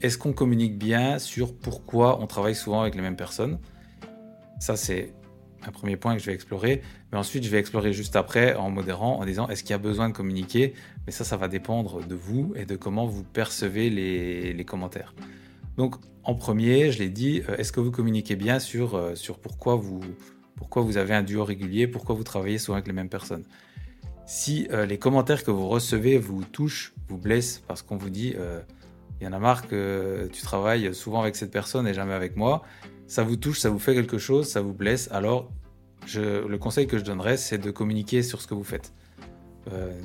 Est-ce 0.00 0.18
qu'on 0.18 0.32
communique 0.32 0.78
bien 0.78 1.18
sur 1.18 1.54
pourquoi 1.54 2.20
on 2.20 2.26
travaille 2.26 2.54
souvent 2.54 2.80
avec 2.80 2.94
les 2.94 3.02
mêmes 3.02 3.16
personnes? 3.16 3.58
Ça 4.58 4.76
c'est 4.76 5.14
un 5.66 5.72
premier 5.72 5.96
point 5.96 6.14
que 6.14 6.20
je 6.20 6.26
vais 6.26 6.34
explorer, 6.34 6.82
mais 7.12 7.18
ensuite 7.18 7.44
je 7.44 7.50
vais 7.50 7.58
explorer 7.58 7.92
juste 7.92 8.16
après 8.16 8.54
en 8.54 8.70
modérant, 8.70 9.20
en 9.20 9.24
disant 9.24 9.48
est-ce 9.48 9.62
qu'il 9.62 9.70
y 9.70 9.74
a 9.74 9.78
besoin 9.78 10.08
de 10.08 10.14
communiquer? 10.14 10.74
Mais 11.06 11.12
ça, 11.12 11.24
ça 11.24 11.36
va 11.36 11.48
dépendre 11.48 12.06
de 12.06 12.14
vous 12.14 12.52
et 12.56 12.64
de 12.64 12.76
comment 12.76 13.06
vous 13.06 13.24
percevez 13.24 13.90
les, 13.90 14.64
commentaires. 14.64 15.14
Donc 15.76 15.96
en 16.22 16.34
premier, 16.34 16.90
je 16.90 17.00
l'ai 17.00 17.10
dit, 17.10 17.42
est-ce 17.58 17.72
que 17.72 17.80
vous 17.80 17.90
communiquez 17.90 18.36
bien 18.36 18.58
sur, 18.58 19.12
sur 19.14 19.38
pourquoi 19.38 19.76
vous 19.76 20.00
pourquoi 20.56 20.82
vous 20.82 20.96
avez 20.96 21.14
un 21.14 21.22
duo 21.22 21.44
régulier, 21.44 21.86
pourquoi 21.86 22.14
vous 22.14 22.24
travaillez 22.24 22.58
souvent 22.58 22.76
avec 22.76 22.86
les 22.86 22.92
mêmes 22.92 23.08
personnes? 23.08 23.44
Si 24.26 24.66
euh, 24.70 24.86
les 24.86 24.98
commentaires 24.98 25.44
que 25.44 25.50
vous 25.50 25.68
recevez 25.68 26.16
vous 26.16 26.44
touchent, 26.44 26.94
vous 27.08 27.18
blessent, 27.18 27.62
parce 27.66 27.82
qu'on 27.82 27.96
vous 27.96 28.10
dit, 28.10 28.34
euh, 28.38 28.60
il 29.20 29.24
y 29.24 29.26
en 29.26 29.32
a 29.32 29.38
marre 29.38 29.66
que 29.66 30.28
tu 30.32 30.42
travailles 30.42 30.94
souvent 30.94 31.20
avec 31.20 31.36
cette 31.36 31.50
personne 31.50 31.86
et 31.86 31.94
jamais 31.94 32.14
avec 32.14 32.36
moi, 32.36 32.62
ça 33.06 33.22
vous 33.22 33.36
touche, 33.36 33.60
ça 33.60 33.70
vous 33.70 33.78
fait 33.78 33.94
quelque 33.94 34.18
chose, 34.18 34.48
ça 34.48 34.60
vous 34.60 34.72
blesse, 34.72 35.10
alors 35.12 35.50
le 36.14 36.56
conseil 36.56 36.86
que 36.86 36.98
je 36.98 37.04
donnerais, 37.04 37.36
c'est 37.36 37.58
de 37.58 37.70
communiquer 37.70 38.22
sur 38.22 38.40
ce 38.40 38.46
que 38.46 38.54
vous 38.54 38.64
faites. 38.64 38.92
Euh, 39.72 39.98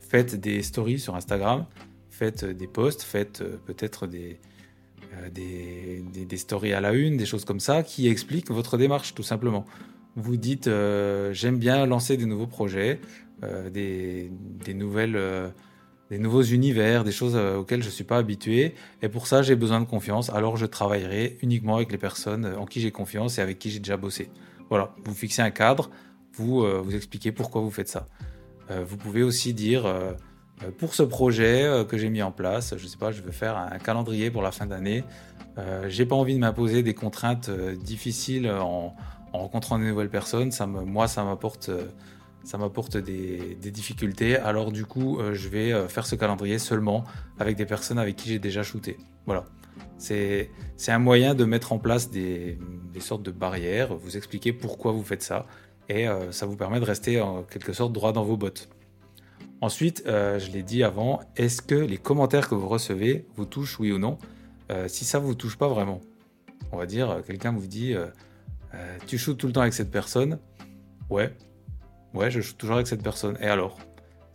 faites 0.00 0.36
des 0.36 0.62
stories 0.62 1.00
sur 1.00 1.16
Instagram, 1.16 1.66
faites 2.10 2.44
des 2.44 2.68
posts, 2.68 3.02
faites 3.02 3.42
peut-être 3.66 4.06
des, 4.06 4.38
euh, 5.14 5.28
des, 5.30 6.36
stories 6.36 6.72
à 6.72 6.80
la 6.80 6.92
une, 6.92 7.16
des 7.16 7.26
choses 7.26 7.44
comme 7.44 7.60
ça, 7.60 7.82
qui 7.82 8.08
expliquent 8.08 8.50
votre 8.50 8.78
démarche, 8.78 9.14
tout 9.14 9.22
simplement. 9.22 9.66
Vous 10.16 10.36
dites, 10.36 10.66
euh, 10.66 11.32
j'aime 11.32 11.58
bien 11.58 11.84
lancer 11.84 12.16
des 12.16 12.24
nouveaux 12.24 12.46
projets, 12.46 13.00
euh, 13.42 13.68
des, 13.68 14.30
nouvelles, 14.74 15.18
des 16.12 16.18
nouveaux 16.18 16.42
univers, 16.42 17.04
des 17.04 17.12
choses 17.12 17.36
auxquelles 17.36 17.82
je 17.82 17.88
ne 17.88 17.92
suis 17.92 18.04
pas 18.04 18.18
habitué, 18.18 18.74
et 19.00 19.08
pour 19.08 19.26
ça, 19.26 19.42
j'ai 19.42 19.56
besoin 19.56 19.80
de 19.80 19.86
confiance, 19.86 20.30
alors 20.30 20.56
je 20.56 20.66
travaillerai 20.66 21.38
uniquement 21.42 21.76
avec 21.76 21.90
les 21.90 21.98
personnes 21.98 22.46
en 22.58 22.66
qui 22.66 22.80
j'ai 22.80 22.90
confiance 22.90 23.38
et 23.38 23.40
avec 23.40 23.58
qui 23.58 23.70
j'ai 23.70 23.78
déjà 23.78 23.96
bossé. 23.96 24.30
Voilà, 24.68 24.94
vous 25.04 25.14
fixez 25.14 25.42
un 25.42 25.50
cadre, 25.50 25.90
vous, 26.34 26.64
vous 26.82 26.94
expliquez 26.94 27.32
pourquoi 27.32 27.60
vous 27.62 27.70
faites 27.70 27.88
ça. 27.88 28.06
vous 28.68 28.96
pouvez 28.96 29.22
aussi 29.22 29.54
dire 29.54 29.86
euh, 30.64 30.70
pour 30.78 30.94
ce 30.94 31.02
projet 31.02 31.64
euh, 31.64 31.84
que 31.84 31.96
j'ai 31.96 32.10
mis 32.10 32.22
en 32.22 32.32
place, 32.32 32.74
je 32.76 32.86
sais 32.86 32.96
pas, 32.96 33.12
je 33.12 33.22
veux 33.22 33.30
faire 33.30 33.56
un 33.56 33.78
calendrier 33.78 34.30
pour 34.30 34.42
la 34.42 34.52
fin 34.52 34.66
d'année. 34.66 35.04
Euh, 35.58 35.86
j'ai 35.88 36.06
pas 36.06 36.16
envie 36.16 36.34
de 36.34 36.40
m'imposer 36.40 36.82
des 36.82 36.94
contraintes 36.94 37.50
difficiles 37.50 38.50
en, 38.50 38.94
rencontrant 39.32 39.78
de 39.78 39.84
nouvelles 39.84 40.10
personnes. 40.10 40.50
Moi, 40.86 41.08
ça 41.08 41.24
m'apporte, 41.24 41.70
ça 42.44 42.58
m'apporte 42.58 42.96
des, 42.96 43.56
difficultés. 43.56 44.36
Alors 44.36 44.72
du 44.72 44.84
coup, 44.84 45.18
je 45.32 45.48
vais 45.48 45.88
faire 45.88 46.06
ce 46.06 46.14
calendrier 46.14 46.58
seulement 46.58 47.04
avec 47.38 47.56
des 47.56 47.66
personnes 47.66 47.98
avec 47.98 48.16
qui 48.16 48.28
j'ai 48.28 48.38
déjà 48.38 48.62
shooté. 48.62 48.98
Voilà. 49.26 49.44
C'est, 49.98 50.50
un 50.88 50.98
moyen 50.98 51.34
de 51.34 51.44
mettre 51.44 51.72
en 51.72 51.78
place 51.78 52.10
des, 52.10 52.58
sortes 52.98 53.22
de 53.22 53.30
barrières, 53.30 53.94
vous 53.94 54.16
expliquer 54.16 54.52
pourquoi 54.52 54.92
vous 54.92 55.04
faites 55.04 55.22
ça, 55.22 55.46
et 55.88 56.06
ça 56.30 56.46
vous 56.46 56.56
permet 56.56 56.80
de 56.80 56.84
rester 56.84 57.20
en 57.20 57.42
quelque 57.44 57.72
sorte 57.72 57.92
droit 57.92 58.12
dans 58.12 58.24
vos 58.24 58.36
bottes. 58.36 58.68
Ensuite, 59.62 60.02
euh, 60.08 60.40
je 60.40 60.50
l'ai 60.50 60.64
dit 60.64 60.82
avant, 60.82 61.20
est-ce 61.36 61.62
que 61.62 61.76
les 61.76 61.96
commentaires 61.96 62.48
que 62.48 62.56
vous 62.56 62.66
recevez 62.66 63.28
vous 63.36 63.44
touchent, 63.44 63.78
oui 63.78 63.92
ou 63.92 63.98
non? 63.98 64.18
Euh, 64.72 64.88
Si 64.88 65.04
ça 65.04 65.20
ne 65.20 65.24
vous 65.24 65.36
touche 65.36 65.56
pas 65.56 65.68
vraiment, 65.68 66.00
on 66.72 66.78
va 66.78 66.84
dire, 66.84 67.08
euh, 67.08 67.20
quelqu'un 67.22 67.52
vous 67.52 67.68
dit 67.68 67.94
Tu 69.06 69.18
shootes 69.18 69.38
tout 69.38 69.46
le 69.46 69.52
temps 69.52 69.60
avec 69.60 69.72
cette 69.72 69.92
personne? 69.92 70.40
Ouais, 71.10 71.32
ouais, 72.14 72.30
je 72.30 72.40
shoot 72.40 72.56
toujours 72.56 72.76
avec 72.76 72.86
cette 72.86 73.02
personne. 73.02 73.36
Et 73.40 73.46
alors 73.46 73.78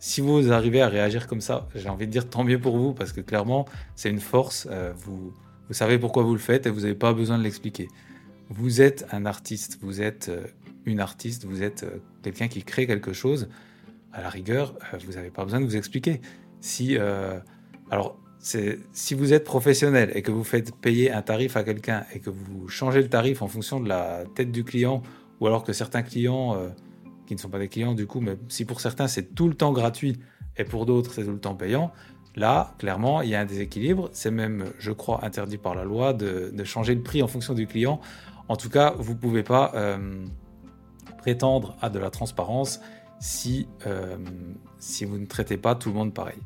si 0.00 0.20
vous 0.20 0.52
arrivez 0.52 0.80
à 0.80 0.88
réagir 0.88 1.26
comme 1.26 1.40
ça, 1.40 1.66
j'ai 1.74 1.88
envie 1.88 2.06
de 2.06 2.12
dire 2.12 2.30
tant 2.30 2.44
mieux 2.44 2.60
pour 2.60 2.78
vous, 2.78 2.94
parce 2.94 3.12
que 3.12 3.20
clairement, 3.20 3.64
c'est 3.96 4.10
une 4.10 4.20
force. 4.20 4.68
vous, 4.98 5.34
vous 5.66 5.74
savez 5.74 5.98
pourquoi 5.98 6.22
vous 6.22 6.34
le 6.34 6.38
faites 6.38 6.66
et 6.66 6.70
vous 6.70 6.82
n'avez 6.82 6.94
pas 6.94 7.12
besoin 7.12 7.36
de 7.36 7.42
l'expliquer. 7.42 7.88
Vous 8.48 8.80
êtes 8.80 9.06
un 9.10 9.26
artiste, 9.26 9.78
vous 9.82 10.00
êtes 10.00 10.30
une 10.86 11.00
artiste, 11.00 11.46
vous 11.46 11.64
êtes 11.64 11.84
quelqu'un 12.22 12.46
qui 12.46 12.62
crée 12.62 12.86
quelque 12.86 13.12
chose 13.12 13.48
à 14.12 14.22
la 14.22 14.28
rigueur, 14.28 14.74
euh, 14.92 14.98
vous 15.06 15.12
n'avez 15.12 15.30
pas 15.30 15.44
besoin 15.44 15.60
de 15.60 15.66
vous 15.66 15.76
expliquer. 15.76 16.20
Si, 16.60 16.96
euh, 16.98 17.38
alors, 17.90 18.18
si 18.40 19.14
vous 19.14 19.32
êtes 19.32 19.44
professionnel 19.44 20.12
et 20.14 20.22
que 20.22 20.30
vous 20.30 20.44
faites 20.44 20.74
payer 20.74 21.10
un 21.10 21.22
tarif 21.22 21.56
à 21.56 21.64
quelqu'un 21.64 22.04
et 22.14 22.20
que 22.20 22.30
vous 22.30 22.68
changez 22.68 23.02
le 23.02 23.08
tarif 23.08 23.42
en 23.42 23.48
fonction 23.48 23.80
de 23.80 23.88
la 23.88 24.24
tête 24.34 24.52
du 24.52 24.64
client, 24.64 25.02
ou 25.40 25.46
alors 25.46 25.64
que 25.64 25.72
certains 25.72 26.02
clients, 26.02 26.54
euh, 26.54 26.68
qui 27.28 27.34
ne 27.34 27.40
sont 27.40 27.50
pas 27.50 27.58
des 27.58 27.68
clients 27.68 27.94
du 27.94 28.06
coup, 28.06 28.20
mais 28.20 28.36
si 28.48 28.64
pour 28.64 28.80
certains 28.80 29.06
c'est 29.06 29.34
tout 29.34 29.48
le 29.48 29.54
temps 29.54 29.72
gratuit 29.72 30.18
et 30.56 30.64
pour 30.64 30.86
d'autres 30.86 31.12
c'est 31.12 31.24
tout 31.24 31.32
le 31.32 31.38
temps 31.38 31.54
payant, 31.54 31.92
là, 32.34 32.74
clairement, 32.78 33.22
il 33.22 33.28
y 33.28 33.34
a 33.34 33.40
un 33.40 33.44
déséquilibre. 33.44 34.08
C'est 34.12 34.30
même, 34.30 34.66
je 34.78 34.92
crois, 34.92 35.24
interdit 35.24 35.58
par 35.58 35.74
la 35.74 35.84
loi 35.84 36.12
de, 36.12 36.52
changer 36.64 36.94
le 36.94 37.02
prix 37.02 37.22
en 37.22 37.28
fonction 37.28 37.54
du 37.54 37.66
client. 37.66 38.00
En 38.48 38.56
tout 38.56 38.70
cas, 38.70 38.94
vous 38.98 39.12
ne 39.12 39.18
pouvez 39.18 39.42
pas 39.42 39.72
prétendre 41.18 41.76
à 41.80 41.90
de 41.90 41.98
la 41.98 42.10
transparence 42.10 42.80
si, 43.20 43.68
euh, 43.86 44.16
si 44.78 45.04
vous 45.04 45.18
ne 45.18 45.26
traitez 45.26 45.56
pas 45.56 45.74
tout 45.74 45.90
le 45.90 45.94
monde 45.94 46.14
pareil. 46.14 46.38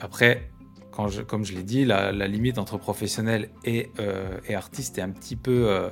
Après, 0.00 0.50
comme 0.90 1.44
je 1.44 1.52
l'ai 1.52 1.62
dit, 1.62 1.84
la, 1.84 2.10
limite 2.26 2.58
entre 2.58 2.76
professionnel 2.76 3.50
et, 3.64 3.90
euh, 4.00 4.38
et, 4.48 4.54
artiste 4.54 4.98
est 4.98 5.02
un 5.02 5.10
petit, 5.10 5.36
peu, 5.36 5.68
euh, 5.68 5.90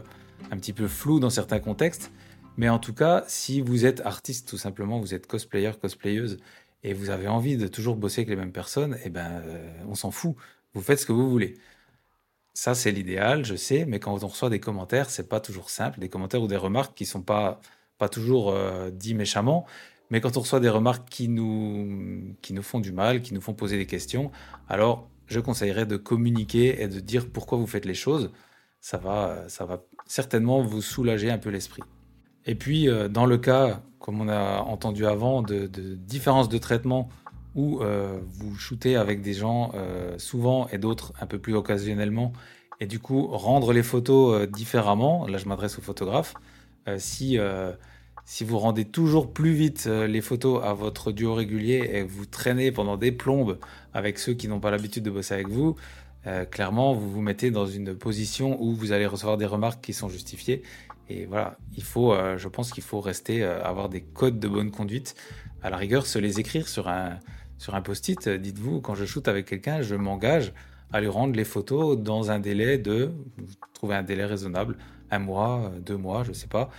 un 0.51 0.57
petit 0.57 0.73
peu 0.73 0.89
floue 0.89 1.21
dans 1.21 1.31
certains 1.31 1.61
contextes. 1.61 2.11
Mais 2.57 2.69
en 2.69 2.79
tout 2.79 2.95
cas, 2.95 3.25
si 3.29 3.61
vous 3.61 3.87
êtes 3.87 4.01
artiste, 4.01 4.49
tout 4.49 4.59
simplement, 4.59 5.01
vous 5.01 5.15
êtes 5.15 5.27
cosplayer, 5.27 5.73
cosplayeuse, 5.81 6.39
et 6.83 6.93
vous 6.95 7.11
avez 7.11 7.29
envie 7.29 7.57
de 7.57 7.67
toujours 7.69 7.97
bosser 7.97 8.21
avec 8.23 8.31
les 8.31 8.37
mêmes 8.37 8.53
personnes, 8.53 8.99
eh 9.05 9.11
ben, 9.11 9.43
on 9.89 9.95
s'en 9.95 10.11
fout. 10.11 10.37
Vous 10.75 10.83
faites 10.83 11.01
ce 11.01 11.07
que 11.07 11.13
vous 11.13 11.29
voulez. 11.29 11.55
Ça, 12.55 12.75
c'est 12.75 12.93
l'idéal, 12.93 13.45
je 13.45 13.57
sais, 13.57 13.85
mais 13.87 14.01
quand 14.01 14.23
on 14.25 14.29
reçoit 14.29 14.51
des 14.51 14.61
commentaires, 14.61 15.11
c'est 15.11 15.29
pas 15.29 15.41
toujours 15.41 15.71
simple. 15.71 16.01
Des 16.01 16.09
commentaires 16.09 16.43
ou 16.43 16.49
des 16.49 16.57
remarques 16.57 16.97
qui 16.97 17.07
sont 17.07 17.23
pas 17.23 17.61
pas 17.99 18.09
toujours 18.09 18.51
euh, 18.51 18.91
dit 18.91 19.15
méchamment, 19.15 19.67
mais 20.11 20.21
quand 20.21 20.37
on 20.37 20.41
reçoit 20.41 20.61
des 20.61 20.69
remarques 20.69 21.09
qui 21.09 21.29
nous, 21.29 22.37
qui 22.43 22.53
nous 22.53 22.63
font 22.63 22.81
du 22.81 22.93
mal, 22.93 23.23
qui 23.23 23.35
nous 23.35 23.41
font 23.41 23.55
poser 23.55 23.77
des 23.77 23.87
questions, 23.87 24.31
alors 24.69 25.09
je 25.27 25.41
conseillerais 25.41 25.87
de 25.87 25.97
communiquer 25.97 26.83
et 26.83 26.89
de 26.89 27.01
dire 27.01 27.29
pourquoi 27.31 27.59
vous 27.59 27.67
faites 27.67 27.85
les 27.85 27.95
choses. 27.95 28.33
Ça 28.81 28.99
va, 28.99 29.49
ça 29.49 29.65
va 29.65 29.83
certainement 30.07 30.63
vous 30.63 30.83
soulager 30.83 31.31
un 31.31 31.39
peu 31.39 31.51
l'esprit. 31.51 31.83
Et 32.47 32.55
puis, 32.55 32.89
euh, 32.89 33.09
dans 33.09 33.27
le 33.27 33.39
cas, 33.39 33.83
comme 33.99 34.21
on 34.21 34.29
a 34.29 34.61
entendu 34.61 35.07
avant, 35.07 35.43
de, 35.43 35.67
de 35.67 35.95
différence 35.95 36.49
de 36.49 36.59
traitement 36.59 37.09
où 37.55 37.81
euh, 37.81 38.19
vous 38.25 38.55
shootez 38.57 38.97
avec 38.97 39.23
des 39.23 39.33
gens 39.33 39.73
souvent 40.19 40.69
et 40.69 40.79
d'autres 40.79 41.13
un 41.21 41.27
peu 41.27 41.39
plus 41.39 41.55
occasionnellement, 41.55 42.33
et 42.81 42.87
du 42.87 42.99
coup 42.99 43.27
rendre 43.29 43.73
les 43.73 43.83
photos 43.83 44.47
différemment, 44.49 45.27
là 45.27 45.39
je 45.39 45.49
m'adresse 45.49 45.79
aux 45.79 45.83
photographes, 45.83 46.35
euh, 46.89 46.97
si, 46.99 47.39
euh, 47.39 47.73
si 48.25 48.45
vous 48.45 48.59
rendez 48.59 48.85
toujours 48.85 49.33
plus 49.33 49.53
vite 49.53 49.87
euh, 49.89 50.07
les 50.07 50.21
photos 50.21 50.63
à 50.65 50.73
votre 50.73 51.11
duo 51.13 51.35
régulier 51.35 51.91
et 51.93 52.03
vous 52.03 52.27
traînez 52.27 52.71
pendant 52.71 52.97
des 52.97 53.13
plombes 53.13 53.59
avec 53.93 54.19
ceux 54.19 54.35
qui 54.35 54.49
n'ont 54.49 54.61
pas 54.61 54.71
l'habitude 54.71 55.03
de 55.03 55.11
bosser 55.11 55.35
avec 55.35 55.49
vous, 55.49 55.77
clairement, 56.51 56.93
vous 56.93 57.09
vous 57.09 57.21
mettez 57.21 57.53
dans 57.53 57.67
une 57.67 57.95
position 57.95 58.61
où 58.61 58.75
vous 58.75 58.91
allez 58.91 59.07
recevoir 59.07 59.37
des 59.37 59.47
remarques 59.47 59.81
qui 59.81 59.93
sont 59.93 60.09
justifiées. 60.09 60.65
Et 61.09 61.27
voilà, 61.27 61.57
il 61.77 61.83
faut, 61.83 62.15
je 62.37 62.49
pense 62.49 62.73
qu'il 62.73 62.83
faut 62.83 63.01
rester, 63.01 63.45
avoir 63.45 63.89
des 63.89 64.03
codes 64.03 64.41
de 64.41 64.49
bonne 64.49 64.71
conduite. 64.71 65.15
À 65.63 65.71
la 65.71 65.77
rigueur, 65.77 66.07
se 66.07 66.19
les 66.19 66.41
écrire 66.41 66.69
sur 66.69 66.89
un, 66.89 67.21
sur 67.59 67.75
un 67.75 67.83
post-it. 67.83 68.29
Dites-vous, 68.29 68.81
quand 68.81 68.95
je 68.95 69.05
shoote 69.05 69.29
avec 69.29 69.47
quelqu'un, 69.47 69.83
je 69.83 69.95
m'engage 69.95 70.53
à 70.93 71.01
lui 71.01 71.09
rendre 71.09 71.35
les 71.35 71.45
photos 71.45 71.99
dans 71.99 72.31
un 72.31 72.39
délai 72.39 72.79
de, 72.79 73.13
trouver 73.73 73.95
un 73.95 74.03
délai 74.03 74.25
raisonnable, 74.25 74.77
un 75.11 75.19
mois, 75.19 75.73
deux 75.81 75.97
mois, 75.97 76.25
je 76.25 76.33
sais 76.33 76.47
pas. 76.47 76.71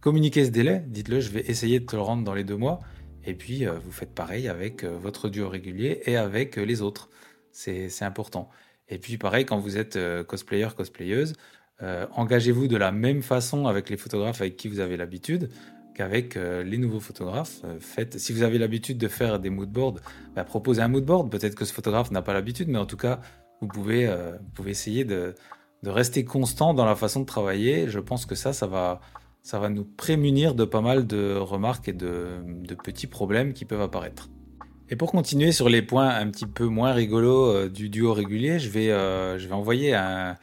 Communiquez 0.00 0.44
ce 0.44 0.50
délai, 0.50 0.82
dites-le, 0.86 1.20
je 1.20 1.30
vais 1.30 1.40
essayer 1.40 1.80
de 1.80 1.86
te 1.86 1.96
le 1.96 2.02
rendre 2.02 2.24
dans 2.24 2.34
les 2.34 2.44
deux 2.44 2.56
mois. 2.56 2.80
Et 3.24 3.34
puis, 3.34 3.66
vous 3.66 3.90
faites 3.90 4.14
pareil 4.14 4.48
avec 4.48 4.84
votre 4.84 5.28
duo 5.28 5.48
régulier 5.48 6.00
et 6.06 6.16
avec 6.16 6.56
les 6.56 6.82
autres. 6.82 7.08
C'est 7.50 8.02
important. 8.02 8.50
Et 8.88 8.98
puis, 8.98 9.18
pareil, 9.18 9.44
quand 9.44 9.58
vous 9.58 9.78
êtes 9.78 9.98
cosplayer, 10.26 10.68
cosplayeuse, 10.76 11.32
engagez-vous 11.80 12.68
de 12.68 12.76
la 12.76 12.92
même 12.92 13.22
façon 13.22 13.66
avec 13.66 13.90
les 13.90 13.96
photographes 13.96 14.40
avec 14.40 14.56
qui 14.56 14.68
vous 14.68 14.80
avez 14.80 14.96
l'habitude 14.96 15.50
qu'avec 15.96 16.36
euh, 16.36 16.62
les 16.62 16.76
nouveaux 16.76 17.00
photographes. 17.00 17.62
Euh, 17.64 18.04
si 18.16 18.32
vous 18.32 18.42
avez 18.42 18.58
l'habitude 18.58 18.98
de 18.98 19.08
faire 19.08 19.40
des 19.40 19.48
moodboards, 19.48 19.98
bah, 20.34 20.44
proposez 20.44 20.82
un 20.82 20.88
moodboard. 20.88 21.30
Peut-être 21.30 21.54
que 21.54 21.64
ce 21.64 21.72
photographe 21.72 22.10
n'a 22.10 22.20
pas 22.20 22.34
l'habitude, 22.34 22.68
mais 22.68 22.78
en 22.78 22.84
tout 22.84 22.98
cas, 22.98 23.20
vous 23.62 23.66
pouvez, 23.66 24.06
euh, 24.06 24.36
essayer 24.66 25.04
de, 25.04 25.34
rester 25.84 26.24
constant 26.24 26.74
dans 26.74 26.84
la 26.84 26.96
façon 26.96 27.20
de 27.20 27.26
travailler. 27.26 27.88
Je 27.88 28.00
pense 28.00 28.26
que 28.26 28.34
ça, 28.34 28.52
ça 28.52 28.66
va, 28.66 29.68
nous 29.70 29.84
prémunir 29.84 30.54
de 30.54 30.64
pas 30.64 30.80
mal 30.80 31.06
de 31.06 31.36
remarques 31.36 31.88
et 31.88 31.92
de, 31.92 32.40
de 32.44 32.74
petits 32.74 33.06
problèmes 33.06 33.52
qui 33.52 33.64
peuvent 33.64 33.80
apparaître. 33.80 34.28
Et 34.90 34.96
pour 34.96 35.12
continuer 35.12 35.52
sur 35.52 35.68
les 35.68 35.82
points 35.82 36.08
un 36.08 36.28
petit 36.30 36.46
peu 36.46 36.66
moins 36.66 36.92
rigolos 36.92 37.68
du 37.68 37.88
duo 37.88 38.12
régulier, 38.12 38.58
je 38.58 38.68
vais, 38.68 38.88
je 38.88 39.46
vais 39.46 39.54
envoyer 39.54 39.94
un, 39.94 40.36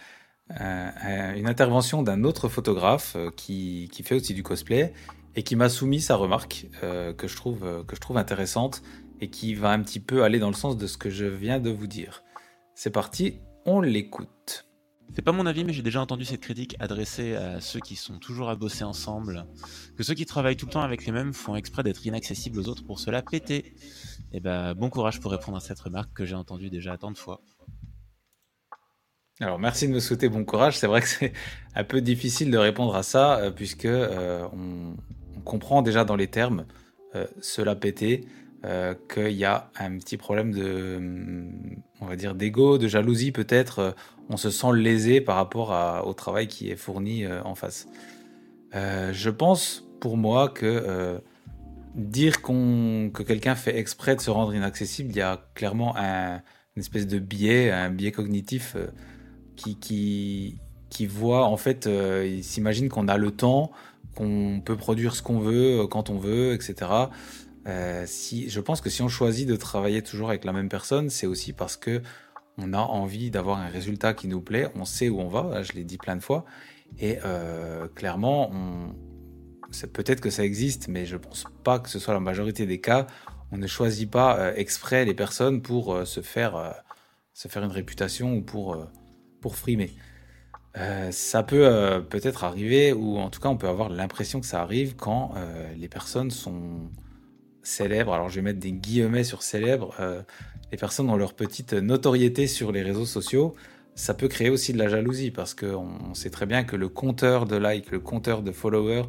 une 0.49 1.47
intervention 1.47 2.03
d'un 2.03 2.23
autre 2.23 2.49
photographe 2.49 3.17
qui, 3.35 3.89
qui, 3.91 4.03
fait 4.03 4.15
aussi 4.15 4.33
du 4.33 4.43
cosplay 4.43 4.93
et 5.35 5.43
qui 5.43 5.55
m'a 5.55 5.69
soumis 5.69 6.01
sa 6.01 6.15
remarque 6.15 6.67
euh, 6.83 7.13
que, 7.13 7.27
je 7.27 7.35
trouve, 7.35 7.63
euh, 7.63 7.83
intéressante 8.15 8.83
et 9.19 9.29
qui 9.29 9.55
va 9.55 9.71
un 9.71 9.81
petit 9.81 9.99
peu 9.99 10.23
aller 10.23 10.39
dans 10.39 10.49
le 10.49 10.55
sens 10.55 10.77
de 10.77 10.87
ce 10.87 10.97
que 10.97 11.09
je 11.09 11.25
viens 11.25 11.59
de 11.59 11.69
vous 11.69 11.87
dire. 11.87 12.23
C'est 12.75 12.91
parti, 12.91 13.39
on 13.65 13.81
l'écoute. 13.81 14.67
C'est 15.13 15.21
pas 15.21 15.31
mon 15.31 15.45
avis, 15.45 15.63
mais 15.63 15.73
j'ai 15.73 15.81
déjà 15.81 16.01
entendu 16.01 16.25
cette 16.25 16.41
critique 16.41 16.75
adressée 16.79 17.35
à 17.35 17.61
ceux 17.61 17.79
qui 17.79 17.95
sont 17.95 18.17
toujours 18.17 18.49
à 18.49 18.55
bosser 18.55 18.83
ensemble, 18.83 19.45
que 19.95 20.03
ceux 20.03 20.15
qui 20.15 20.25
travaillent 20.25 20.57
tout 20.57 20.65
le 20.65 20.71
temps 20.71 20.81
avec 20.81 21.05
les 21.05 21.11
mêmes 21.11 21.33
font 21.33 21.55
exprès 21.55 21.83
d'être 21.83 22.05
inaccessibles 22.05 22.59
aux 22.59 22.67
autres 22.67 22.83
pour 22.83 22.99
se 22.99 23.11
la 23.11 23.21
péter. 23.21 23.57
Et 24.31 24.37
eh 24.37 24.39
ben, 24.39 24.73
bon 24.73 24.89
courage 24.89 25.19
pour 25.19 25.31
répondre 25.31 25.57
à 25.57 25.59
cette 25.59 25.79
remarque 25.79 26.13
que 26.13 26.25
j'ai 26.25 26.35
entendue 26.35 26.71
déjà 26.71 26.97
tant 26.97 27.11
de 27.11 27.17
fois. 27.17 27.41
Alors 29.39 29.59
merci 29.59 29.88
de 29.88 29.93
me 29.93 29.99
souhaiter 29.99 30.29
bon 30.29 30.45
courage. 30.45 30.77
C'est 30.77 30.88
vrai 30.88 31.01
que 31.01 31.07
c'est 31.07 31.34
un 31.75 31.84
peu 31.84 32.01
difficile 32.01 32.51
de 32.51 32.57
répondre 32.57 32.95
à 32.95 33.03
ça 33.03 33.38
euh, 33.38 33.51
puisque 33.51 33.88
on, 33.88 34.95
comprend 35.43 35.81
déjà 35.81 36.05
dans 36.05 36.15
les 36.15 36.27
termes, 36.27 36.65
euh, 37.15 37.27
cela 37.41 37.75
pété, 37.75 38.25
euh, 38.65 38.95
qu'il 39.13 39.34
y 39.34 39.45
a 39.45 39.69
un 39.77 39.97
petit 39.97 40.17
problème 40.17 40.51
de, 40.51 40.99
on 42.01 42.05
va 42.05 42.15
dire, 42.15 42.34
d'ego, 42.34 42.77
de 42.77 42.88
jalousie 42.88 43.31
peut-être. 43.31 43.79
Euh, 43.79 43.91
on 44.29 44.38
se 44.38 44.49
sent 44.49 44.73
lésé 44.73 45.21
par 45.21 45.36
rapport 45.36 46.05
au 46.07 46.13
travail 46.13 46.47
qui 46.47 46.71
est 46.71 46.77
fourni 46.77 47.27
en 47.27 47.55
face. 47.55 47.89
je 48.73 49.29
pense 49.29 49.86
pour 49.99 50.15
moi 50.15 50.47
que 50.47 51.21
dire 51.93 52.41
que 52.41 53.21
quelqu'un 53.23 53.55
fait 53.55 53.77
exprès 53.77 54.15
de 54.15 54.21
se 54.21 54.29
rendre 54.29 54.55
inaccessible, 54.55 55.09
il 55.11 55.17
y 55.17 55.21
a 55.21 55.45
clairement 55.55 55.93
un, 55.97 56.36
une 56.77 56.79
espèce 56.79 57.05
de 57.05 57.19
biais, 57.19 57.69
un 57.69 57.89
biais 57.89 58.13
cognitif 58.13 58.77
qui, 59.56 60.60
voit, 61.08 61.45
en 61.45 61.58
fait, 61.58 61.88
il 61.88 62.43
s'imagine 62.43 62.89
qu'on 62.89 63.08
a 63.08 63.18
le 63.18 63.32
temps, 63.32 63.72
qu'on 64.16 64.62
peut 64.64 64.78
produire 64.78 65.16
ce 65.16 65.22
qu'on 65.22 65.39
veut 65.39 65.82
euh, 65.82 65.88
quand 65.88 66.10
on 66.10 66.18
veut, 66.18 66.54
etc. 66.54 66.91
Euh, 67.68 68.04
si, 68.06 68.49
je 68.49 68.60
pense 68.60 68.82
que 68.82 68.89
si 68.89 69.01
on 69.01 69.08
choisit 69.08 69.47
de 69.47 69.56
travailler 69.56 70.01
toujours 70.01 70.30
avec 70.30 70.45
la 70.45 70.54
même 70.54 70.70
personne, 70.70 71.10
c'est 71.10 71.28
aussi 71.28 71.54
parce 71.54 71.78
que 71.78 72.01
on 72.58 72.74
a 72.74 72.80
envie 72.80 73.32
d'avoir 73.32 73.58
un 73.58 73.68
résultat 73.68 74.14
qui 74.14 74.28
nous 74.28 74.41
plaît. 74.41 74.68
On 74.76 74.86
sait 74.86 75.10
où 75.10 75.20
on 75.20 75.28
va. 75.28 75.64
Je 75.64 75.74
l'ai 75.74 75.84
dit 75.84 75.97
plein 75.97 76.16
de 76.16 76.22
fois. 76.22 76.45
Et 76.99 77.18
euh, 77.26 77.88
clairement, 77.88 78.51
on... 78.54 78.93
peut-être 79.88 80.22
que 80.22 80.30
ça 80.30 80.43
existe, 80.43 80.88
mais 80.88 81.08
je 81.08 81.18
pense 81.18 81.45
pas 81.64 81.80
que 81.80 81.89
ce 81.89 81.97
soit 81.97 82.14
la 82.14 82.20
majorité 82.20 82.68
des 82.68 82.80
cas. 82.80 83.08
On 83.51 83.58
ne 83.58 83.66
choisit 83.66 84.10
pas 84.10 84.56
exprès 84.56 85.04
les 85.04 85.16
personnes 85.16 85.64
pour 85.64 86.06
se 86.06 86.22
faire 86.22 86.76
se 87.34 87.47
faire 87.47 87.64
une 87.64 87.72
réputation 87.72 88.36
ou 88.36 88.41
pour 88.43 88.88
pour 89.43 89.57
frimer. 89.57 89.91
Euh, 90.77 91.11
ça 91.11 91.43
peut 91.43 91.67
euh, 91.67 91.99
peut-être 91.99 92.45
arriver, 92.45 92.93
ou 92.93 93.17
en 93.17 93.29
tout 93.29 93.41
cas 93.41 93.49
on 93.49 93.57
peut 93.57 93.67
avoir 93.67 93.89
l'impression 93.89 94.39
que 94.39 94.47
ça 94.47 94.61
arrive 94.61 94.95
quand 94.95 95.33
euh, 95.35 95.71
les 95.77 95.89
personnes 95.89 96.31
sont 96.31 96.89
célèbres. 97.61 98.13
Alors 98.13 98.29
je 98.29 98.35
vais 98.35 98.41
mettre 98.41 98.59
des 98.59 98.71
guillemets 98.71 99.25
sur 99.25 99.43
célèbres. 99.43 99.93
les 100.71 100.77
personnes 100.77 101.09
ont 101.09 101.17
leur 101.17 101.33
petite 101.33 101.73
notoriété 101.73 102.47
sur 102.47 102.71
les 102.71 102.81
réseaux 102.81 103.05
sociaux. 103.05 103.53
Ça 103.95 104.13
peut 104.13 104.29
créer 104.29 104.49
aussi 104.49 104.73
de 104.73 104.79
la 104.79 104.87
jalousie 104.87 105.29
parce 105.29 105.53
qu'on 105.53 106.13
sait 106.13 106.31
très 106.31 106.45
bien 106.45 106.63
que 106.63 106.75
le 106.75 106.89
compteur 106.89 107.45
de 107.45 107.57
likes, 107.57 107.91
le 107.91 107.99
compteur 107.99 108.41
de 108.41 108.51
followers 108.51 109.05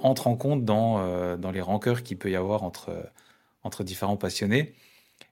entre 0.00 0.26
en 0.26 0.36
compte 0.36 0.64
dans, 0.64 1.50
les 1.52 1.60
rancœurs 1.60 2.02
qu'il 2.02 2.18
peut 2.18 2.30
y 2.30 2.36
avoir 2.36 2.62
entre 2.62 3.84
différents 3.84 4.16
passionnés. 4.16 4.74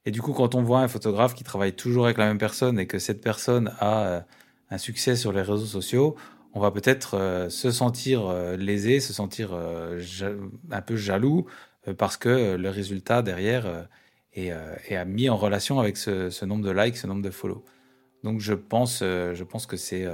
Et 0.06 0.10
du 0.10 0.20
coup, 0.20 0.32
quand 0.32 0.54
on 0.54 0.62
voit 0.62 0.80
un 0.80 0.88
photographe 0.88 1.34
qui 1.34 1.44
travaille 1.44 1.72
toujours 1.72 2.04
avec 2.04 2.18
la 2.18 2.26
même 2.26 2.38
personne 2.38 2.78
et 2.78 2.86
que 2.86 2.98
cette 2.98 3.20
personne 3.20 3.72
a 3.80 4.24
un 4.70 4.78
succès 4.78 5.16
sur 5.16 5.32
les 5.32 5.40
réseaux 5.40 5.66
sociaux, 5.66 6.16
on 6.54 6.60
va 6.60 6.70
peut-être 6.70 7.16
euh, 7.18 7.48
se 7.50 7.70
sentir 7.70 8.26
euh, 8.26 8.56
lésé, 8.56 9.00
se 9.00 9.12
sentir 9.12 9.50
euh, 9.52 10.00
un 10.70 10.80
peu 10.80 10.96
jaloux 10.96 11.46
parce 11.98 12.16
que 12.16 12.54
le 12.56 12.70
résultat 12.70 13.20
derrière 13.20 13.86
est, 14.32 14.54
est, 14.88 15.04
mis 15.04 15.28
en 15.28 15.36
relation 15.36 15.78
avec 15.80 15.98
ce, 15.98 16.44
nombre 16.46 16.64
de 16.64 16.70
likes, 16.70 16.96
ce 16.96 17.06
nombre 17.06 17.20
de 17.20 17.28
follow. 17.28 17.62
Donc 18.22 18.40
je 18.40 18.54
pense, 18.54 19.00
je 19.00 19.44
pense 19.44 19.66
que 19.66 19.76
c'est 19.76 20.06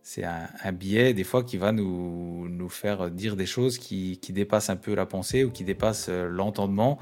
c'est 0.00 0.24
un, 0.24 0.72
biais 0.72 1.12
des 1.12 1.24
fois 1.24 1.42
qui 1.42 1.58
va 1.58 1.72
nous, 1.72 2.48
nous 2.48 2.70
faire 2.70 3.10
dire 3.10 3.36
des 3.36 3.44
choses 3.44 3.76
qui, 3.76 4.18
qui, 4.18 4.32
dépassent 4.32 4.70
un 4.70 4.76
peu 4.76 4.94
la 4.94 5.04
pensée 5.04 5.44
ou 5.44 5.50
qui 5.50 5.62
dépassent 5.62 6.08
l'entendement 6.08 6.98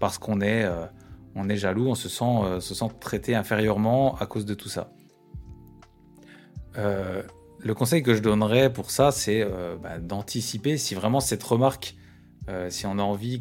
parce 0.00 0.16
qu'on 0.16 0.40
est, 0.40 0.66
on 1.34 1.48
est 1.48 1.56
jaloux, 1.56 1.88
on 1.88 1.94
se 1.94 2.08
sent, 2.08 2.60
se 2.60 2.74
sent 2.74 2.88
traité 3.00 3.34
inférieurement 3.34 4.16
à 4.16 4.26
cause 4.26 4.44
de 4.44 4.54
tout 4.54 4.68
ça. 4.68 4.92
Euh, 6.78 7.22
le 7.58 7.74
conseil 7.74 8.02
que 8.02 8.14
je 8.14 8.20
donnerais 8.20 8.72
pour 8.72 8.90
ça, 8.90 9.12
c'est 9.12 9.42
euh, 9.42 9.76
bah, 9.80 9.98
d'anticiper 9.98 10.76
si 10.76 10.94
vraiment 10.94 11.20
cette 11.20 11.42
remarque, 11.42 11.94
euh, 12.48 12.70
si 12.70 12.86
on 12.86 12.98
a 12.98 13.02
envie, 13.02 13.40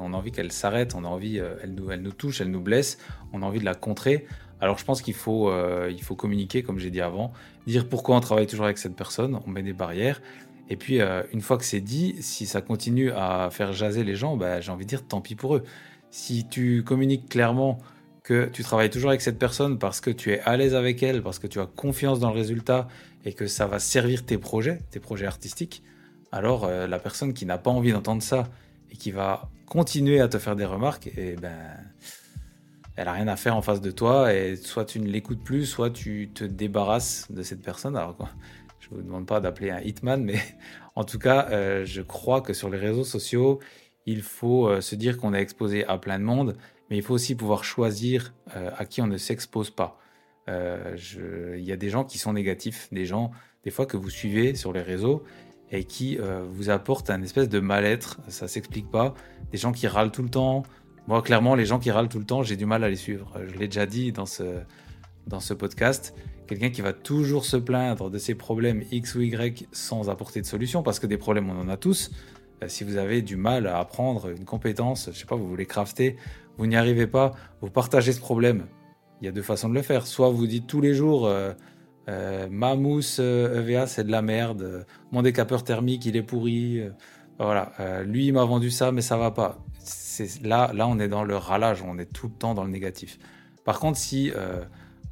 on 0.00 0.12
a 0.12 0.16
envie 0.16 0.30
qu'elle 0.30 0.52
s'arrête, 0.52 0.94
on 0.94 1.04
a 1.04 1.08
envie, 1.08 1.38
elle 1.38 1.74
nous, 1.74 1.90
elle 1.90 2.02
nous 2.02 2.12
touche, 2.12 2.40
elle 2.40 2.50
nous 2.50 2.60
blesse, 2.60 2.98
on 3.32 3.42
a 3.42 3.46
envie 3.46 3.60
de 3.60 3.64
la 3.64 3.74
contrer. 3.74 4.26
Alors 4.60 4.78
je 4.78 4.84
pense 4.84 5.02
qu'il 5.02 5.14
faut, 5.14 5.52
faut 6.02 6.14
communiquer, 6.14 6.62
comme 6.62 6.78
j'ai 6.78 6.90
dit 6.90 7.00
avant, 7.00 7.32
dire 7.66 7.88
pourquoi 7.88 8.16
on 8.16 8.20
travaille 8.20 8.46
toujours 8.46 8.64
avec 8.64 8.78
cette 8.78 8.94
personne, 8.94 9.38
on 9.46 9.50
met 9.50 9.62
des 9.62 9.72
barrières. 9.72 10.22
Et 10.68 10.76
puis 10.76 11.00
une 11.32 11.40
fois 11.40 11.58
que 11.58 11.64
c'est 11.64 11.80
dit, 11.80 12.14
si 12.20 12.46
ça 12.46 12.60
continue 12.60 13.10
à 13.10 13.48
faire 13.50 13.72
jaser 13.72 14.04
les 14.04 14.14
gens, 14.14 14.36
bah, 14.36 14.60
j'ai 14.60 14.70
envie 14.70 14.84
de 14.84 14.90
dire 14.90 15.04
tant 15.04 15.20
pis 15.20 15.34
pour 15.34 15.56
eux. 15.56 15.64
Si 16.18 16.46
tu 16.48 16.82
communiques 16.82 17.28
clairement 17.28 17.78
que 18.22 18.46
tu 18.46 18.62
travailles 18.62 18.88
toujours 18.88 19.10
avec 19.10 19.20
cette 19.20 19.38
personne 19.38 19.78
parce 19.78 20.00
que 20.00 20.08
tu 20.08 20.32
es 20.32 20.40
à 20.40 20.56
l'aise 20.56 20.74
avec 20.74 21.02
elle, 21.02 21.22
parce 21.22 21.38
que 21.38 21.46
tu 21.46 21.60
as 21.60 21.66
confiance 21.66 22.20
dans 22.20 22.30
le 22.30 22.34
résultat 22.34 22.88
et 23.26 23.34
que 23.34 23.46
ça 23.46 23.66
va 23.66 23.78
servir 23.78 24.24
tes 24.24 24.38
projets, 24.38 24.80
tes 24.90 24.98
projets 24.98 25.26
artistiques, 25.26 25.82
alors 26.32 26.64
euh, 26.64 26.86
la 26.86 26.98
personne 26.98 27.34
qui 27.34 27.44
n'a 27.44 27.58
pas 27.58 27.70
envie 27.70 27.92
d'entendre 27.92 28.22
ça 28.22 28.48
et 28.90 28.96
qui 28.96 29.10
va 29.10 29.50
continuer 29.66 30.18
à 30.20 30.26
te 30.26 30.38
faire 30.38 30.56
des 30.56 30.64
remarques, 30.64 31.10
eh 31.18 31.36
ben, 31.36 31.54
elle 32.96 33.08
a 33.08 33.12
rien 33.12 33.28
à 33.28 33.36
faire 33.36 33.54
en 33.54 33.62
face 33.62 33.82
de 33.82 33.90
toi 33.90 34.32
et 34.32 34.56
soit 34.56 34.86
tu 34.86 35.00
ne 35.00 35.08
l'écoutes 35.08 35.44
plus, 35.44 35.66
soit 35.66 35.90
tu 35.90 36.30
te 36.32 36.44
débarrasses 36.44 37.30
de 37.30 37.42
cette 37.42 37.60
personne. 37.60 37.94
Alors 37.94 38.16
quoi, 38.16 38.30
je 38.80 38.88
vous 38.88 39.02
demande 39.02 39.26
pas 39.26 39.40
d'appeler 39.40 39.70
un 39.70 39.80
hitman, 39.80 40.24
mais 40.24 40.40
en 40.94 41.04
tout 41.04 41.18
cas, 41.18 41.48
euh, 41.50 41.84
je 41.84 42.00
crois 42.00 42.40
que 42.40 42.54
sur 42.54 42.70
les 42.70 42.78
réseaux 42.78 43.04
sociaux, 43.04 43.60
il 44.06 44.22
faut 44.22 44.68
euh, 44.68 44.80
se 44.80 44.94
dire 44.94 45.18
qu'on 45.18 45.34
est 45.34 45.40
exposé 45.40 45.84
à 45.86 45.98
plein 45.98 46.18
de 46.18 46.24
monde 46.24 46.56
mais 46.88 46.96
il 46.96 47.02
faut 47.02 47.14
aussi 47.14 47.34
pouvoir 47.34 47.64
choisir 47.64 48.32
euh, 48.54 48.70
à 48.76 48.84
qui 48.84 49.02
on 49.02 49.08
ne 49.08 49.16
s'expose 49.16 49.70
pas. 49.70 49.98
Euh, 50.48 50.96
il 51.58 51.64
y 51.64 51.72
a 51.72 51.76
des 51.76 51.90
gens 51.90 52.04
qui 52.04 52.18
sont 52.18 52.32
négatifs, 52.32 52.88
des 52.92 53.04
gens 53.04 53.32
des 53.64 53.70
fois 53.72 53.86
que 53.86 53.96
vous 53.96 54.10
suivez 54.10 54.54
sur 54.54 54.72
les 54.72 54.82
réseaux 54.82 55.24
et 55.72 55.82
qui 55.82 56.16
vous 56.52 56.70
apportent 56.70 57.10
un 57.10 57.20
espèce 57.22 57.48
de 57.48 57.58
mal-être, 57.58 58.20
ça 58.28 58.46
s'explique 58.46 58.88
pas. 58.88 59.14
Des 59.50 59.58
gens 59.58 59.72
qui 59.72 59.88
râlent 59.88 60.12
tout 60.12 60.22
le 60.22 60.28
temps. 60.28 60.62
Moi, 61.08 61.20
clairement, 61.22 61.56
les 61.56 61.66
gens 61.66 61.80
qui 61.80 61.90
râlent 61.90 62.08
tout 62.08 62.20
le 62.20 62.24
temps, 62.24 62.44
j'ai 62.44 62.54
du 62.54 62.66
mal 62.66 62.84
à 62.84 62.88
les 62.88 62.94
suivre. 62.94 63.32
Je 63.48 63.58
l'ai 63.58 63.66
déjà 63.66 63.84
dit 63.84 64.12
dans 64.12 64.26
ce, 64.26 64.60
dans 65.26 65.40
ce 65.40 65.54
podcast. 65.54 66.14
Quelqu'un 66.46 66.70
qui 66.70 66.80
va 66.80 66.92
toujours 66.92 67.44
se 67.44 67.56
plaindre 67.56 68.10
de 68.10 68.18
ses 68.18 68.36
problèmes 68.36 68.84
X 68.92 69.16
ou 69.16 69.22
Y 69.22 69.66
sans 69.72 70.08
apporter 70.08 70.40
de 70.40 70.46
solution, 70.46 70.84
parce 70.84 71.00
que 71.00 71.08
des 71.08 71.18
problèmes, 71.18 71.50
on 71.50 71.60
en 71.60 71.68
a 71.68 71.76
tous. 71.76 72.12
Si 72.66 72.84
vous 72.84 72.96
avez 72.96 73.22
du 73.22 73.36
mal 73.36 73.66
à 73.66 73.78
apprendre 73.78 74.30
une 74.30 74.44
compétence, 74.44 75.10
je 75.12 75.18
sais 75.18 75.26
pas, 75.26 75.36
vous 75.36 75.48
voulez 75.48 75.66
crafter, 75.66 76.16
vous 76.58 76.66
n'y 76.66 76.76
arrivez 76.76 77.06
pas, 77.06 77.32
vous 77.60 77.70
partagez 77.70 78.12
ce 78.12 78.20
problème. 78.20 78.66
Il 79.20 79.26
y 79.26 79.28
a 79.28 79.32
deux 79.32 79.42
façons 79.42 79.68
de 79.68 79.74
le 79.74 79.82
faire. 79.82 80.06
Soit 80.06 80.30
vous 80.30 80.46
dites 80.46 80.66
tous 80.66 80.80
les 80.80 80.94
jours, 80.94 81.26
euh, 81.26 81.52
euh, 82.08 82.48
ma 82.50 82.74
mousse 82.76 83.18
EVA 83.18 83.82
euh, 83.82 83.86
c'est 83.86 84.04
de 84.04 84.10
la 84.10 84.22
merde, 84.22 84.86
mon 85.10 85.22
décapeur 85.22 85.64
thermique 85.64 86.06
il 86.06 86.16
est 86.16 86.22
pourri, 86.22 86.82
voilà, 87.38 87.72
lui 88.04 88.26
il 88.26 88.32
m'a 88.32 88.44
vendu 88.44 88.70
ça 88.70 88.92
mais 88.92 89.02
ça 89.02 89.16
va 89.16 89.30
pas. 89.30 89.58
Là, 90.42 90.72
là 90.72 90.88
on 90.88 90.98
est 90.98 91.08
dans 91.08 91.24
le 91.24 91.36
ralage, 91.36 91.82
on 91.82 91.98
est 91.98 92.10
tout 92.10 92.28
le 92.28 92.32
temps 92.32 92.54
dans 92.54 92.64
le 92.64 92.70
négatif. 92.70 93.18
Par 93.64 93.80
contre 93.80 93.98
si 93.98 94.32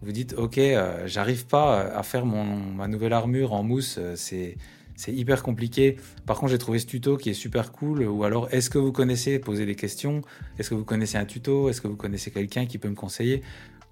vous 0.01 0.12
dites 0.12 0.34
ok 0.34 0.61
j'arrive 1.07 1.47
pas 1.47 1.80
à 1.80 2.03
faire 2.03 2.24
mon, 2.24 2.45
ma 2.45 2.86
nouvelle 2.86 3.12
armure 3.12 3.53
en 3.53 3.62
mousse, 3.64 3.99
c'est 4.14 4.57
c'est 4.97 5.12
hyper 5.12 5.42
compliqué. 5.42 5.97
Par 6.26 6.38
contre, 6.38 6.53
j'ai 6.53 6.59
trouvé 6.59 6.78
ce 6.78 6.86
tuto 6.86 7.16
qui 7.16 7.30
est 7.30 7.34
super 7.34 7.72
cool. 7.72 8.03
Ou 8.03 8.24
alors, 8.24 8.49
est-ce 8.53 8.70
que 8.70 8.78
vous 8.78 8.92
connaissez 8.92 9.38
Poser 9.38 9.66
des 9.66 9.74
questions. 9.74 10.22
Est-ce 10.59 10.70
que 10.70 10.74
vous 10.74 10.84
connaissez 10.84 11.18
un 11.18 11.24
tuto? 11.24 11.68
Est-ce 11.68 11.80
que 11.80 11.88
vous 11.88 11.97
connaissez 11.97 12.30
quelqu'un 12.30 12.66
qui 12.66 12.78
peut 12.78 12.88
me 12.88 12.95
conseiller? 12.95 13.42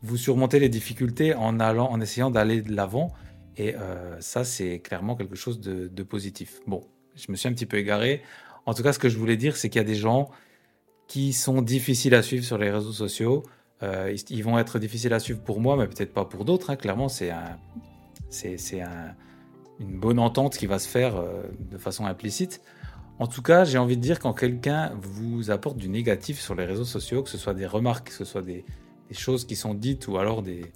Vous 0.02 0.16
surmontez 0.16 0.58
les 0.58 0.68
difficultés 0.68 1.34
en 1.34 1.60
allant, 1.60 1.90
en 1.90 2.00
essayant 2.00 2.30
d'aller 2.30 2.62
de 2.62 2.74
l'avant. 2.74 3.12
Et 3.56 3.74
euh, 3.76 4.20
ça, 4.20 4.44
c'est 4.44 4.80
clairement 4.80 5.16
quelque 5.16 5.36
chose 5.36 5.60
de, 5.60 5.88
de, 5.88 6.02
positif. 6.02 6.60
Bon, 6.66 6.86
je 7.16 7.30
me 7.30 7.36
suis 7.36 7.48
un 7.48 7.52
petit 7.52 7.66
peu 7.66 7.76
égaré. 7.76 8.22
En 8.66 8.74
tout 8.74 8.82
cas, 8.82 8.92
ce 8.92 8.98
que 8.98 9.08
je 9.08 9.18
voulais 9.18 9.36
dire, 9.36 9.56
c'est 9.56 9.68
qu'il 9.68 9.80
y 9.80 9.84
a 9.84 9.86
des 9.86 9.94
gens 9.94 10.30
qui 11.08 11.32
sont 11.32 11.60
difficiles 11.62 12.14
à 12.14 12.22
suivre 12.22 12.44
sur 12.44 12.58
les 12.58 12.70
réseaux 12.70 12.92
sociaux. 12.92 13.42
Euh, 13.82 14.16
ils 14.30 14.44
vont 14.44 14.58
être 14.58 14.78
difficiles 14.78 15.12
à 15.12 15.18
suivre 15.18 15.40
pour 15.40 15.60
moi, 15.60 15.76
mais 15.76 15.86
peut-être 15.86 16.12
pas 16.14 16.24
pour 16.24 16.44
d'autres. 16.44 16.70
Hein. 16.70 16.76
Clairement, 16.76 17.08
c'est 17.08 17.30
un, 17.30 17.58
c'est 18.30 18.80
un, 18.80 19.14
une 19.80 19.98
bonne 19.98 20.18
entente 20.18 20.56
qui 20.56 20.66
va 20.66 20.78
se 20.78 20.88
faire 20.88 21.16
euh, 21.16 21.42
de 21.58 21.78
façon 21.78 22.06
implicite. 22.06 22.60
En 23.18 23.26
tout 23.26 23.42
cas, 23.42 23.64
j'ai 23.64 23.78
envie 23.78 23.96
de 23.96 24.02
dire 24.02 24.18
quand 24.18 24.32
quelqu'un 24.32 24.92
vous 25.00 25.50
apporte 25.50 25.76
du 25.76 25.88
négatif 25.88 26.40
sur 26.40 26.54
les 26.54 26.64
réseaux 26.64 26.84
sociaux, 26.84 27.22
que 27.22 27.30
ce 27.30 27.38
soit 27.38 27.54
des 27.54 27.66
remarques, 27.66 28.08
que 28.08 28.14
ce 28.14 28.24
soit 28.24 28.42
des, 28.42 28.64
choses 29.12 29.44
qui 29.44 29.56
sont 29.56 29.74
dites 29.74 30.08
ou 30.08 30.16
alors 30.16 30.42
des, 30.42 30.72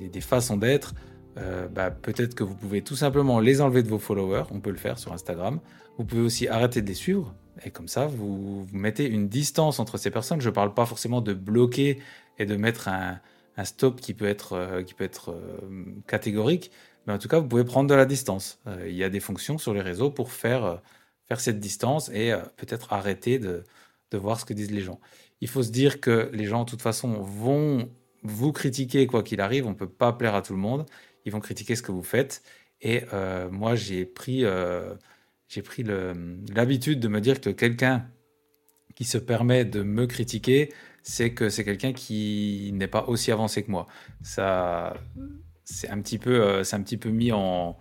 des, 0.00 0.20
façons 0.20 0.56
d'être, 0.56 0.92
euh, 1.38 1.68
bah, 1.68 1.92
peut-être 1.92 2.34
que 2.34 2.42
vous 2.42 2.56
pouvez 2.56 2.82
tout 2.82 2.96
simplement 2.96 3.38
les 3.38 3.60
enlever 3.60 3.84
de 3.84 3.88
vos 3.88 4.00
followers. 4.00 4.42
On 4.50 4.58
peut 4.58 4.70
le 4.70 4.76
faire 4.76 4.98
sur 4.98 5.12
Instagram. 5.12 5.60
Vous 5.96 6.04
pouvez 6.04 6.22
aussi 6.22 6.48
arrêter 6.48 6.82
de 6.82 6.88
les 6.88 6.94
suivre. 6.94 7.32
Et 7.64 7.70
comme 7.70 7.86
ça, 7.86 8.06
vous, 8.06 8.66
mettez 8.72 9.06
une 9.06 9.28
distance 9.28 9.78
entre 9.78 9.98
ces 9.98 10.10
personnes. 10.10 10.40
Je 10.40 10.48
ne 10.48 10.54
parle 10.54 10.74
pas 10.74 10.84
forcément 10.84 11.20
de 11.20 11.32
bloquer 11.32 12.00
et 12.38 12.44
de 12.46 12.56
mettre 12.56 12.88
un, 12.88 13.20
stop 13.62 14.00
qui 14.00 14.14
peut 14.14 14.26
être, 14.26 14.54
euh, 14.54 14.82
qui 14.82 14.94
peut 14.94 15.04
être 15.04 15.34
catégorique. 16.06 16.72
Mais 17.06 17.12
en 17.12 17.18
tout 17.18 17.28
cas, 17.28 17.38
vous 17.38 17.48
pouvez 17.48 17.64
prendre 17.64 17.88
de 17.88 17.94
la 17.94 18.06
distance. 18.06 18.60
Euh, 18.66 18.88
il 18.88 18.94
y 18.94 19.04
a 19.04 19.08
des 19.08 19.20
fonctions 19.20 19.58
sur 19.58 19.74
les 19.74 19.80
réseaux 19.80 20.10
pour 20.10 20.32
faire, 20.32 20.80
faire 21.26 21.40
cette 21.40 21.60
distance 21.60 22.10
et 22.10 22.32
peut-être 22.56 22.92
arrêter 22.92 23.38
de, 23.38 23.64
de 24.10 24.18
voir 24.18 24.38
ce 24.40 24.44
que 24.44 24.52
disent 24.52 24.70
les 24.70 24.82
gens. 24.82 25.00
Il 25.40 25.48
faut 25.48 25.62
se 25.62 25.70
dire 25.70 26.00
que 26.00 26.30
les 26.32 26.44
gens, 26.44 26.64
de 26.64 26.70
toute 26.70 26.82
façon, 26.82 27.22
vont 27.22 27.88
vous 28.22 28.52
critiquer 28.52 29.06
quoi 29.06 29.22
qu'il 29.22 29.40
arrive. 29.40 29.66
On 29.66 29.70
ne 29.70 29.74
peut 29.74 29.88
pas 29.88 30.12
plaire 30.12 30.34
à 30.34 30.42
tout 30.42 30.52
le 30.52 30.58
monde. 30.58 30.84
Ils 31.24 31.32
vont 31.32 31.40
critiquer 31.40 31.76
ce 31.76 31.82
que 31.82 31.92
vous 31.92 32.02
faites. 32.02 32.42
Et 32.82 33.02
moi, 33.50 33.74
j'ai 33.74 34.04
pris, 34.04 34.44
pris 35.64 35.84
l'habitude 36.54 37.00
de 37.00 37.08
me 37.08 37.20
dire 37.20 37.40
que 37.40 37.50
quelqu'un 37.50 38.06
qui 38.94 39.04
se 39.04 39.16
permet 39.16 39.64
de 39.64 39.82
me 39.82 40.06
critiquer, 40.06 40.70
c'est 41.02 41.32
que 41.32 41.48
c'est 41.48 41.64
quelqu'un 41.64 41.94
qui 41.94 42.70
n'est 42.74 42.86
pas 42.86 43.04
aussi 43.06 43.32
avancé 43.32 43.62
que 43.62 43.70
moi. 43.70 43.86
Ça, 44.22 44.94
c'est 45.70 45.88
un 45.88 46.00
petit 46.00 46.18
peu, 46.18 46.42
euh, 46.42 46.64
c'est 46.64 46.76
un 46.76 46.82
petit 46.82 46.96
peu 46.96 47.10
mis 47.10 47.32
en, 47.32 47.78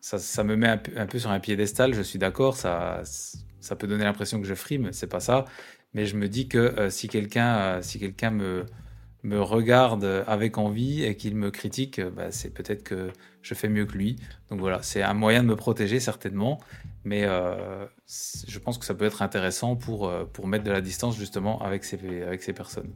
ça, 0.00 0.44
me 0.44 0.56
met 0.56 0.68
un 0.68 1.06
peu, 1.06 1.18
sur 1.18 1.30
un 1.30 1.40
piédestal. 1.40 1.94
Je 1.94 2.02
suis 2.02 2.18
d'accord, 2.18 2.56
ça, 2.56 3.02
ça 3.60 3.76
peut 3.76 3.86
donner 3.86 4.04
l'impression 4.04 4.40
que 4.40 4.46
je 4.46 4.54
frime, 4.54 4.92
c'est 4.92 5.08
pas 5.08 5.20
ça. 5.20 5.44
Mais 5.94 6.06
je 6.06 6.16
me 6.16 6.28
dis 6.28 6.48
que 6.48 6.58
euh, 6.58 6.90
si 6.90 7.08
quelqu'un, 7.08 7.56
euh, 7.56 7.82
si 7.82 7.98
quelqu'un 7.98 8.30
me 8.30 8.64
me 9.22 9.40
regarde 9.40 10.04
avec 10.26 10.58
envie 10.58 11.02
et 11.02 11.16
qu'il 11.16 11.34
me 11.34 11.50
critique, 11.50 11.98
bah, 11.98 12.30
c'est 12.30 12.50
peut-être 12.50 12.84
que 12.84 13.10
je 13.40 13.54
fais 13.54 13.70
mieux 13.70 13.86
que 13.86 13.94
lui. 13.96 14.16
Donc 14.50 14.60
voilà, 14.60 14.82
c'est 14.82 15.02
un 15.02 15.14
moyen 15.14 15.42
de 15.42 15.48
me 15.48 15.56
protéger 15.56 15.98
certainement, 15.98 16.60
mais 17.04 17.22
je 17.22 18.58
pense 18.58 18.76
que 18.76 18.84
ça 18.84 18.92
peut 18.92 19.06
être 19.06 19.22
intéressant 19.22 19.76
pour, 19.76 20.12
pour 20.34 20.46
mettre 20.46 20.64
de 20.64 20.70
la 20.70 20.82
distance 20.82 21.16
justement 21.16 21.62
avec 21.62 21.84
ces, 21.84 22.22
avec 22.22 22.42
ces 22.42 22.52
personnes. 22.52 22.92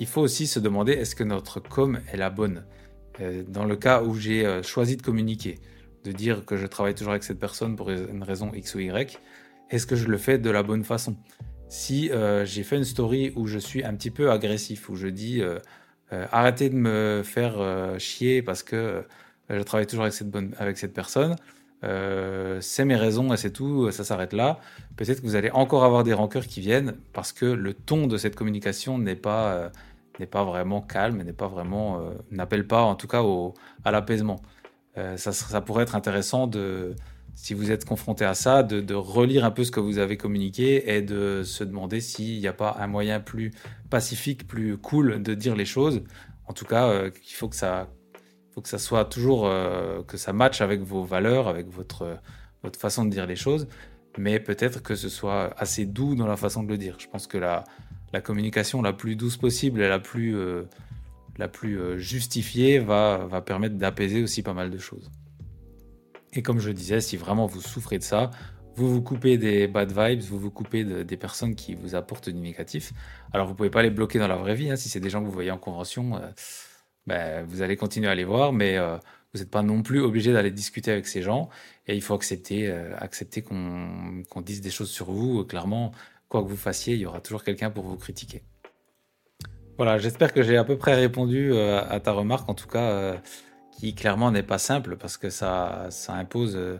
Il 0.00 0.06
faut 0.06 0.22
aussi 0.22 0.46
se 0.46 0.58
demander 0.58 0.92
est-ce 0.92 1.14
que 1.14 1.22
notre 1.22 1.60
com 1.60 2.00
est 2.10 2.16
la 2.16 2.30
bonne? 2.30 2.64
Euh, 3.20 3.44
Dans 3.46 3.64
le 3.64 3.76
cas 3.76 4.02
où 4.02 4.14
j'ai 4.14 4.44
euh, 4.46 4.62
choisi 4.62 4.96
de 4.96 5.02
communiquer, 5.02 5.58
de 6.04 6.10
dire 6.10 6.46
que 6.46 6.56
je 6.56 6.66
travaille 6.66 6.94
toujours 6.94 7.12
avec 7.12 7.22
cette 7.22 7.38
personne 7.38 7.76
pour 7.76 7.90
une 7.90 8.22
raison 8.22 8.50
X 8.54 8.74
ou 8.74 8.80
Y, 8.80 9.20
est-ce 9.68 9.86
que 9.86 9.96
je 9.96 10.08
le 10.08 10.16
fais 10.16 10.38
de 10.38 10.50
la 10.50 10.62
bonne 10.62 10.84
façon? 10.84 11.16
Si 11.68 12.10
euh, 12.10 12.46
j'ai 12.46 12.64
fait 12.64 12.78
une 12.78 12.84
story 12.84 13.32
où 13.36 13.46
je 13.46 13.58
suis 13.58 13.84
un 13.84 13.94
petit 13.94 14.10
peu 14.10 14.30
agressif, 14.30 14.88
où 14.88 14.96
je 14.96 15.06
dis 15.06 15.42
arrêtez 16.10 16.70
de 16.70 16.74
me 16.74 17.22
faire 17.22 17.54
chier 17.98 18.42
parce 18.42 18.64
que 18.64 19.04
je 19.48 19.62
travaille 19.62 19.86
toujours 19.86 20.04
avec 20.04 20.14
cette, 20.14 20.34
avec 20.58 20.76
cette 20.76 20.92
personne, 20.92 21.36
c'est 21.82 22.84
mes 22.84 22.96
raisons 22.96 23.32
et 23.32 23.36
c'est 23.36 23.52
tout, 23.52 23.92
ça 23.92 24.02
s'arrête 24.02 24.32
là. 24.32 24.58
Peut-être 24.96 25.20
que 25.20 25.26
vous 25.26 25.36
allez 25.36 25.52
encore 25.52 25.84
avoir 25.84 26.02
des 26.02 26.12
rancœurs 26.12 26.48
qui 26.48 26.60
viennent 26.60 26.96
parce 27.12 27.32
que 27.32 27.46
le 27.46 27.74
ton 27.74 28.08
de 28.08 28.16
cette 28.16 28.34
communication 28.34 28.98
n'est 28.98 29.14
pas, 29.14 29.70
n'est 30.18 30.26
pas 30.26 30.44
vraiment 30.44 30.80
calme, 30.80 31.22
n'est 31.22 31.32
pas 31.32 31.48
vraiment, 31.48 32.02
n'appelle 32.30 32.66
pas 32.66 32.82
en 32.82 32.94
tout 32.94 33.06
cas 33.06 33.22
au, 33.22 33.54
à 33.84 33.90
l'apaisement. 33.90 34.40
ça, 34.94 35.32
ça 35.32 35.60
pourrait 35.60 35.84
être 35.84 35.94
intéressant 35.94 36.46
de 36.46 36.94
si 37.34 37.54
vous 37.54 37.70
êtes 37.70 37.84
confronté 37.84 38.24
à 38.24 38.34
ça, 38.34 38.62
de, 38.62 38.80
de, 38.80 38.94
relire 38.94 39.44
un 39.44 39.50
peu 39.50 39.64
ce 39.64 39.70
que 39.70 39.80
vous 39.80 39.98
avez 39.98 40.16
communiqué 40.16 40.94
et 40.94 41.00
de 41.00 41.42
se 41.42 41.64
demander 41.64 42.00
s'il 42.00 42.38
n'y 42.38 42.46
a 42.46 42.52
pas 42.52 42.76
un 42.78 42.86
moyen 42.86 43.20
plus 43.20 43.52
pacifique, 43.88 44.46
plus 44.46 44.76
cool 44.76 45.22
de 45.22 45.34
dire 45.34 45.56
les 45.56 45.64
choses. 45.64 46.02
En 46.46 46.52
tout 46.52 46.64
cas, 46.64 46.88
euh, 46.88 47.10
il 47.28 47.32
faut 47.32 47.48
que 47.48 47.56
ça, 47.56 47.88
faut 48.52 48.60
que 48.60 48.68
ça 48.68 48.78
soit 48.78 49.04
toujours 49.04 49.46
euh, 49.46 50.02
que 50.02 50.16
ça 50.16 50.32
matche 50.32 50.60
avec 50.60 50.80
vos 50.80 51.04
valeurs, 51.04 51.48
avec 51.48 51.68
votre 51.68 52.18
votre 52.62 52.78
façon 52.78 53.06
de 53.06 53.10
dire 53.10 53.26
les 53.26 53.36
choses, 53.36 53.68
mais 54.18 54.38
peut-être 54.38 54.82
que 54.82 54.94
ce 54.94 55.08
soit 55.08 55.54
assez 55.56 55.86
doux 55.86 56.14
dans 56.14 56.26
la 56.26 56.36
façon 56.36 56.62
de 56.62 56.68
le 56.68 56.76
dire. 56.76 56.96
Je 56.98 57.06
pense 57.08 57.26
que 57.26 57.38
la 57.38 57.64
la 58.12 58.20
communication 58.20 58.82
la 58.82 58.92
plus 58.92 59.16
douce 59.16 59.36
possible 59.36 59.80
et 59.82 59.88
la 59.88 59.98
plus 59.98 60.36
euh, 60.36 60.64
la 61.38 61.48
plus 61.48 61.78
euh, 61.78 61.98
justifiée 61.98 62.78
va 62.78 63.26
va 63.26 63.40
permettre 63.40 63.76
d'apaiser 63.76 64.22
aussi 64.22 64.42
pas 64.42 64.54
mal 64.54 64.70
de 64.70 64.78
choses. 64.78 65.10
Et 66.32 66.42
comme 66.42 66.60
je 66.60 66.70
disais, 66.70 67.00
si 67.00 67.16
vraiment 67.16 67.46
vous 67.46 67.60
souffrez 67.60 67.98
de 67.98 68.04
ça, 68.04 68.30
vous 68.76 68.88
vous 68.92 69.02
coupez 69.02 69.36
des 69.36 69.66
bad 69.66 69.92
vibes, 69.92 70.20
vous 70.20 70.38
vous 70.38 70.50
coupez 70.50 70.84
de, 70.84 71.02
des 71.02 71.16
personnes 71.16 71.54
qui 71.54 71.74
vous 71.74 71.94
apportent 71.94 72.30
du 72.30 72.38
négatif. 72.38 72.92
Alors 73.32 73.46
vous 73.46 73.54
pouvez 73.54 73.70
pas 73.70 73.82
les 73.82 73.90
bloquer 73.90 74.18
dans 74.18 74.28
la 74.28 74.36
vraie 74.36 74.54
vie. 74.54 74.70
Hein. 74.70 74.76
Si 74.76 74.88
c'est 74.88 75.00
des 75.00 75.10
gens 75.10 75.20
que 75.20 75.26
vous 75.26 75.32
voyez 75.32 75.50
en 75.50 75.58
convention, 75.58 76.16
euh, 76.16 76.28
ben, 77.06 77.44
vous 77.46 77.62
allez 77.62 77.76
continuer 77.76 78.08
à 78.08 78.14
les 78.14 78.24
voir, 78.24 78.52
mais 78.52 78.78
vous 78.78 79.40
n'êtes 79.40 79.50
pas 79.50 79.62
non 79.62 79.82
plus 79.82 80.00
obligé 80.00 80.32
d'aller 80.32 80.52
discuter 80.52 80.92
avec 80.92 81.08
ces 81.08 81.22
gens. 81.22 81.48
Et 81.88 81.96
il 81.96 82.02
faut 82.02 82.14
accepter, 82.14 82.70
accepter 82.98 83.42
qu'on 83.42 84.22
qu 84.30 84.42
dise 84.42 84.60
des 84.60 84.70
choses 84.70 84.90
sur 84.90 85.10
vous. 85.10 85.44
Clairement, 85.44 85.92
quoi 86.30 86.42
que 86.42 86.48
vous 86.48 86.56
fassiez, 86.56 86.94
il 86.94 87.00
y 87.00 87.06
aura 87.06 87.20
toujours 87.20 87.44
quelqu'un 87.44 87.70
pour 87.70 87.84
vous 87.84 87.96
critiquer. 87.96 88.42
Voilà, 89.76 89.98
j'espère 89.98 90.32
que 90.32 90.42
j'ai 90.42 90.56
à 90.56 90.64
peu 90.64 90.78
près 90.78 90.94
répondu 90.94 91.52
euh, 91.52 91.82
à 91.88 92.00
ta 92.00 92.12
remarque. 92.12 92.48
En 92.48 92.54
tout 92.54 92.68
cas, 92.68 92.90
euh, 92.90 93.16
qui 93.72 93.94
clairement 93.94 94.30
n'est 94.30 94.42
pas 94.42 94.58
simple 94.58 94.96
parce 94.96 95.16
que 95.16 95.28
ça, 95.28 95.86
ça 95.90 96.14
impose, 96.14 96.54
euh, 96.54 96.78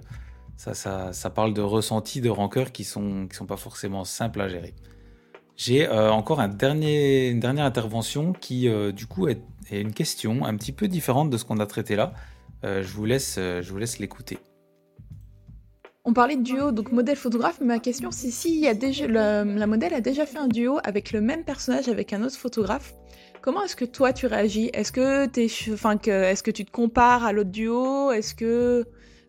ça, 0.57 0.74
ça, 0.74 1.12
ça, 1.12 1.30
parle 1.30 1.53
de 1.53 1.62
ressentis, 1.62 2.20
de 2.20 2.30
rancœurs 2.30 2.72
qui 2.72 2.84
sont, 2.84 3.26
qui 3.26 3.36
sont 3.36 3.46
pas 3.46 3.57
forcément 3.57 4.05
simples 4.05 4.40
à 4.40 4.48
gérer. 4.48 4.74
J'ai 5.57 5.86
encore 5.88 6.40
une 6.40 6.57
dernière 7.38 7.66
intervention 7.66 8.32
qui, 8.32 8.66
du 8.94 9.07
coup, 9.07 9.28
est, 9.28 9.42
une 9.70 9.92
question 9.92 10.46
un 10.46 10.57
petit 10.57 10.72
peu 10.72 10.88
différente 10.88 11.28
de 11.28 11.36
ce 11.36 11.44
qu'on 11.44 11.59
a 11.59 11.66
traité 11.66 11.96
là. 11.96 12.14
Je 12.62 12.90
vous 12.94 13.05
laisse, 13.05 13.34
je 13.36 13.70
vous 13.70 13.76
laisse 13.76 13.98
l'écouter. 13.98 14.38
On 16.05 16.12
parlait 16.14 16.36
de 16.36 16.42
duo, 16.42 16.72
donc 16.72 16.92
modèle 16.92 17.16
photographe, 17.16 17.59
mais 17.61 17.66
ma 17.66 17.78
question 17.78 18.11
c'est 18.11 18.30
si 18.30 18.59
y 18.59 18.66
a 18.66 18.74
déjà, 18.74 19.07
la, 19.07 19.44
modèle 19.44 19.92
a 19.92 20.01
déjà 20.01 20.24
fait 20.24 20.38
un 20.38 20.48
duo 20.48 20.78
avec 20.82 21.12
le 21.12 21.20
même 21.20 21.44
personnage 21.44 21.88
avec 21.88 22.12
un 22.12 22.22
autre 22.22 22.36
photographe, 22.36 22.94
Comment 23.42 23.64
est-ce 23.64 23.76
que 23.76 23.86
toi 23.86 24.12
tu 24.12 24.26
réagis? 24.26 24.70
Est-ce 24.74 24.92
que, 24.92 25.26
tu 26.51 26.64
te 26.64 26.70
compares 26.70 27.24
à 27.24 27.32
l'autre 27.32 27.51
duo? 27.51 28.12
Est-ce 28.12 28.34
que. 28.34 28.86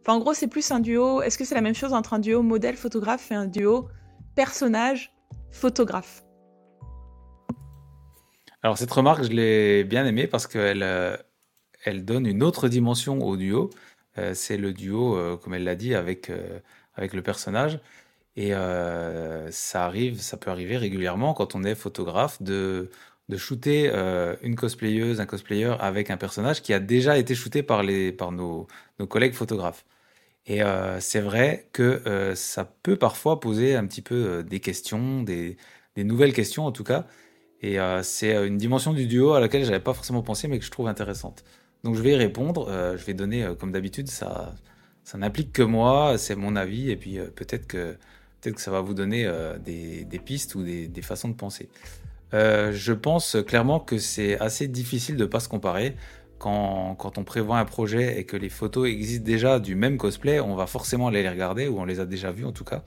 En 0.07 0.19
gros, 0.19 0.33
c'est 0.33 0.47
plus 0.47 0.69
un 0.71 0.79
duo. 0.81 1.21
Est-ce 1.21 1.37
que 1.37 1.45
c'est 1.45 1.55
la 1.55 1.61
même 1.61 1.75
chose 1.75 1.93
entre 1.93 2.13
un 2.13 2.19
duo 2.19 2.41
modèle-photographe 2.41 3.31
et 3.31 3.35
un 3.35 3.45
duo 3.45 3.87
personnage-photographe 4.35 6.23
Alors, 8.63 8.77
cette 8.77 8.91
remarque, 8.91 9.23
je 9.23 9.29
l'ai 9.29 9.85
bien 9.85 10.05
aimée 10.05 10.27
parce 10.27 10.45
qu'elle 10.47 10.83
euh, 10.83 11.15
donne 11.93 12.25
une 12.25 12.43
autre 12.43 12.67
dimension 12.67 13.19
au 13.25 13.37
duo. 13.37 13.69
Euh, 14.17 14.33
c'est 14.33 14.57
le 14.57 14.73
duo, 14.73 15.15
euh, 15.15 15.37
comme 15.37 15.53
elle 15.53 15.63
l'a 15.63 15.75
dit, 15.75 15.95
avec, 15.95 16.29
euh, 16.29 16.59
avec 16.95 17.13
le 17.13 17.21
personnage. 17.21 17.79
Et 18.37 18.51
ça 19.51 19.85
arrive, 19.85 20.21
ça 20.21 20.37
peut 20.37 20.51
arriver 20.51 20.77
régulièrement 20.77 21.33
quand 21.33 21.55
on 21.55 21.63
est 21.63 21.75
photographe 21.75 22.41
de 22.41 22.89
de 23.29 23.37
shooter 23.37 23.87
une 24.41 24.55
cosplayeuse, 24.55 25.21
un 25.21 25.25
cosplayer 25.25 25.75
avec 25.79 26.09
un 26.11 26.17
personnage 26.17 26.61
qui 26.61 26.73
a 26.73 26.79
déjà 26.79 27.17
été 27.17 27.35
shooté 27.35 27.63
par, 27.63 27.83
les, 27.83 28.11
par 28.11 28.31
nos, 28.33 28.67
nos 28.99 29.07
collègues 29.07 29.33
photographes. 29.33 29.85
Et 30.47 30.61
c'est 30.99 31.21
vrai 31.21 31.69
que 31.73 32.33
ça 32.35 32.65
peut 32.65 32.97
parfois 32.97 33.39
poser 33.39 33.75
un 33.75 33.85
petit 33.87 34.01
peu 34.01 34.43
des 34.43 34.59
questions, 34.59 35.23
des, 35.23 35.57
des, 35.95 36.03
nouvelles 36.03 36.33
questions 36.33 36.65
en 36.65 36.71
tout 36.71 36.83
cas. 36.83 37.07
Et 37.61 37.77
c'est 38.03 38.47
une 38.47 38.57
dimension 38.57 38.93
du 38.93 39.07
duo 39.07 39.33
à 39.33 39.39
laquelle 39.39 39.65
j'avais 39.65 39.79
pas 39.79 39.93
forcément 39.93 40.23
pensé, 40.23 40.47
mais 40.47 40.59
que 40.59 40.65
je 40.65 40.71
trouve 40.71 40.87
intéressante. 40.87 41.43
Donc 41.83 41.95
je 41.95 42.01
vais 42.01 42.11
y 42.11 42.15
répondre. 42.15 42.67
Euh, 42.69 42.97
je 42.97 43.05
vais 43.05 43.13
donner, 43.13 43.47
comme 43.59 43.71
d'habitude, 43.71 44.07
ça, 44.07 44.53
ça 45.03 45.17
n'implique 45.17 45.53
que 45.53 45.63
moi, 45.63 46.17
c'est 46.17 46.35
mon 46.35 46.55
avis, 46.55 46.91
et 46.91 46.95
puis 46.95 47.17
peut-être 47.35 47.67
que 47.67 47.97
peut-être 48.41 48.55
que 48.55 48.61
ça 48.61 48.71
va 48.71 48.81
vous 48.81 48.95
donner 48.95 49.31
des, 49.63 50.21
pistes 50.25 50.55
ou 50.55 50.63
des, 50.63 51.01
façons 51.03 51.29
de 51.29 51.35
penser. 51.35 51.69
Euh, 52.33 52.71
je 52.71 52.93
pense 52.93 53.37
clairement 53.45 53.79
que 53.79 53.99
c'est 53.99 54.39
assez 54.39 54.67
difficile 54.67 55.15
de 55.15 55.23
ne 55.23 55.27
pas 55.27 55.39
se 55.39 55.47
comparer 55.47 55.95
quand, 56.41 57.17
on 57.17 57.23
prévoit 57.23 57.59
un 57.59 57.65
projet 57.65 58.19
et 58.19 58.25
que 58.25 58.35
les 58.35 58.49
photos 58.49 58.89
existent 58.89 59.23
déjà 59.23 59.59
du 59.59 59.75
même 59.75 59.97
cosplay, 59.97 60.39
on 60.39 60.55
va 60.55 60.65
forcément 60.65 61.07
aller 61.07 61.21
les 61.21 61.29
regarder, 61.29 61.67
ou 61.67 61.79
on 61.79 61.85
les 61.85 61.99
a 61.99 62.05
déjà 62.05 62.31
vues 62.31 62.45
en 62.45 62.51
tout 62.51 62.63
cas. 62.63 62.83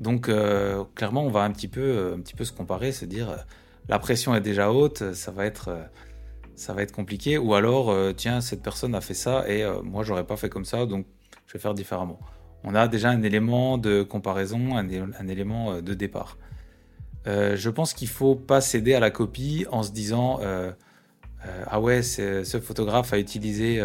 Donc 0.00 0.28
euh, 0.28 0.84
clairement, 0.94 1.24
on 1.24 1.30
va 1.30 1.42
un 1.42 1.50
petit 1.50 1.68
peu, 1.68 2.14
un 2.16 2.20
petit 2.20 2.34
peu 2.34 2.44
se 2.44 2.52
comparer, 2.52 2.92
se 2.92 3.04
dire 3.04 3.30
euh, 3.30 3.36
la 3.88 3.98
pression 3.98 4.34
est 4.34 4.40
déjà 4.40 4.70
haute, 4.70 5.12
ça 5.12 5.30
va 5.32 5.44
être, 5.44 5.68
euh, 5.68 5.82
ça 6.56 6.72
va 6.74 6.82
être 6.82 6.92
compliqué. 6.92 7.38
Ou 7.38 7.54
alors, 7.54 7.94
tiens, 8.16 8.40
cette 8.40 8.62
personne 8.62 8.94
a 8.94 9.00
fait 9.00 9.14
ça 9.14 9.48
et 9.48 9.64
moi 9.82 10.04
j'aurais 10.04 10.26
pas 10.26 10.36
fait 10.36 10.48
comme 10.48 10.64
ça, 10.64 10.86
donc 10.86 11.06
je 11.46 11.52
vais 11.54 11.58
faire 11.58 11.74
différemment. 11.74 12.18
On 12.64 12.74
a 12.74 12.88
déjà 12.88 13.10
un 13.10 13.22
élément 13.22 13.76
de 13.76 14.02
comparaison, 14.02 14.76
un, 14.76 15.28
élément 15.28 15.82
de 15.82 15.94
départ. 15.94 16.38
je 17.26 17.68
pense 17.70 17.92
qu'il 17.92 18.08
faut 18.08 18.34
pas 18.34 18.60
céder 18.60 18.94
à 18.94 19.00
la 19.00 19.10
copie 19.10 19.66
en 19.70 19.82
se 19.82 19.92
disant 19.92 20.40
ah 21.66 21.80
ouais, 21.80 22.02
ce 22.02 22.60
photographe 22.62 23.12
a 23.12 23.18
utilisé 23.18 23.82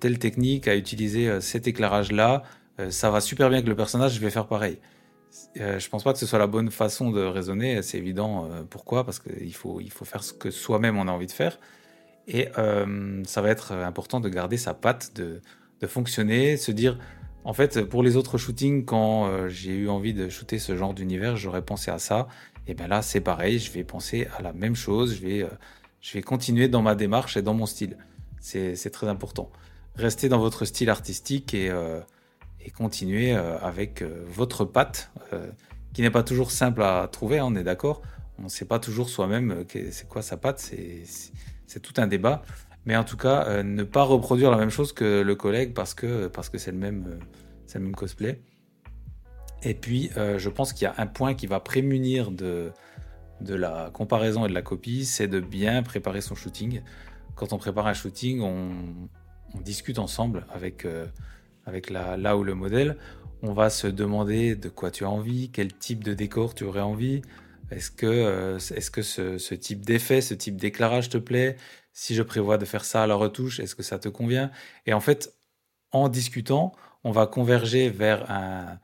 telle 0.00 0.18
technique, 0.18 0.68
a 0.68 0.76
utilisé 0.76 1.40
cet 1.40 1.66
éclairage 1.66 2.12
là 2.12 2.42
euh, 2.80 2.90
ça 2.90 3.10
va 3.10 3.20
super 3.20 3.48
bien 3.48 3.58
avec 3.58 3.68
le 3.68 3.76
personnage, 3.76 4.14
je 4.14 4.20
vais 4.20 4.30
faire 4.30 4.46
pareil. 4.46 4.78
Euh, 5.60 5.78
je 5.78 5.88
pense 5.88 6.04
pas 6.04 6.12
que 6.12 6.18
ce 6.18 6.26
soit 6.26 6.38
la 6.38 6.46
bonne 6.46 6.70
façon 6.70 7.10
de 7.10 7.22
raisonner, 7.22 7.82
c'est 7.82 7.98
évident. 7.98 8.50
Euh, 8.50 8.62
pourquoi 8.68 9.04
Parce 9.04 9.18
qu'il 9.18 9.54
faut, 9.54 9.80
il 9.80 9.90
faut 9.90 10.04
faire 10.04 10.22
ce 10.22 10.32
que 10.32 10.50
soi-même 10.50 10.98
on 10.98 11.08
a 11.08 11.12
envie 11.12 11.26
de 11.26 11.32
faire. 11.32 11.58
Et 12.28 12.48
ça 13.24 13.40
va 13.40 13.50
être 13.50 13.70
important 13.70 14.18
de 14.18 14.28
garder 14.28 14.56
sa 14.56 14.74
patte, 14.74 15.14
de, 15.14 15.40
fonctionner, 15.86 16.56
se 16.56 16.72
dire, 16.72 16.98
en 17.44 17.52
fait, 17.52 17.82
pour 17.84 18.02
les 18.02 18.16
autres 18.16 18.36
shootings, 18.36 18.84
quand 18.84 19.46
j'ai 19.46 19.70
eu 19.76 19.88
envie 19.88 20.12
de 20.12 20.28
shooter 20.28 20.58
ce 20.58 20.76
genre 20.76 20.92
d'univers, 20.92 21.36
j'aurais 21.36 21.62
pensé 21.62 21.92
à 21.92 22.00
ça. 22.00 22.26
Et 22.66 22.74
bien 22.74 22.88
là, 22.88 23.00
c'est 23.00 23.20
pareil, 23.20 23.60
je 23.60 23.70
vais 23.70 23.84
penser 23.84 24.26
à 24.36 24.42
la 24.42 24.52
même 24.52 24.74
chose, 24.74 25.14
je 25.14 25.24
vais, 25.24 25.46
je 26.00 26.12
vais 26.14 26.22
continuer 26.22 26.66
dans 26.66 26.82
ma 26.82 26.96
démarche 26.96 27.36
et 27.36 27.42
dans 27.42 27.54
mon 27.54 27.66
style. 27.66 27.96
C'est 28.40 28.90
très 28.90 29.06
important. 29.06 29.52
Restez 29.94 30.28
dans 30.28 30.40
votre 30.40 30.64
style 30.64 30.90
artistique 30.90 31.54
et 31.54 31.70
et 32.66 32.70
continuer 32.70 33.34
euh, 33.34 33.58
avec 33.60 34.02
euh, 34.02 34.24
votre 34.26 34.64
patte, 34.64 35.10
euh, 35.32 35.46
qui 35.94 36.02
n'est 36.02 36.10
pas 36.10 36.24
toujours 36.24 36.50
simple 36.50 36.82
à 36.82 37.08
trouver, 37.10 37.38
hein, 37.38 37.44
on 37.46 37.54
est 37.54 37.62
d'accord. 37.62 38.02
On 38.38 38.44
ne 38.44 38.48
sait 38.48 38.66
pas 38.66 38.78
toujours 38.78 39.08
soi-même 39.08 39.64
c'est 39.90 40.06
quoi 40.06 40.20
sa 40.20 40.36
patte, 40.36 40.58
c'est 40.60 41.80
tout 41.80 41.94
un 41.96 42.06
débat. 42.06 42.42
Mais 42.84 42.94
en 42.94 43.04
tout 43.04 43.16
cas, 43.16 43.62
ne 43.62 43.82
pas 43.82 44.02
reproduire 44.02 44.50
la 44.50 44.58
même 44.58 44.68
chose 44.68 44.92
que 44.92 45.22
le 45.22 45.34
collègue 45.34 45.72
parce 45.72 45.94
que 45.94 46.26
parce 46.26 46.50
que 46.50 46.58
c'est 46.58 46.70
le 46.70 46.76
même 46.76 47.18
le 47.74 47.80
même 47.80 47.94
cosplay. 47.94 48.42
Et 49.62 49.72
puis, 49.72 50.10
je 50.14 50.48
pense 50.50 50.74
qu'il 50.74 50.82
y 50.82 50.86
a 50.86 50.94
un 50.98 51.06
point 51.06 51.32
qui 51.32 51.46
va 51.46 51.60
prémunir 51.60 52.30
de 52.30 52.72
de 53.40 53.54
la 53.54 53.88
comparaison 53.90 54.44
et 54.44 54.48
de 54.50 54.54
la 54.54 54.60
copie, 54.60 55.06
c'est 55.06 55.28
de 55.28 55.40
bien 55.40 55.82
préparer 55.82 56.20
son 56.20 56.34
shooting. 56.34 56.82
Quand 57.36 57.54
on 57.54 57.58
prépare 57.58 57.86
un 57.86 57.94
shooting, 57.94 58.42
on 58.42 59.60
discute 59.62 59.98
ensemble 59.98 60.46
avec 60.52 60.86
avec 61.66 61.90
là 61.90 62.36
où 62.36 62.44
le 62.44 62.54
modèle, 62.54 62.96
on 63.42 63.52
va 63.52 63.70
se 63.70 63.86
demander 63.86 64.56
de 64.56 64.68
quoi 64.68 64.90
tu 64.90 65.04
as 65.04 65.10
envie, 65.10 65.50
quel 65.50 65.72
type 65.72 66.02
de 66.02 66.14
décor 66.14 66.54
tu 66.54 66.64
aurais 66.64 66.80
envie. 66.80 67.22
Est-ce 67.70 67.90
que, 67.90 68.06
euh, 68.06 68.56
est-ce 68.56 68.90
que 68.90 69.02
ce, 69.02 69.54
type 69.54 69.84
d'effet, 69.84 70.20
ce 70.20 70.34
type 70.34 70.56
d'éclairage 70.56 71.08
te 71.08 71.18
plaît? 71.18 71.56
Si 71.92 72.14
je 72.14 72.22
prévois 72.22 72.58
de 72.58 72.64
faire 72.64 72.84
ça 72.84 73.02
à 73.02 73.06
la 73.06 73.14
retouche, 73.14 73.60
est-ce 73.60 73.74
que 73.74 73.82
ça 73.82 73.98
te 73.98 74.08
convient? 74.08 74.50
Et 74.86 74.92
en 74.92 75.00
fait, 75.00 75.34
en 75.92 76.08
discutant, 76.08 76.72
on 77.04 77.10
va 77.10 77.26
converger 77.26 77.90
vers 77.90 78.30
un, 78.30 78.78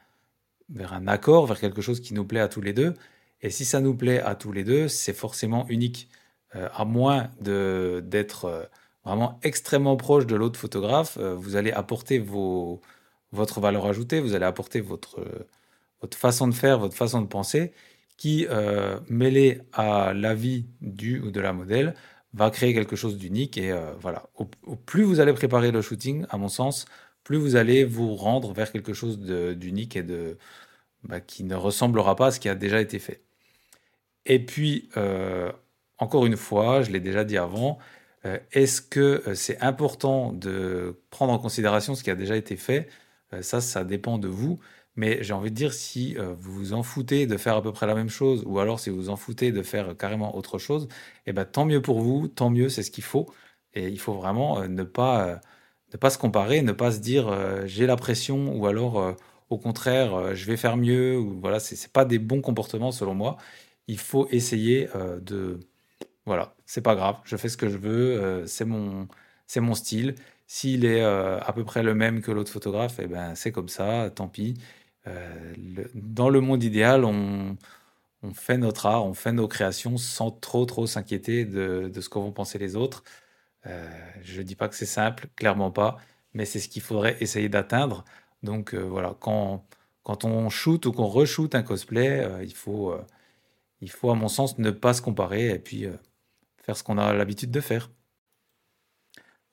vers 0.71 0.93
un 0.93 1.07
accord, 1.09 1.47
vers 1.47 1.61
quelque 1.61 1.83
chose 1.83 2.01
qui 2.01 2.15
nous 2.15 2.25
plaît 2.25 2.41
à 2.41 2.49
tous 2.49 2.61
les 2.61 2.73
deux. 2.73 2.95
Et 3.41 3.51
si 3.51 3.65
ça 3.65 3.81
nous 3.81 3.95
plaît 3.95 4.21
à 4.21 4.35
tous 4.35 4.53
les 4.53 4.65
deux, 4.65 4.89
c'est 4.89 5.13
forcément 5.13 5.67
unique. 5.69 6.09
Euh, 6.55 6.69
à 6.75 6.85
moins 6.85 7.31
d'être 7.41 8.45
euh, 8.45 8.65
vraiment 9.05 9.39
extrêmement 9.43 9.97
proche 9.97 10.27
de 10.27 10.37
l'autre 10.37 10.59
photographe, 10.59 11.19
euh, 11.21 11.35
vous 11.35 11.57
allez 11.57 11.73
apporter 11.73 12.19
votre 12.19 13.61
valeur 13.61 13.87
ajoutée, 13.87 14.21
vous 14.21 14.35
allez 14.35 14.45
apporter 14.45 14.81
votre, 14.81 15.21
votre 16.01 16.17
façon 16.17 16.49
de 16.49 16.55
faire, 16.55 16.79
votre 16.79 16.97
façon 16.97 17.23
de 17.23 17.27
penser, 17.27 17.73
qui, 18.17 18.47
euh, 18.51 19.01
mêlée 19.09 19.63
à 19.73 20.13
l'avis 20.15 20.67
du 20.81 21.21
ou 21.21 21.31
de 21.31 21.41
la 21.41 21.53
modèle, 21.53 21.95
va 22.35 22.51
créer 22.51 22.75
quelque 22.75 22.97
chose 22.97 23.17
d'unique. 23.19 23.59
Et 23.59 23.73
euh, 23.73 23.93
voilà, 24.01 24.29
au, 24.37 24.47
plus 24.77 25.03
vous 25.05 25.21
allez 25.21 25.33
préparer 25.33 25.71
le 25.73 25.83
shooting, 25.83 26.27
à 26.31 26.37
mon 26.39 26.49
sens, 26.49 26.87
plus 27.25 27.37
vous 27.37 27.57
allez 27.57 27.85
vous 27.85 28.15
rendre 28.17 28.53
vers 28.53 28.73
quelque 28.73 28.93
chose 28.95 29.19
d'unique 29.19 29.97
et 29.97 30.03
de, 30.03 30.39
bah, 31.05 31.21
qui 31.21 31.45
ne 31.45 31.55
ressemblera 31.57 32.17
pas 32.17 32.29
à 32.29 32.31
ce 32.33 32.41
qui 32.41 32.49
a 32.49 32.55
déjà 32.55 32.81
été 32.81 32.99
fait. 32.99 33.23
Et 34.27 34.45
puis, 34.45 34.89
encore 35.99 36.27
une 36.27 36.37
fois, 36.37 36.83
je 36.83 36.91
l'ai 36.93 37.01
déjà 37.01 37.25
dit 37.25 37.39
avant, 37.39 37.79
est-ce 38.53 38.81
que 38.83 39.23
euh, 39.29 39.35
c'est 39.35 39.61
important 39.61 40.33
de 40.33 41.01
prendre 41.11 41.33
en 41.33 41.39
considération 41.39 41.95
ce 41.95 42.03
qui 42.05 42.11
a 42.11 42.15
déjà 42.15 42.37
été 42.37 42.57
fait? 42.57 42.89
Euh, 43.33 43.43
Ça, 43.43 43.61
ça 43.61 43.85
dépend 43.85 44.19
de 44.19 44.29
vous. 44.29 44.61
Mais 44.97 45.23
j'ai 45.23 45.33
envie 45.33 45.51
de 45.51 45.57
dire, 45.57 45.73
si 45.73 46.17
vous 46.17 46.53
vous 46.53 46.73
en 46.75 46.83
foutez 46.83 47.27
de 47.27 47.39
faire 47.39 47.57
à 47.57 47.63
peu 47.63 47.73
près 47.73 47.87
la 47.87 47.95
même 47.95 48.11
chose, 48.11 48.43
ou 48.47 48.59
alors 48.59 48.79
si 48.79 48.91
vous 48.91 48.97
vous 48.97 49.09
en 49.11 49.17
foutez 49.17 49.51
de 49.51 49.63
faire 49.63 49.97
carrément 49.97 50.37
autre 50.37 50.59
chose, 50.59 50.87
eh 51.27 51.33
ben, 51.33 51.47
tant 51.47 51.65
mieux 51.65 51.81
pour 51.81 52.01
vous, 52.03 52.29
tant 52.29 52.51
mieux, 52.51 52.69
c'est 52.69 52.83
ce 52.83 52.91
qu'il 52.91 53.03
faut. 53.05 53.33
Et 53.73 53.89
il 53.89 53.99
faut 53.99 54.13
vraiment 54.13 54.69
ne, 54.69 54.83
pas, 54.83 55.41
ne 55.93 55.97
pas 55.99 56.11
se 56.11 56.19
comparer, 56.19 56.61
ne 56.63 56.73
pas 56.73 56.91
se 56.93 56.99
dire 56.99 57.27
j'ai 57.67 57.87
la 57.87 57.97
pression, 57.97 58.55
ou 58.55 58.67
alors 58.67 59.17
au 59.49 59.59
contraire, 59.59 60.35
je 60.35 60.45
vais 60.47 60.57
faire 60.59 60.77
mieux, 60.77 61.19
ou 61.19 61.41
voilà, 61.41 61.59
c'est 61.61 61.91
pas 61.93 62.05
des 62.05 62.19
bons 62.19 62.43
comportements 62.43 62.93
selon 62.93 63.15
moi. 63.15 63.39
Il 63.89 63.99
faut 63.99 64.29
essayer 64.31 64.89
de 65.23 65.59
voilà, 66.27 66.55
c'est 66.67 66.83
pas 66.83 66.95
grave, 66.95 67.17
je 67.25 67.37
fais 67.37 67.49
ce 67.49 67.57
que 67.57 67.69
je 67.69 67.77
veux, 67.77 68.23
euh, 68.23 68.47
c'est 68.47 68.65
mon, 68.65 69.09
mon 69.57 69.75
style. 69.75 70.15
S'il 70.47 70.85
est 70.85 71.03
euh, 71.03 71.41
à 71.41 71.53
peu 71.53 71.65
près 71.65 71.83
le 71.83 71.95
même 71.95 72.21
que 72.23 72.31
l'autre 72.31 72.53
photographe, 72.53 72.99
eh 73.01 73.07
ben, 73.07 73.35
c'est 73.35 73.53
comme 73.53 73.69
ça, 73.69 74.11
tant 74.11 74.29
pis. 74.29 74.55
Euh, 75.07 75.55
dans 75.95 76.31
le 76.31 76.41
monde 76.41 76.63
idéal, 76.63 77.05
on, 77.05 77.57
on, 78.23 78.35
fait 78.35 78.59
notre 78.59 78.87
art, 78.87 79.05
on 79.07 79.15
fait 79.15 79.33
nos 79.33 79.49
créations 79.49 79.97
sans 79.97 80.31
trop 80.31 80.65
trop 80.67 80.87
s'inquiéter 80.87 81.45
de, 81.45 81.91
de, 81.93 82.01
ce 82.01 82.09
qu'en 82.09 82.23
vont 82.23 82.33
penser 82.33 82.59
les 82.59 82.77
autres. 82.77 83.03
je 84.23 84.39
ne 84.39 84.43
dis 84.45 84.57
pas 84.57 84.69
que 84.69 84.75
c'est 84.77 84.87
simple, 84.87 85.29
clairement 85.37 85.71
pas, 85.71 85.99
mais 86.35 86.45
c'est 86.47 86.61
ce 86.61 86.69
qu'il 86.69 86.83
faudrait 86.83 87.17
essayer 87.21 87.49
d'atteindre. 87.49 88.05
Donc 88.43 88.75
voilà, 88.75 89.17
quand, 89.21 89.67
quand 90.05 90.25
on 90.25 90.51
shoot 90.51 90.87
ou 90.87 90.93
qu'on 90.93 91.07
reshoot 91.07 91.55
un 91.55 91.63
cosplay, 91.63 92.27
il, 92.43 92.55
faut, 92.55 92.95
il 93.81 93.91
faut, 93.91 94.11
à 94.11 94.15
mon 94.15 94.29
sens, 94.29 94.59
ne 94.59 94.71
pas 94.71 94.95
se 94.95 95.03
comparer 95.03 95.51
et 95.51 95.59
puis 95.59 95.87
faire 96.63 96.77
ce 96.77 96.83
qu'on 96.83 96.99
a 96.99 97.13
l'habitude 97.13 97.51
de 97.51 97.61
faire. 97.61 97.91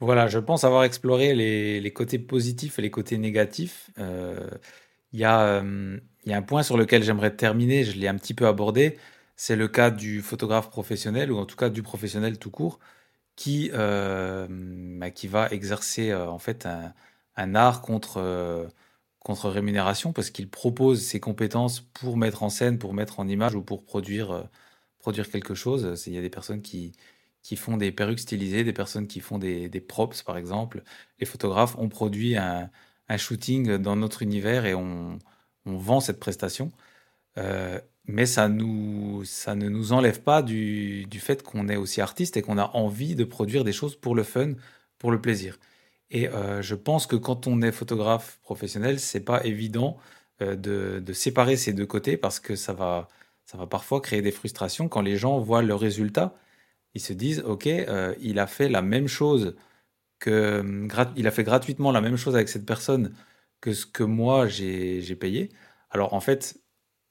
Voilà, 0.01 0.27
je 0.27 0.39
pense 0.39 0.63
avoir 0.63 0.83
exploré 0.85 1.35
les, 1.35 1.93
côtés 1.93 2.19
positifs 2.19 2.79
et 2.79 2.81
les 2.81 2.91
côtés 2.91 3.17
négatifs. 3.17 3.89
Euh, 3.99 4.49
il 5.11 5.19
y, 5.19 5.25
euh, 5.25 5.97
a 6.27 6.35
un 6.35 6.41
point 6.41 6.63
sur 6.63 6.77
lequel 6.77 7.03
j'aimerais 7.03 7.35
terminer, 7.35 7.83
je 7.83 7.97
l'ai 7.97 8.07
un 8.07 8.15
petit 8.15 8.33
peu 8.33 8.47
abordé, 8.47 8.97
c'est 9.35 9.55
le 9.57 9.67
cas 9.67 9.91
du 9.91 10.21
photographe 10.21 10.69
professionnel, 10.69 11.31
ou 11.31 11.37
en 11.37 11.45
tout 11.45 11.57
cas 11.57 11.69
du 11.69 11.83
professionnel 11.83 12.37
tout 12.39 12.51
court, 12.51 12.79
qui, 13.35 13.71
euh, 13.73 14.47
bah, 14.49 15.11
qui 15.11 15.27
va 15.27 15.49
exercer 15.49 16.13
en 16.13 16.39
fait 16.39 16.65
un, 17.35 17.55
art 17.55 17.81
contre, 17.81 18.69
contre 19.19 19.49
rémunération, 19.49 20.13
parce 20.13 20.29
qu'il 20.29 20.49
propose 20.49 21.01
ses 21.03 21.19
compétences 21.19 21.81
pour 21.81 22.17
mettre 22.17 22.43
en 22.43 22.49
scène, 22.49 22.79
pour 22.79 22.93
mettre 22.93 23.19
en 23.19 23.27
image 23.27 23.55
ou 23.55 23.61
pour 23.63 23.83
produire 23.83 24.49
produire 25.09 25.31
quelque 25.31 25.55
chose. 25.55 26.03
Il 26.05 26.13
y 26.13 26.19
a 26.19 26.21
des 26.21 26.29
personnes 26.29 26.61
qui, 26.61 26.91
qui 27.41 27.55
font 27.55 27.77
des 27.77 27.91
perruques 27.91 28.19
stylisées, 28.19 28.63
des 28.63 28.73
personnes 28.73 29.07
qui 29.07 29.21
font 29.21 29.39
des, 29.39 29.67
des 29.67 29.81
props, 29.81 30.21
par 30.21 30.37
exemple. 30.37 30.83
Les 31.19 31.25
photographes 31.25 31.75
ont 31.79 31.89
produit 31.89 32.37
un, 32.37 32.69
un, 33.07 33.17
shooting 33.17 33.77
dans 33.77 33.95
notre 33.95 34.21
univers 34.21 34.65
et 34.67 34.75
on, 34.75 35.17
on 35.65 35.77
vend 35.77 35.99
cette 35.99 36.19
prestation. 36.19 36.71
Euh, 37.39 37.79
mais 38.05 38.27
ça, 38.27 38.49
nous, 38.49 39.23
ça 39.25 39.55
ne 39.55 39.67
nous 39.67 39.93
enlève 39.93 40.21
pas 40.21 40.43
du, 40.43 41.05
du 41.07 41.19
fait 41.19 41.41
qu'on 41.41 41.67
est 41.69 41.75
aussi 41.75 42.01
artiste 42.01 42.37
et 42.37 42.43
qu'on 42.43 42.59
a 42.59 42.69
envie 42.75 43.15
de 43.15 43.23
produire 43.23 43.63
des 43.63 43.73
choses 43.73 43.95
pour 43.95 44.13
le 44.15 44.23
fun, 44.23 44.53
pour 44.99 45.11
le 45.11 45.19
plaisir. 45.19 45.57
Et 46.11 46.27
euh, 46.29 46.61
je 46.61 46.75
pense 46.75 47.07
que 47.07 47.15
quand 47.15 47.47
on 47.47 47.63
est 47.63 47.71
photographe 47.71 48.39
professionnel, 48.43 48.99
c'est 48.99 49.21
pas 49.21 49.43
évident 49.43 49.97
euh, 50.43 50.55
de, 50.55 51.01
de, 51.03 51.13
séparer 51.13 51.57
ces 51.57 51.73
deux 51.73 51.85
côtés 51.87 52.17
parce 52.17 52.39
que 52.39 52.55
ça 52.55 52.73
va, 52.73 53.07
ça 53.49 53.57
va 53.57 53.65
parfois 53.65 53.99
créer 53.99 54.21
des 54.21 54.31
frustrations 54.31 54.87
quand 54.89 55.01
les 55.01 55.17
gens 55.17 55.39
voient 55.39 55.63
le 55.63 55.73
résultat. 55.73 56.35
Ils 56.93 57.01
se 57.01 57.13
disent, 57.13 57.39
OK, 57.39 57.65
euh, 57.65 58.13
il 58.21 58.37
a 58.37 58.45
fait 58.45 58.69
la 58.69 58.83
même 58.83 59.07
chose 59.07 59.55
que, 60.19 60.63
il 61.15 61.27
a 61.27 61.31
fait 61.31 61.43
gratuitement 61.43 61.91
la 61.91 62.01
même 62.01 62.15
chose 62.15 62.35
avec 62.35 62.47
cette 62.47 62.65
personne 62.67 63.11
que 63.59 63.73
ce 63.73 63.87
que 63.87 64.03
moi 64.03 64.47
j'ai 64.47 65.15
payé. 65.15 65.49
Alors 65.89 66.13
en 66.13 66.19
fait, 66.19 66.59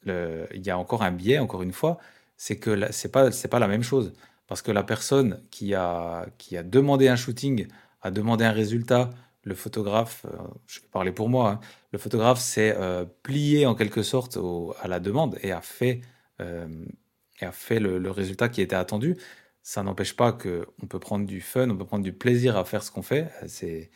il 0.06 0.64
y 0.64 0.70
a 0.70 0.78
encore 0.78 1.02
un 1.02 1.10
biais, 1.10 1.40
encore 1.40 1.62
une 1.62 1.72
fois, 1.72 1.98
c'est 2.36 2.56
que 2.56 2.92
c'est 2.92 3.10
pas 3.10 3.32
c'est 3.32 3.48
pas 3.48 3.58
la 3.58 3.68
même 3.68 3.82
chose 3.82 4.12
parce 4.46 4.62
que 4.62 4.70
la 4.70 4.84
personne 4.84 5.42
qui 5.50 5.74
a 5.74 6.26
qui 6.38 6.56
a 6.56 6.62
demandé 6.62 7.08
un 7.08 7.16
shooting 7.16 7.66
a 8.02 8.10
demandé 8.12 8.44
un 8.44 8.52
résultat. 8.52 9.10
Le 9.44 9.54
photographe, 9.54 10.26
euh, 10.26 10.36
je 10.66 10.80
vais 10.80 10.86
parler 10.88 11.12
pour 11.12 11.28
moi, 11.28 11.50
hein, 11.52 11.60
le 11.92 11.98
photographe 11.98 12.38
s'est 12.38 12.76
euh, 12.78 13.04
plié 13.22 13.66
en 13.66 13.74
quelque 13.74 14.02
sorte 14.02 14.38
à 14.80 14.88
la 14.88 15.00
demande 15.00 15.38
et 15.42 15.52
a 15.52 15.62
fait 15.62 16.02
et 16.40 17.44
a 17.44 17.52
fait 17.52 17.80
le, 17.80 18.10
résultat 18.10 18.48
qui 18.48 18.60
était 18.62 18.76
attendu, 18.76 19.16
ça 19.62 19.82
n'empêche 19.82 20.16
pas 20.16 20.32
qu'on 20.32 20.86
peut 20.88 20.98
prendre 20.98 21.26
du 21.26 21.40
fun, 21.40 21.68
on 21.70 21.76
peut 21.76 21.84
prendre 21.84 22.04
du 22.04 22.12
plaisir 22.12 22.56
à 22.56 22.64
faire 22.64 22.82
ce 22.82 22.90
qu'on 22.90 23.02
fait. 23.02 23.30
C'est, 23.46 23.90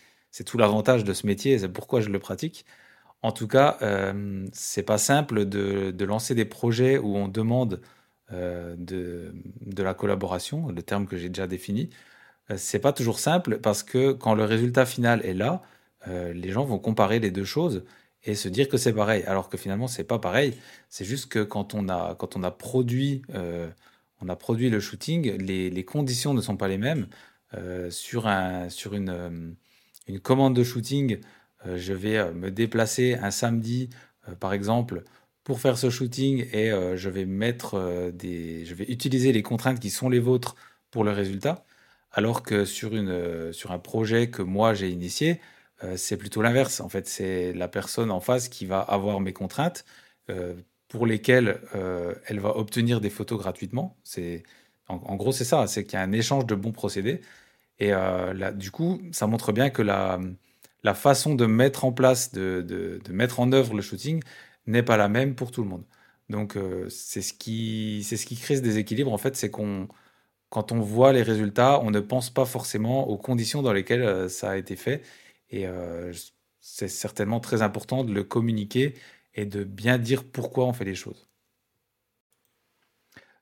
tout 0.46 0.58
l'avantage 0.58 1.04
de 1.04 1.12
ce 1.12 1.26
métier 1.26 1.52
et 1.52 1.58
c'est 1.58 1.68
pourquoi 1.68 2.00
je 2.00 2.08
le 2.08 2.18
pratique. 2.18 2.64
En 3.22 3.32
tout 3.32 3.48
cas, 3.48 3.78
euh, 3.82 4.46
c'est 4.52 4.82
pas 4.82 4.98
simple 4.98 5.44
de, 5.46 6.04
lancer 6.04 6.34
des 6.34 6.44
projets 6.44 6.98
où 6.98 7.16
on 7.16 7.28
demande 7.28 7.80
euh, 8.32 8.74
de, 8.78 9.34
de, 9.60 9.82
la 9.82 9.94
collaboration, 9.94 10.68
le 10.68 10.82
terme 10.82 11.06
que 11.06 11.16
j'ai 11.16 11.28
déjà 11.28 11.46
défini. 11.46 11.90
Euh, 12.50 12.56
c'est 12.58 12.78
pas 12.80 12.92
toujours 12.92 13.18
simple 13.18 13.58
parce 13.58 13.82
que 13.82 14.12
quand 14.12 14.34
le 14.34 14.44
résultat 14.44 14.86
final 14.86 15.24
est 15.24 15.34
là, 15.34 15.62
euh, 16.08 16.32
les 16.32 16.50
gens 16.50 16.64
vont 16.64 16.78
comparer 16.78 17.20
les 17.20 17.30
deux 17.30 17.44
choses 17.44 17.84
et 18.24 18.34
se 18.34 18.48
dire 18.48 18.68
que 18.68 18.76
c'est 18.76 18.92
pareil, 18.92 19.24
alors 19.24 19.48
que 19.48 19.56
finalement 19.56 19.88
c'est 19.88 20.04
pas 20.04 20.18
pareil. 20.18 20.54
C'est 20.88 21.04
juste 21.04 21.26
que 21.26 21.42
quand 21.42 21.74
on 21.74 21.88
a 21.88 22.14
quand 22.18 22.36
on 22.36 22.42
a 22.42 22.50
produit 22.50 23.22
euh, 23.34 23.68
on 24.20 24.28
a 24.28 24.36
produit 24.36 24.70
le 24.70 24.78
shooting, 24.80 25.36
les, 25.38 25.70
les, 25.70 25.84
conditions 25.84 26.32
ne 26.34 26.40
sont 26.40 26.56
pas 26.56 26.68
les 26.68 26.78
mêmes. 26.78 27.08
Euh, 27.54 27.90
sur 27.90 28.28
un 28.28 28.68
sur 28.68 28.94
une 28.94 29.10
euh, 29.10 29.50
une 30.08 30.20
commande 30.20 30.54
de 30.56 30.64
shooting, 30.64 31.20
je 31.64 31.92
vais 31.92 32.32
me 32.32 32.50
déplacer 32.50 33.14
un 33.14 33.30
samedi, 33.30 33.88
par 34.40 34.52
exemple, 34.52 35.04
pour 35.44 35.60
faire 35.60 35.78
ce 35.78 35.90
shooting 35.90 36.44
et 36.52 36.70
je 36.96 37.08
vais 37.08 37.24
mettre 37.24 38.10
des 38.12 38.64
je 38.64 38.74
vais 38.74 38.84
utiliser 38.84 39.32
les 39.32 39.42
contraintes 39.42 39.78
qui 39.78 39.90
sont 39.90 40.08
les 40.08 40.18
vôtres 40.18 40.56
pour 40.90 41.04
le 41.04 41.12
résultat. 41.12 41.64
Alors 42.10 42.42
que 42.42 42.64
sur 42.64 42.96
une 42.96 43.52
sur 43.52 43.70
un 43.70 43.78
projet 43.78 44.28
que 44.28 44.42
moi 44.42 44.74
j'ai 44.74 44.90
initié, 44.90 45.40
c'est 45.96 46.16
plutôt 46.16 46.42
l'inverse. 46.42 46.80
En 46.80 46.88
fait, 46.88 47.08
c'est 47.08 47.52
la 47.54 47.68
personne 47.68 48.10
en 48.10 48.20
face 48.20 48.48
qui 48.48 48.66
va 48.66 48.80
avoir 48.80 49.20
mes 49.20 49.32
contraintes 49.32 49.84
euh, 50.30 50.54
pour 50.88 51.06
lesquelles 51.06 51.60
euh, 51.74 52.14
elle 52.26 52.40
va 52.40 52.56
obtenir 52.56 53.00
des 53.00 53.10
photos 53.10 53.38
gratuitement. 53.38 53.96
En, 54.88 55.16
gros 55.16 55.32
c'est 55.32 55.44
ça, 55.44 55.66
c'est 55.66 55.84
qu'il 55.84 55.94
y 55.94 55.96
a 55.96 56.02
un 56.02 56.12
échange 56.12 56.46
de 56.46 56.54
bons 56.54 56.72
procédés. 56.72 57.20
Et 57.78 57.90
là, 57.90 58.52
du 58.52 58.70
coup, 58.70 59.00
ça 59.12 59.26
montre 59.26 59.52
bien 59.52 59.70
que 59.70 59.82
la, 59.82 60.20
façon 60.94 61.34
de 61.34 61.46
mettre 61.46 61.84
en 61.84 61.92
place, 61.92 62.32
de 62.32 63.00
mettre 63.10 63.40
en 63.40 63.52
œuvre 63.52 63.74
le 63.74 63.82
shooting 63.82 64.22
n'est 64.66 64.82
pas 64.82 64.96
la 64.96 65.08
même 65.08 65.34
pour 65.34 65.50
tout 65.50 65.62
le 65.62 65.68
monde. 65.68 65.84
Donc 66.28 66.56
c'est 66.88 67.22
ce 67.22 67.32
qui 67.34 68.04
c'est 68.04 68.16
ce 68.16 68.26
qui 68.26 68.36
crée 68.36 68.56
ce 68.56 68.62
déséquilibre. 68.62 69.12
En 69.12 69.18
fait, 69.18 69.36
c'est 69.36 69.50
qu'on 69.50 69.88
quand 70.50 70.72
on 70.72 70.80
voit 70.80 71.12
les 71.12 71.22
résultats, 71.22 71.80
on 71.82 71.90
ne 71.90 72.00
pense 72.00 72.30
pas 72.30 72.44
forcément 72.44 73.08
aux 73.08 73.16
conditions 73.18 73.62
dans 73.62 73.72
lesquelles 73.72 74.30
ça 74.30 74.50
a 74.50 74.56
été 74.56 74.76
fait 74.76 75.02
et 75.52 75.66
euh, 75.66 76.12
c'est 76.60 76.88
certainement 76.88 77.38
très 77.38 77.62
important 77.62 78.04
de 78.04 78.12
le 78.12 78.24
communiquer 78.24 78.94
et 79.34 79.44
de 79.44 79.64
bien 79.64 79.98
dire 79.98 80.24
pourquoi 80.24 80.66
on 80.66 80.72
fait 80.72 80.84
les 80.84 80.94
choses. 80.94 81.28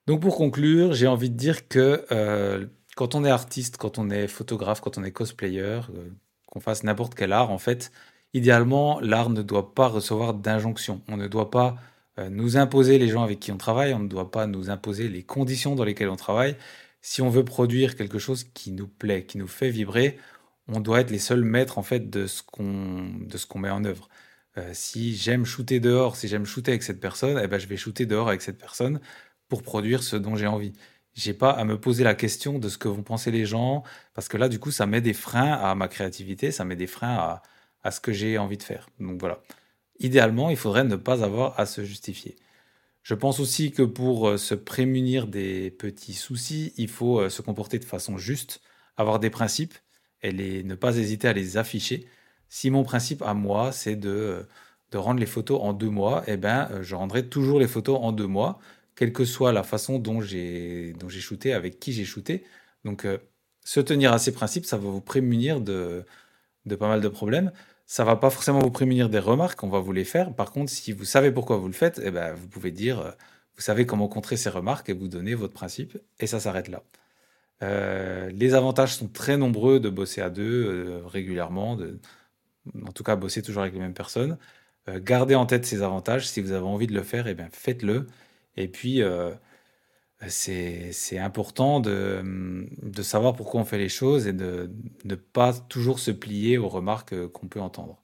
Donc 0.07 0.21
pour 0.21 0.35
conclure, 0.35 0.93
j'ai 0.93 1.07
envie 1.07 1.29
de 1.29 1.37
dire 1.37 1.67
que 1.67 2.05
euh, 2.11 2.67
quand 2.95 3.15
on 3.15 3.23
est 3.23 3.29
artiste, 3.29 3.77
quand 3.77 3.97
on 3.97 4.09
est 4.09 4.27
photographe, 4.27 4.81
quand 4.81 4.97
on 4.97 5.03
est 5.03 5.11
cosplayer, 5.11 5.61
euh, 5.61 6.09
qu'on 6.47 6.59
fasse 6.59 6.83
n'importe 6.83 7.15
quel 7.15 7.31
art, 7.31 7.49
en 7.49 7.57
fait, 7.57 7.91
idéalement, 8.33 8.99
l'art 8.99 9.29
ne 9.29 9.41
doit 9.41 9.73
pas 9.73 9.87
recevoir 9.87 10.33
d'injonction. 10.33 11.01
On 11.07 11.17
ne 11.17 11.27
doit 11.27 11.49
pas 11.49 11.77
nous 12.29 12.57
imposer 12.57 12.99
les 12.99 13.07
gens 13.07 13.23
avec 13.23 13.39
qui 13.39 13.51
on 13.53 13.57
travaille, 13.57 13.93
on 13.93 13.99
ne 13.99 14.07
doit 14.07 14.29
pas 14.29 14.45
nous 14.45 14.69
imposer 14.69 15.07
les 15.07 15.23
conditions 15.23 15.75
dans 15.75 15.85
lesquelles 15.85 16.09
on 16.09 16.17
travaille. 16.17 16.55
Si 17.01 17.21
on 17.21 17.29
veut 17.29 17.45
produire 17.45 17.95
quelque 17.95 18.19
chose 18.19 18.43
qui 18.43 18.73
nous 18.73 18.87
plaît, 18.87 19.25
qui 19.25 19.37
nous 19.37 19.47
fait 19.47 19.69
vibrer, 19.69 20.19
on 20.71 20.79
doit 20.79 21.01
être 21.01 21.11
les 21.11 21.19
seuls 21.19 21.43
maîtres 21.43 21.77
en 21.77 21.83
fait 21.83 22.09
de 22.09 22.27
ce 22.27 22.43
qu'on 22.43 23.09
de 23.19 23.37
ce 23.37 23.45
qu'on 23.45 23.59
met 23.59 23.69
en 23.69 23.83
œuvre. 23.85 24.09
Euh, 24.57 24.71
si 24.73 25.15
j'aime 25.15 25.45
shooter 25.45 25.79
dehors, 25.79 26.15
si 26.15 26.27
j'aime 26.27 26.45
shooter 26.45 26.71
avec 26.71 26.83
cette 26.83 26.99
personne, 26.99 27.39
eh 27.43 27.47
ben 27.47 27.59
je 27.59 27.67
vais 27.67 27.77
shooter 27.77 28.05
dehors 28.05 28.27
avec 28.29 28.41
cette 28.41 28.57
personne 28.57 28.99
pour 29.49 29.63
produire 29.63 30.03
ce 30.03 30.15
dont 30.15 30.35
j'ai 30.35 30.47
envie. 30.47 30.73
J'ai 31.13 31.33
pas 31.33 31.51
à 31.51 31.65
me 31.65 31.79
poser 31.79 32.03
la 32.03 32.15
question 32.15 32.59
de 32.59 32.69
ce 32.69 32.77
que 32.77 32.87
vont 32.87 33.03
penser 33.03 33.31
les 33.31 33.45
gens 33.45 33.83
parce 34.13 34.27
que 34.29 34.37
là 34.37 34.49
du 34.49 34.59
coup 34.59 34.71
ça 34.71 34.85
met 34.85 35.01
des 35.01 35.13
freins 35.13 35.53
à 35.53 35.75
ma 35.75 35.87
créativité, 35.87 36.51
ça 36.51 36.65
met 36.65 36.75
des 36.75 36.87
freins 36.87 37.15
à, 37.15 37.41
à 37.83 37.91
ce 37.91 37.99
que 37.99 38.11
j'ai 38.13 38.37
envie 38.37 38.57
de 38.57 38.63
faire. 38.63 38.89
Donc 38.99 39.19
voilà. 39.19 39.41
Idéalement, 39.99 40.49
il 40.49 40.57
faudrait 40.57 40.83
ne 40.83 40.95
pas 40.95 41.23
avoir 41.23 41.59
à 41.59 41.65
se 41.65 41.83
justifier. 41.85 42.35
Je 43.03 43.15
pense 43.15 43.39
aussi 43.39 43.71
que 43.71 43.83
pour 43.83 44.29
euh, 44.29 44.37
se 44.37 44.55
prémunir 44.55 45.27
des 45.27 45.71
petits 45.71 46.13
soucis, 46.13 46.73
il 46.77 46.87
faut 46.87 47.19
euh, 47.19 47.29
se 47.29 47.41
comporter 47.41 47.79
de 47.79 47.85
façon 47.85 48.17
juste, 48.17 48.61
avoir 48.97 49.19
des 49.19 49.29
principes 49.29 49.75
et 50.23 50.63
ne 50.63 50.75
pas 50.75 50.97
hésiter 50.97 51.27
à 51.27 51.33
les 51.33 51.57
afficher. 51.57 52.07
Si 52.49 52.69
mon 52.69 52.83
principe 52.83 53.21
à 53.21 53.33
moi, 53.33 53.71
c'est 53.71 53.95
de, 53.95 54.45
de 54.91 54.97
rendre 54.97 55.19
les 55.19 55.25
photos 55.25 55.59
en 55.61 55.73
deux 55.73 55.89
mois, 55.89 56.23
eh 56.27 56.37
ben, 56.37 56.67
euh, 56.71 56.83
je 56.83 56.95
rendrai 56.95 57.27
toujours 57.27 57.59
les 57.59 57.67
photos 57.67 57.97
en 58.01 58.11
deux 58.11 58.27
mois, 58.27 58.59
quelle 58.95 59.13
que 59.13 59.25
soit 59.25 59.53
la 59.53 59.63
façon 59.63 59.99
dont 59.99 60.21
j'ai 60.21 60.93
shooté, 61.19 61.53
avec 61.53 61.79
qui 61.79 61.93
j'ai 61.93 62.05
shooté. 62.05 62.43
Donc, 62.85 63.05
euh, 63.05 63.17
se 63.63 63.79
tenir 63.79 64.11
à 64.13 64.19
ces 64.19 64.33
principes, 64.33 64.65
ça 64.65 64.77
va 64.77 64.89
vous 64.89 65.01
prémunir 65.01 65.61
de, 65.61 66.05
de 66.65 66.75
pas 66.75 66.87
mal 66.87 67.01
de 67.01 67.07
problèmes. 67.07 67.51
Ça 67.85 68.03
va 68.05 68.15
pas 68.15 68.29
forcément 68.29 68.59
vous 68.59 68.71
prémunir 68.71 69.09
des 69.09 69.19
remarques, 69.19 69.63
on 69.63 69.69
va 69.69 69.79
vous 69.79 69.91
les 69.93 70.05
faire. 70.05 70.33
Par 70.33 70.51
contre, 70.51 70.71
si 70.71 70.93
vous 70.93 71.05
savez 71.05 71.31
pourquoi 71.31 71.57
vous 71.57 71.67
le 71.67 71.73
faites, 71.73 72.01
eh 72.03 72.11
ben, 72.11 72.33
vous 72.33 72.47
pouvez 72.47 72.71
dire, 72.71 72.99
euh, 73.01 73.11
vous 73.55 73.61
savez 73.61 73.85
comment 73.85 74.07
contrer 74.07 74.37
ces 74.37 74.49
remarques 74.49 74.89
et 74.89 74.93
vous 74.93 75.07
donner 75.07 75.35
votre 75.35 75.53
principe, 75.53 75.97
et 76.19 76.27
ça 76.27 76.39
s'arrête 76.39 76.67
là. 76.69 76.83
Euh, 77.63 78.29
les 78.31 78.53
avantages 78.53 78.95
sont 78.95 79.07
très 79.07 79.37
nombreux 79.37 79.79
de 79.79 79.89
bosser 79.89 80.21
à 80.21 80.29
deux 80.29 80.65
euh, 80.65 81.01
régulièrement, 81.05 81.77
en 82.85 82.91
tout 82.91 83.03
cas 83.03 83.15
bosser 83.15 83.41
toujours 83.41 83.61
avec 83.61 83.73
les 83.73 83.79
mêmes 83.79 83.93
personnes. 83.93 84.37
Euh, 84.89 84.99
gardez 85.01 85.35
en 85.35 85.45
tête 85.45 85.65
ces 85.65 85.81
avantages. 85.83 86.27
Si 86.27 86.41
vous 86.41 86.51
avez 86.53 86.65
envie 86.65 86.87
de 86.87 86.93
le 86.93 87.03
faire, 87.03 87.27
eh 87.27 87.35
bien, 87.35 87.49
faites-le. 87.51 88.07
Et 88.57 88.67
puis, 88.67 89.01
c'est 90.27 91.17
important 91.19 91.79
de, 91.79 92.67
savoir 93.01 93.33
pourquoi 93.33 93.61
on 93.61 93.65
fait 93.65 93.77
les 93.77 93.89
choses 93.89 94.27
et 94.27 94.33
de 94.33 94.71
ne 95.05 95.15
pas 95.15 95.53
toujours 95.53 95.99
se 95.99 96.11
plier 96.11 96.57
aux 96.57 96.69
remarques 96.69 97.27
qu'on 97.29 97.47
peut 97.47 97.61
entendre. 97.61 98.01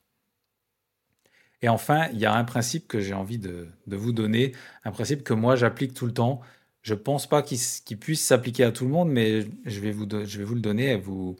Et 1.61 1.69
enfin, 1.69 2.07
il 2.13 2.19
y 2.19 2.25
a 2.25 2.33
un 2.33 2.43
principe 2.43 2.87
que 2.87 2.99
j'ai 2.99 3.13
envie 3.13 3.39
de, 3.39 3.67
vous 3.87 4.11
donner, 4.11 4.53
un 4.83 4.91
principe 4.91 5.23
que 5.23 5.33
moi 5.33 5.55
j'applique 5.55 5.93
tout 5.93 6.05
le 6.05 6.13
temps 6.13 6.41
je 6.87 6.93
pense 6.93 7.27
pas 7.27 7.41
qu'il 7.41 7.59
qu 7.85 7.97
puisse 7.97 8.25
s'appliquer 8.25 8.63
à 8.63 8.71
tout 8.71 8.85
le 8.85 8.91
monde, 8.91 9.09
mais 9.09 9.45
je 9.65 9.81
vais 9.81 9.91
vous, 9.91 10.05
le 10.05 10.61
donner 10.61 10.91
et 10.91 10.95
vous 10.95 11.35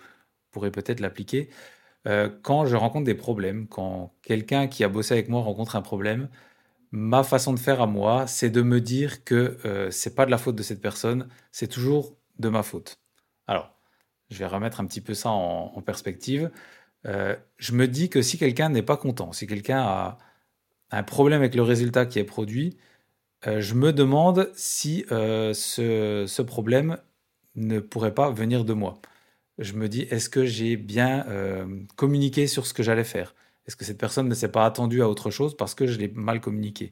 pourrez 0.52 0.72
peut-être 0.72 1.00
l'appliquer. 1.00 1.50
Euh, 2.06 2.30
quand 2.42 2.66
je 2.66 2.76
rencontre 2.76 3.06
des 3.06 3.16
problèmes, 3.16 3.66
quand 3.70 4.14
quelqu'un 4.24 4.68
qui 4.68 4.84
a 4.84 4.90
bossé 4.90 5.14
avec 5.14 5.30
moi 5.30 5.42
rencontre 5.42 5.78
un 5.78 5.82
problème, 5.82 6.28
ma 6.92 7.24
façon 7.24 7.54
de 7.54 7.60
faire 7.60 7.82
à 7.82 7.88
moi, 7.88 8.28
c'est 8.28 8.50
de 8.50 8.62
me 8.62 8.82
dire 8.82 9.24
que 9.24 9.58
euh, 9.64 9.90
c'est 9.90 10.16
pas 10.16 10.26
de 10.26 10.32
la 10.32 10.38
faute 10.38 10.58
de 10.58 10.64
cette 10.64 10.82
personne, 10.82 11.30
c'est 11.54 11.68
toujours 11.68 12.18
de 12.40 12.50
ma 12.50 12.62
faute. 12.62 13.00
Alors, 13.48 13.74
je 14.30 14.40
vais 14.40 14.48
remettre 14.48 14.82
un 14.82 14.86
petit 14.86 15.02
peu 15.02 15.14
ça 15.14 15.30
en, 15.30 15.72
en 15.74 15.82
perspective. 15.82 16.52
Euh, 17.06 17.38
je 17.58 17.72
me 17.72 17.88
dis 17.88 18.10
que 18.10 18.22
si 18.22 18.38
quelqu'un 18.38 18.68
n'est 18.68 18.84
pas 18.84 18.98
content, 18.98 19.32
si 19.32 19.48
quelqu'un 19.48 19.80
a 19.80 20.18
un 20.92 21.04
problème 21.04 21.40
avec 21.40 21.56
le 21.56 21.62
résultat 21.64 22.06
qui 22.06 22.20
est 22.20 22.26
produit, 22.26 22.78
euh, 23.46 23.62
je 23.62 23.76
me 23.76 23.94
demande 23.94 24.52
si 24.56 25.06
euh, 25.12 25.54
ce, 25.54 26.42
problème 26.42 26.98
ne 27.56 27.80
pourrait 27.80 28.14
pas 28.14 28.32
venir 28.32 28.66
de 28.66 28.74
moi. 28.74 29.00
Je 29.60 29.74
me 29.74 29.90
dis, 29.90 30.02
est-ce 30.04 30.30
que 30.30 30.46
j'ai 30.46 30.78
bien 30.78 31.26
euh, 31.28 31.66
communiqué 31.96 32.48
sur 32.48 32.68
ce 32.68 32.74
que 32.74 32.84
j'allais 32.84 33.04
faire? 33.04 33.36
Est-ce 33.68 33.76
que 33.76 33.86
cette 33.86 34.00
personne 34.00 34.28
ne 34.28 34.34
s'est 34.36 34.52
pas 34.52 34.66
attendue 34.66 35.02
à 35.02 35.10
autre 35.10 35.32
chose 35.32 35.56
parce 35.58 35.76
que 35.76 35.88
je 35.88 36.00
l'ai 36.00 36.10
mal 36.10 36.42
communiqué? 36.42 36.92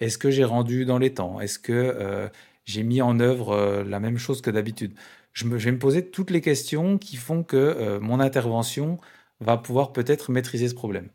Est-ce 0.00 0.18
que 0.18 0.30
j'ai 0.30 0.44
rendu 0.44 0.84
dans 0.84 0.98
les 0.98 1.14
temps? 1.14 1.40
Est-ce 1.40 1.58
que 1.58 2.30
j'ai 2.64 2.82
mis 2.84 3.02
en 3.02 3.20
œuvre 3.20 3.84
la 3.86 4.00
même 4.00 4.18
chose 4.18 4.42
que 4.42 4.50
d'habitude? 4.50 4.94
Je, 5.32 5.44
je, 5.44 5.64
vais 5.64 5.72
me 5.72 5.78
poser 5.78 6.10
toutes 6.10 6.30
les 6.30 6.40
questions 6.40 6.98
qui 6.98 7.16
font 7.16 7.42
que 7.44 7.98
mon 7.98 8.20
intervention 8.20 8.98
va 9.40 9.56
pouvoir 9.58 9.92
peut-être 9.92 10.30
maîtriser 10.30 10.68
ce 10.68 10.74
problème. 10.74 11.08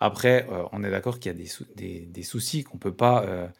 Après, 0.00 0.46
on 0.72 0.84
est 0.84 0.90
d'accord 0.90 1.20
qu'il 1.20 1.32
y 1.32 1.34
a 1.34 1.38
des, 1.76 2.00
des 2.06 2.22
soucis 2.22 2.64
qu'on 2.64 2.76
ne 2.76 2.80
peut 2.80 2.94
pas 2.94 3.50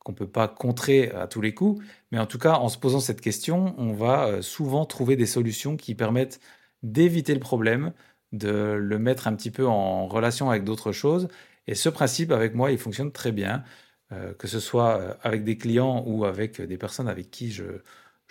qu'on 0.00 0.12
ne 0.12 0.16
peut 0.16 0.28
pas 0.28 0.48
contrer 0.48 1.10
à 1.10 1.26
tous 1.26 1.40
les 1.40 1.54
coups, 1.54 1.84
mais 2.12 2.18
en 2.18 2.26
tout 2.26 2.38
cas, 2.38 2.54
en 2.54 2.68
se 2.68 2.78
posant 2.78 3.00
cette 3.00 3.20
question, 3.20 3.74
on 3.78 3.92
va 3.92 4.26
euh, 4.26 4.42
souvent 4.42 4.86
trouver 4.86 5.16
des 5.16 5.26
solutions 5.26 5.76
qui 5.76 5.94
permettent 5.94 6.40
d'éviter 6.82 7.34
le 7.34 7.40
problème, 7.40 7.92
de 8.32 8.50
le 8.80 8.98
mettre 8.98 9.26
un 9.26 9.34
petit 9.34 9.50
peu 9.50 9.66
en 9.66 10.06
relation 10.06 10.50
avec 10.50 10.64
d'autres 10.64 10.92
choses. 10.92 11.28
Et 11.66 11.74
ce 11.74 11.88
principe, 11.88 12.32
avec 12.32 12.54
moi, 12.54 12.70
il 12.72 12.78
fonctionne 12.78 13.12
très 13.12 13.32
bien, 13.32 13.64
euh, 14.12 14.34
que 14.34 14.48
ce 14.48 14.60
soit 14.60 14.98
euh, 14.98 15.14
avec 15.22 15.44
des 15.44 15.58
clients 15.58 16.04
ou 16.06 16.24
avec 16.24 16.60
des 16.60 16.78
personnes 16.78 17.08
avec 17.08 17.30
qui 17.30 17.50
je, 17.52 17.64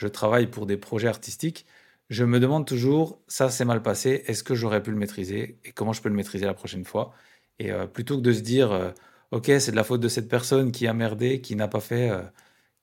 travaille 0.09 0.47
pour 0.47 0.65
des 0.67 0.77
projets 0.77 1.07
artistiques. 1.07 1.65
Je 2.09 2.23
me 2.23 2.39
demande 2.39 2.65
toujours, 2.65 3.21
ça 3.27 3.49
s'est 3.49 3.65
mal 3.65 3.81
passé, 3.81 4.23
est-ce 4.27 4.43
que 4.43 4.55
j'aurais 4.55 4.81
pu 4.81 4.91
le 4.91 4.97
maîtriser 4.97 5.59
et 5.65 5.71
comment 5.73 5.93
je 5.93 6.01
peux 6.01 6.09
le 6.09 6.15
maîtriser 6.15 6.45
la 6.45 6.53
prochaine 6.53 6.85
fois? 6.85 7.13
Et 7.59 7.71
plutôt 7.93 8.17
que 8.17 8.21
de 8.21 8.31
se 8.31 8.41
dire, 8.41 8.93
ok, 9.31 9.45
c'est 9.59 9.71
de 9.71 9.75
la 9.75 9.83
faute 9.83 10.01
de 10.01 10.07
cette 10.09 10.29
personne 10.29 10.71
qui 10.71 10.87
a 10.87 10.93
merdé, 10.93 11.41
qui 11.41 11.55
n'a 11.55 11.67
pas 11.67 11.79
fait, 11.79 12.09
euh, 12.09 12.23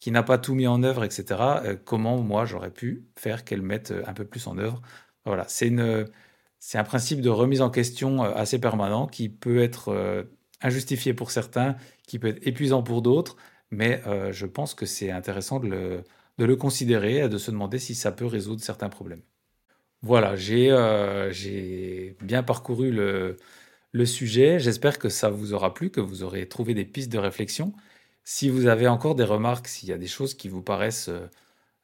qui 0.00 0.10
n'a 0.10 0.22
pas 0.22 0.38
tout 0.38 0.54
mis 0.54 0.66
en 0.66 0.82
œuvre, 0.82 1.04
etc. 1.04 1.62
Euh, 1.64 1.76
comment 1.84 2.18
moi 2.22 2.44
j'aurais 2.44 2.70
pu 2.72 3.06
faire 3.18 3.44
qu'elle 3.44 3.62
mette 3.62 3.90
euh, 3.92 4.02
un 4.06 4.14
peu 4.14 4.24
plus 4.26 4.46
en 4.46 4.58
œuvre? 4.58 4.82
Voilà, 5.24 5.46
c'est 5.48 6.78
un 6.78 6.84
principe 6.84 7.20
de 7.20 7.30
remise 7.30 7.62
en 7.62 7.70
question 7.70 8.22
assez 8.22 8.58
permanent 8.60 9.06
qui 9.06 9.28
peut 9.30 9.62
être 9.62 10.26
injustifié 10.62 11.14
pour 11.14 11.30
certains, 11.30 11.76
qui 12.06 12.18
peut 12.18 12.28
être 12.28 12.46
épuisant 12.46 12.82
pour 12.82 13.02
d'autres, 13.02 13.36
mais 13.70 14.02
je 14.32 14.46
pense 14.46 14.74
que 14.74 14.86
c'est 14.86 15.10
intéressant 15.10 15.60
de 15.60 15.68
le, 15.68 16.04
de 16.38 16.44
le 16.44 16.56
considérer 16.56 17.18
et 17.20 17.28
de 17.28 17.38
se 17.38 17.50
demander 17.50 17.78
si 17.78 17.94
ça 17.94 18.12
peut 18.12 18.26
résoudre 18.26 18.62
certains 18.62 18.88
problèmes. 18.90 19.22
Voilà, 20.02 20.36
j'ai 20.36 20.70
euh, 20.70 21.30
j'ai 21.32 22.16
bien 22.20 22.42
parcouru 22.42 22.90
le, 22.92 23.38
le 23.94 24.06
sujet. 24.06 24.58
J'espère 24.58 24.98
que 24.98 25.08
ça 25.08 25.30
vous 25.30 25.54
aura 25.54 25.72
plu, 25.72 25.90
que 25.90 26.00
vous 26.00 26.22
aurez 26.24 26.48
trouvé 26.48 26.74
des 26.74 26.84
pistes 26.84 27.12
de 27.12 27.18
réflexion. 27.18 27.72
Si 28.24 28.50
vous 28.50 28.66
avez 28.66 28.88
encore 28.88 29.14
des 29.14 29.24
remarques, 29.24 29.68
s'il 29.68 29.88
y 29.88 29.92
a 29.92 29.98
des 29.98 30.08
choses 30.08 30.34
qui 30.34 30.48
vous 30.48 30.62
paraissent 30.62 31.08
euh, 31.08 31.28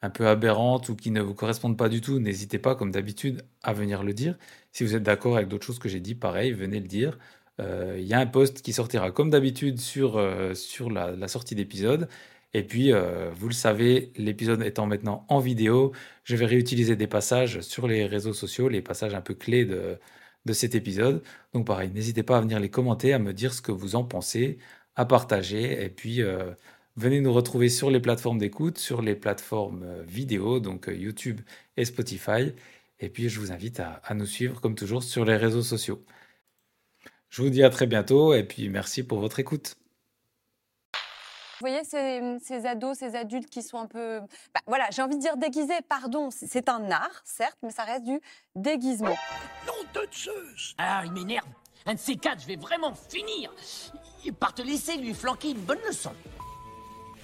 un 0.03 0.11
peu 0.11 0.27
aberrantes 0.29 0.89
ou 0.89 0.97
qui 0.97 1.13
ne 1.13 1.23
vous 1.23 1.35
correspondent 1.35 1.79
pas 1.79 1.89
du 1.89 2.01
tout, 2.01 2.19
n'hésitez 2.19 2.59
pas, 2.59 2.75
comme 2.75 2.91
d'habitude, 2.93 3.43
à 3.63 3.73
venir 3.75 4.03
le 4.03 4.15
dire. 4.15 4.37
Si 4.73 4.85
vous 4.85 4.97
êtes 4.97 5.05
d'accord 5.05 5.37
avec 5.37 5.49
d'autres 5.49 5.67
choses 5.67 5.79
que 5.79 5.89
j'ai 5.89 6.01
dit, 6.01 6.15
pareil, 6.17 6.53
venez 6.53 6.81
le 6.81 6.89
dire. 6.89 7.19
Euh, 7.61 7.97
Il 7.99 8.07
y 8.07 8.15
a 8.15 8.21
un 8.21 8.27
post 8.27 8.63
qui 8.63 8.73
sortira 8.73 9.13
comme 9.13 9.31
d'habitude 9.31 9.79
sur, 9.81 10.17
euh, 10.19 10.55
la, 10.91 11.29
sortie 11.29 11.55
d'épisode. 11.55 12.09
Et 12.55 12.65
puis, 12.65 12.93
vous 13.35 13.49
le 13.49 13.55
savez, 13.55 14.13
l'épisode 14.17 14.63
étant 14.63 14.87
maintenant 14.87 15.25
en 15.29 15.39
vidéo, 15.39 15.93
je 16.25 16.35
vais 16.37 16.47
réutiliser 16.47 16.97
des 16.97 17.07
passages 17.07 17.61
sur 17.61 17.87
les 17.87 18.07
réseaux 18.07 18.35
sociaux, 18.35 18.69
les 18.69 18.83
passages 18.83 19.15
un 19.15 19.21
peu 19.21 19.35
clés 19.35 19.65
de, 19.65 19.99
de 20.45 20.53
cet 20.53 20.75
épisode. 20.75 21.23
Donc 21.53 21.67
pareil, 21.67 21.91
n'hésitez 21.91 22.23
pas 22.23 22.39
à 22.39 22.41
venir 22.41 22.61
les 22.61 22.71
commenter, 22.71 23.13
à 23.13 23.19
me 23.19 23.33
dire 23.33 23.55
ce 23.55 23.63
que 23.63 23.73
vous 23.73 23.97
en 23.97 24.05
pensez, 24.05 24.59
à 24.97 25.05
partager. 25.05 25.83
Et 25.85 25.89
puis, 25.91 26.23
euh, 26.23 26.53
venez 26.97 27.21
nous 27.21 27.33
retrouver 27.33 27.69
sur 27.69 27.91
les 27.91 28.01
plateformes 28.01 28.39
d'écoute, 28.39 28.79
sur 28.79 29.03
les 29.03 29.15
plateformes 29.17 29.83
euh, 29.85 30.03
vidéo, 30.03 30.61
donc 30.61 30.89
euh, 30.89 30.95
YouTube 30.95 31.41
et 31.77 31.85
Spotify. 31.85 32.53
Et 33.01 33.09
puis, 33.11 33.29
je 33.29 33.41
vous 33.41 33.53
invite 33.53 33.81
à, 33.81 33.95
à 34.05 34.15
nous 34.15 34.27
suivre, 34.27 34.61
comme 34.61 34.75
toujours, 34.75 35.03
sur 35.03 35.25
les 35.25 35.37
réseaux 35.37 35.63
sociaux. 35.63 36.05
Je 37.31 37.43
vous 37.43 37.51
dis 37.51 37.63
à 37.63 37.71
très 37.71 37.87
bientôt 37.87 38.35
et 38.35 38.45
puis 38.45 38.69
merci 38.69 39.03
pour 39.03 39.21
votre 39.21 39.39
écoute. 39.41 39.80
Vous 41.61 41.67
voyez 41.69 41.85
ces, 41.85 42.39
ces 42.43 42.65
ados, 42.65 42.97
ces 42.97 43.15
adultes 43.17 43.51
qui 43.51 43.63
sont 43.63 43.79
un 43.79 43.87
peu, 43.87 44.21
bah, 44.55 44.61
voilà, 44.67 44.87
j'ai 44.91 45.03
envie 45.03 45.17
de 45.17 45.21
dire 45.21 45.37
déguisés, 45.37 45.81
pardon, 45.87 46.31
c'est- 46.31 46.69
un 46.71 46.91
art, 46.91 47.21
certes, 47.25 47.59
mais 47.63 47.71
ça 47.71 47.85
reste 47.85 48.05
du 48.05 48.19
déguisement. 48.57 49.15
Nom 49.67 49.73
de 49.95 50.07
Zeus 50.13 50.75
Ah, 50.79 51.03
il 51.05 51.13
m'énerve. 51.13 51.47
Un 51.85 51.95
de 51.95 51.99
ces 51.99 52.17
quatre, 52.17 52.41
je 52.43 52.47
vais 52.47 52.57
vraiment 52.57 52.95
finir 52.95 53.53
par 54.39 54.55
te 54.55 54.63
laisser 54.63 54.97
lui 54.97 55.13
flanquer 55.15 55.51
une 55.51 55.61
bonne 55.61 55.81
leçon. 55.87 56.13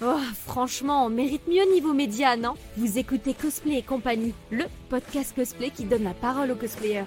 Oh, 0.03 0.17
franchement, 0.45 1.05
on 1.05 1.09
mérite 1.09 1.47
mieux 1.47 1.63
niveau 1.73 1.93
média, 1.93 2.35
non 2.35 2.53
Vous 2.75 2.99
écoutez 2.99 3.33
Cosplay 3.33 3.77
et 3.79 3.83
compagnie, 3.83 4.35
le 4.51 4.65
podcast 4.89 5.33
cosplay 5.35 5.71
qui 5.71 5.85
donne 5.85 6.03
la 6.03 6.13
parole 6.13 6.51
aux 6.51 6.55
cosplayers. 6.55 7.05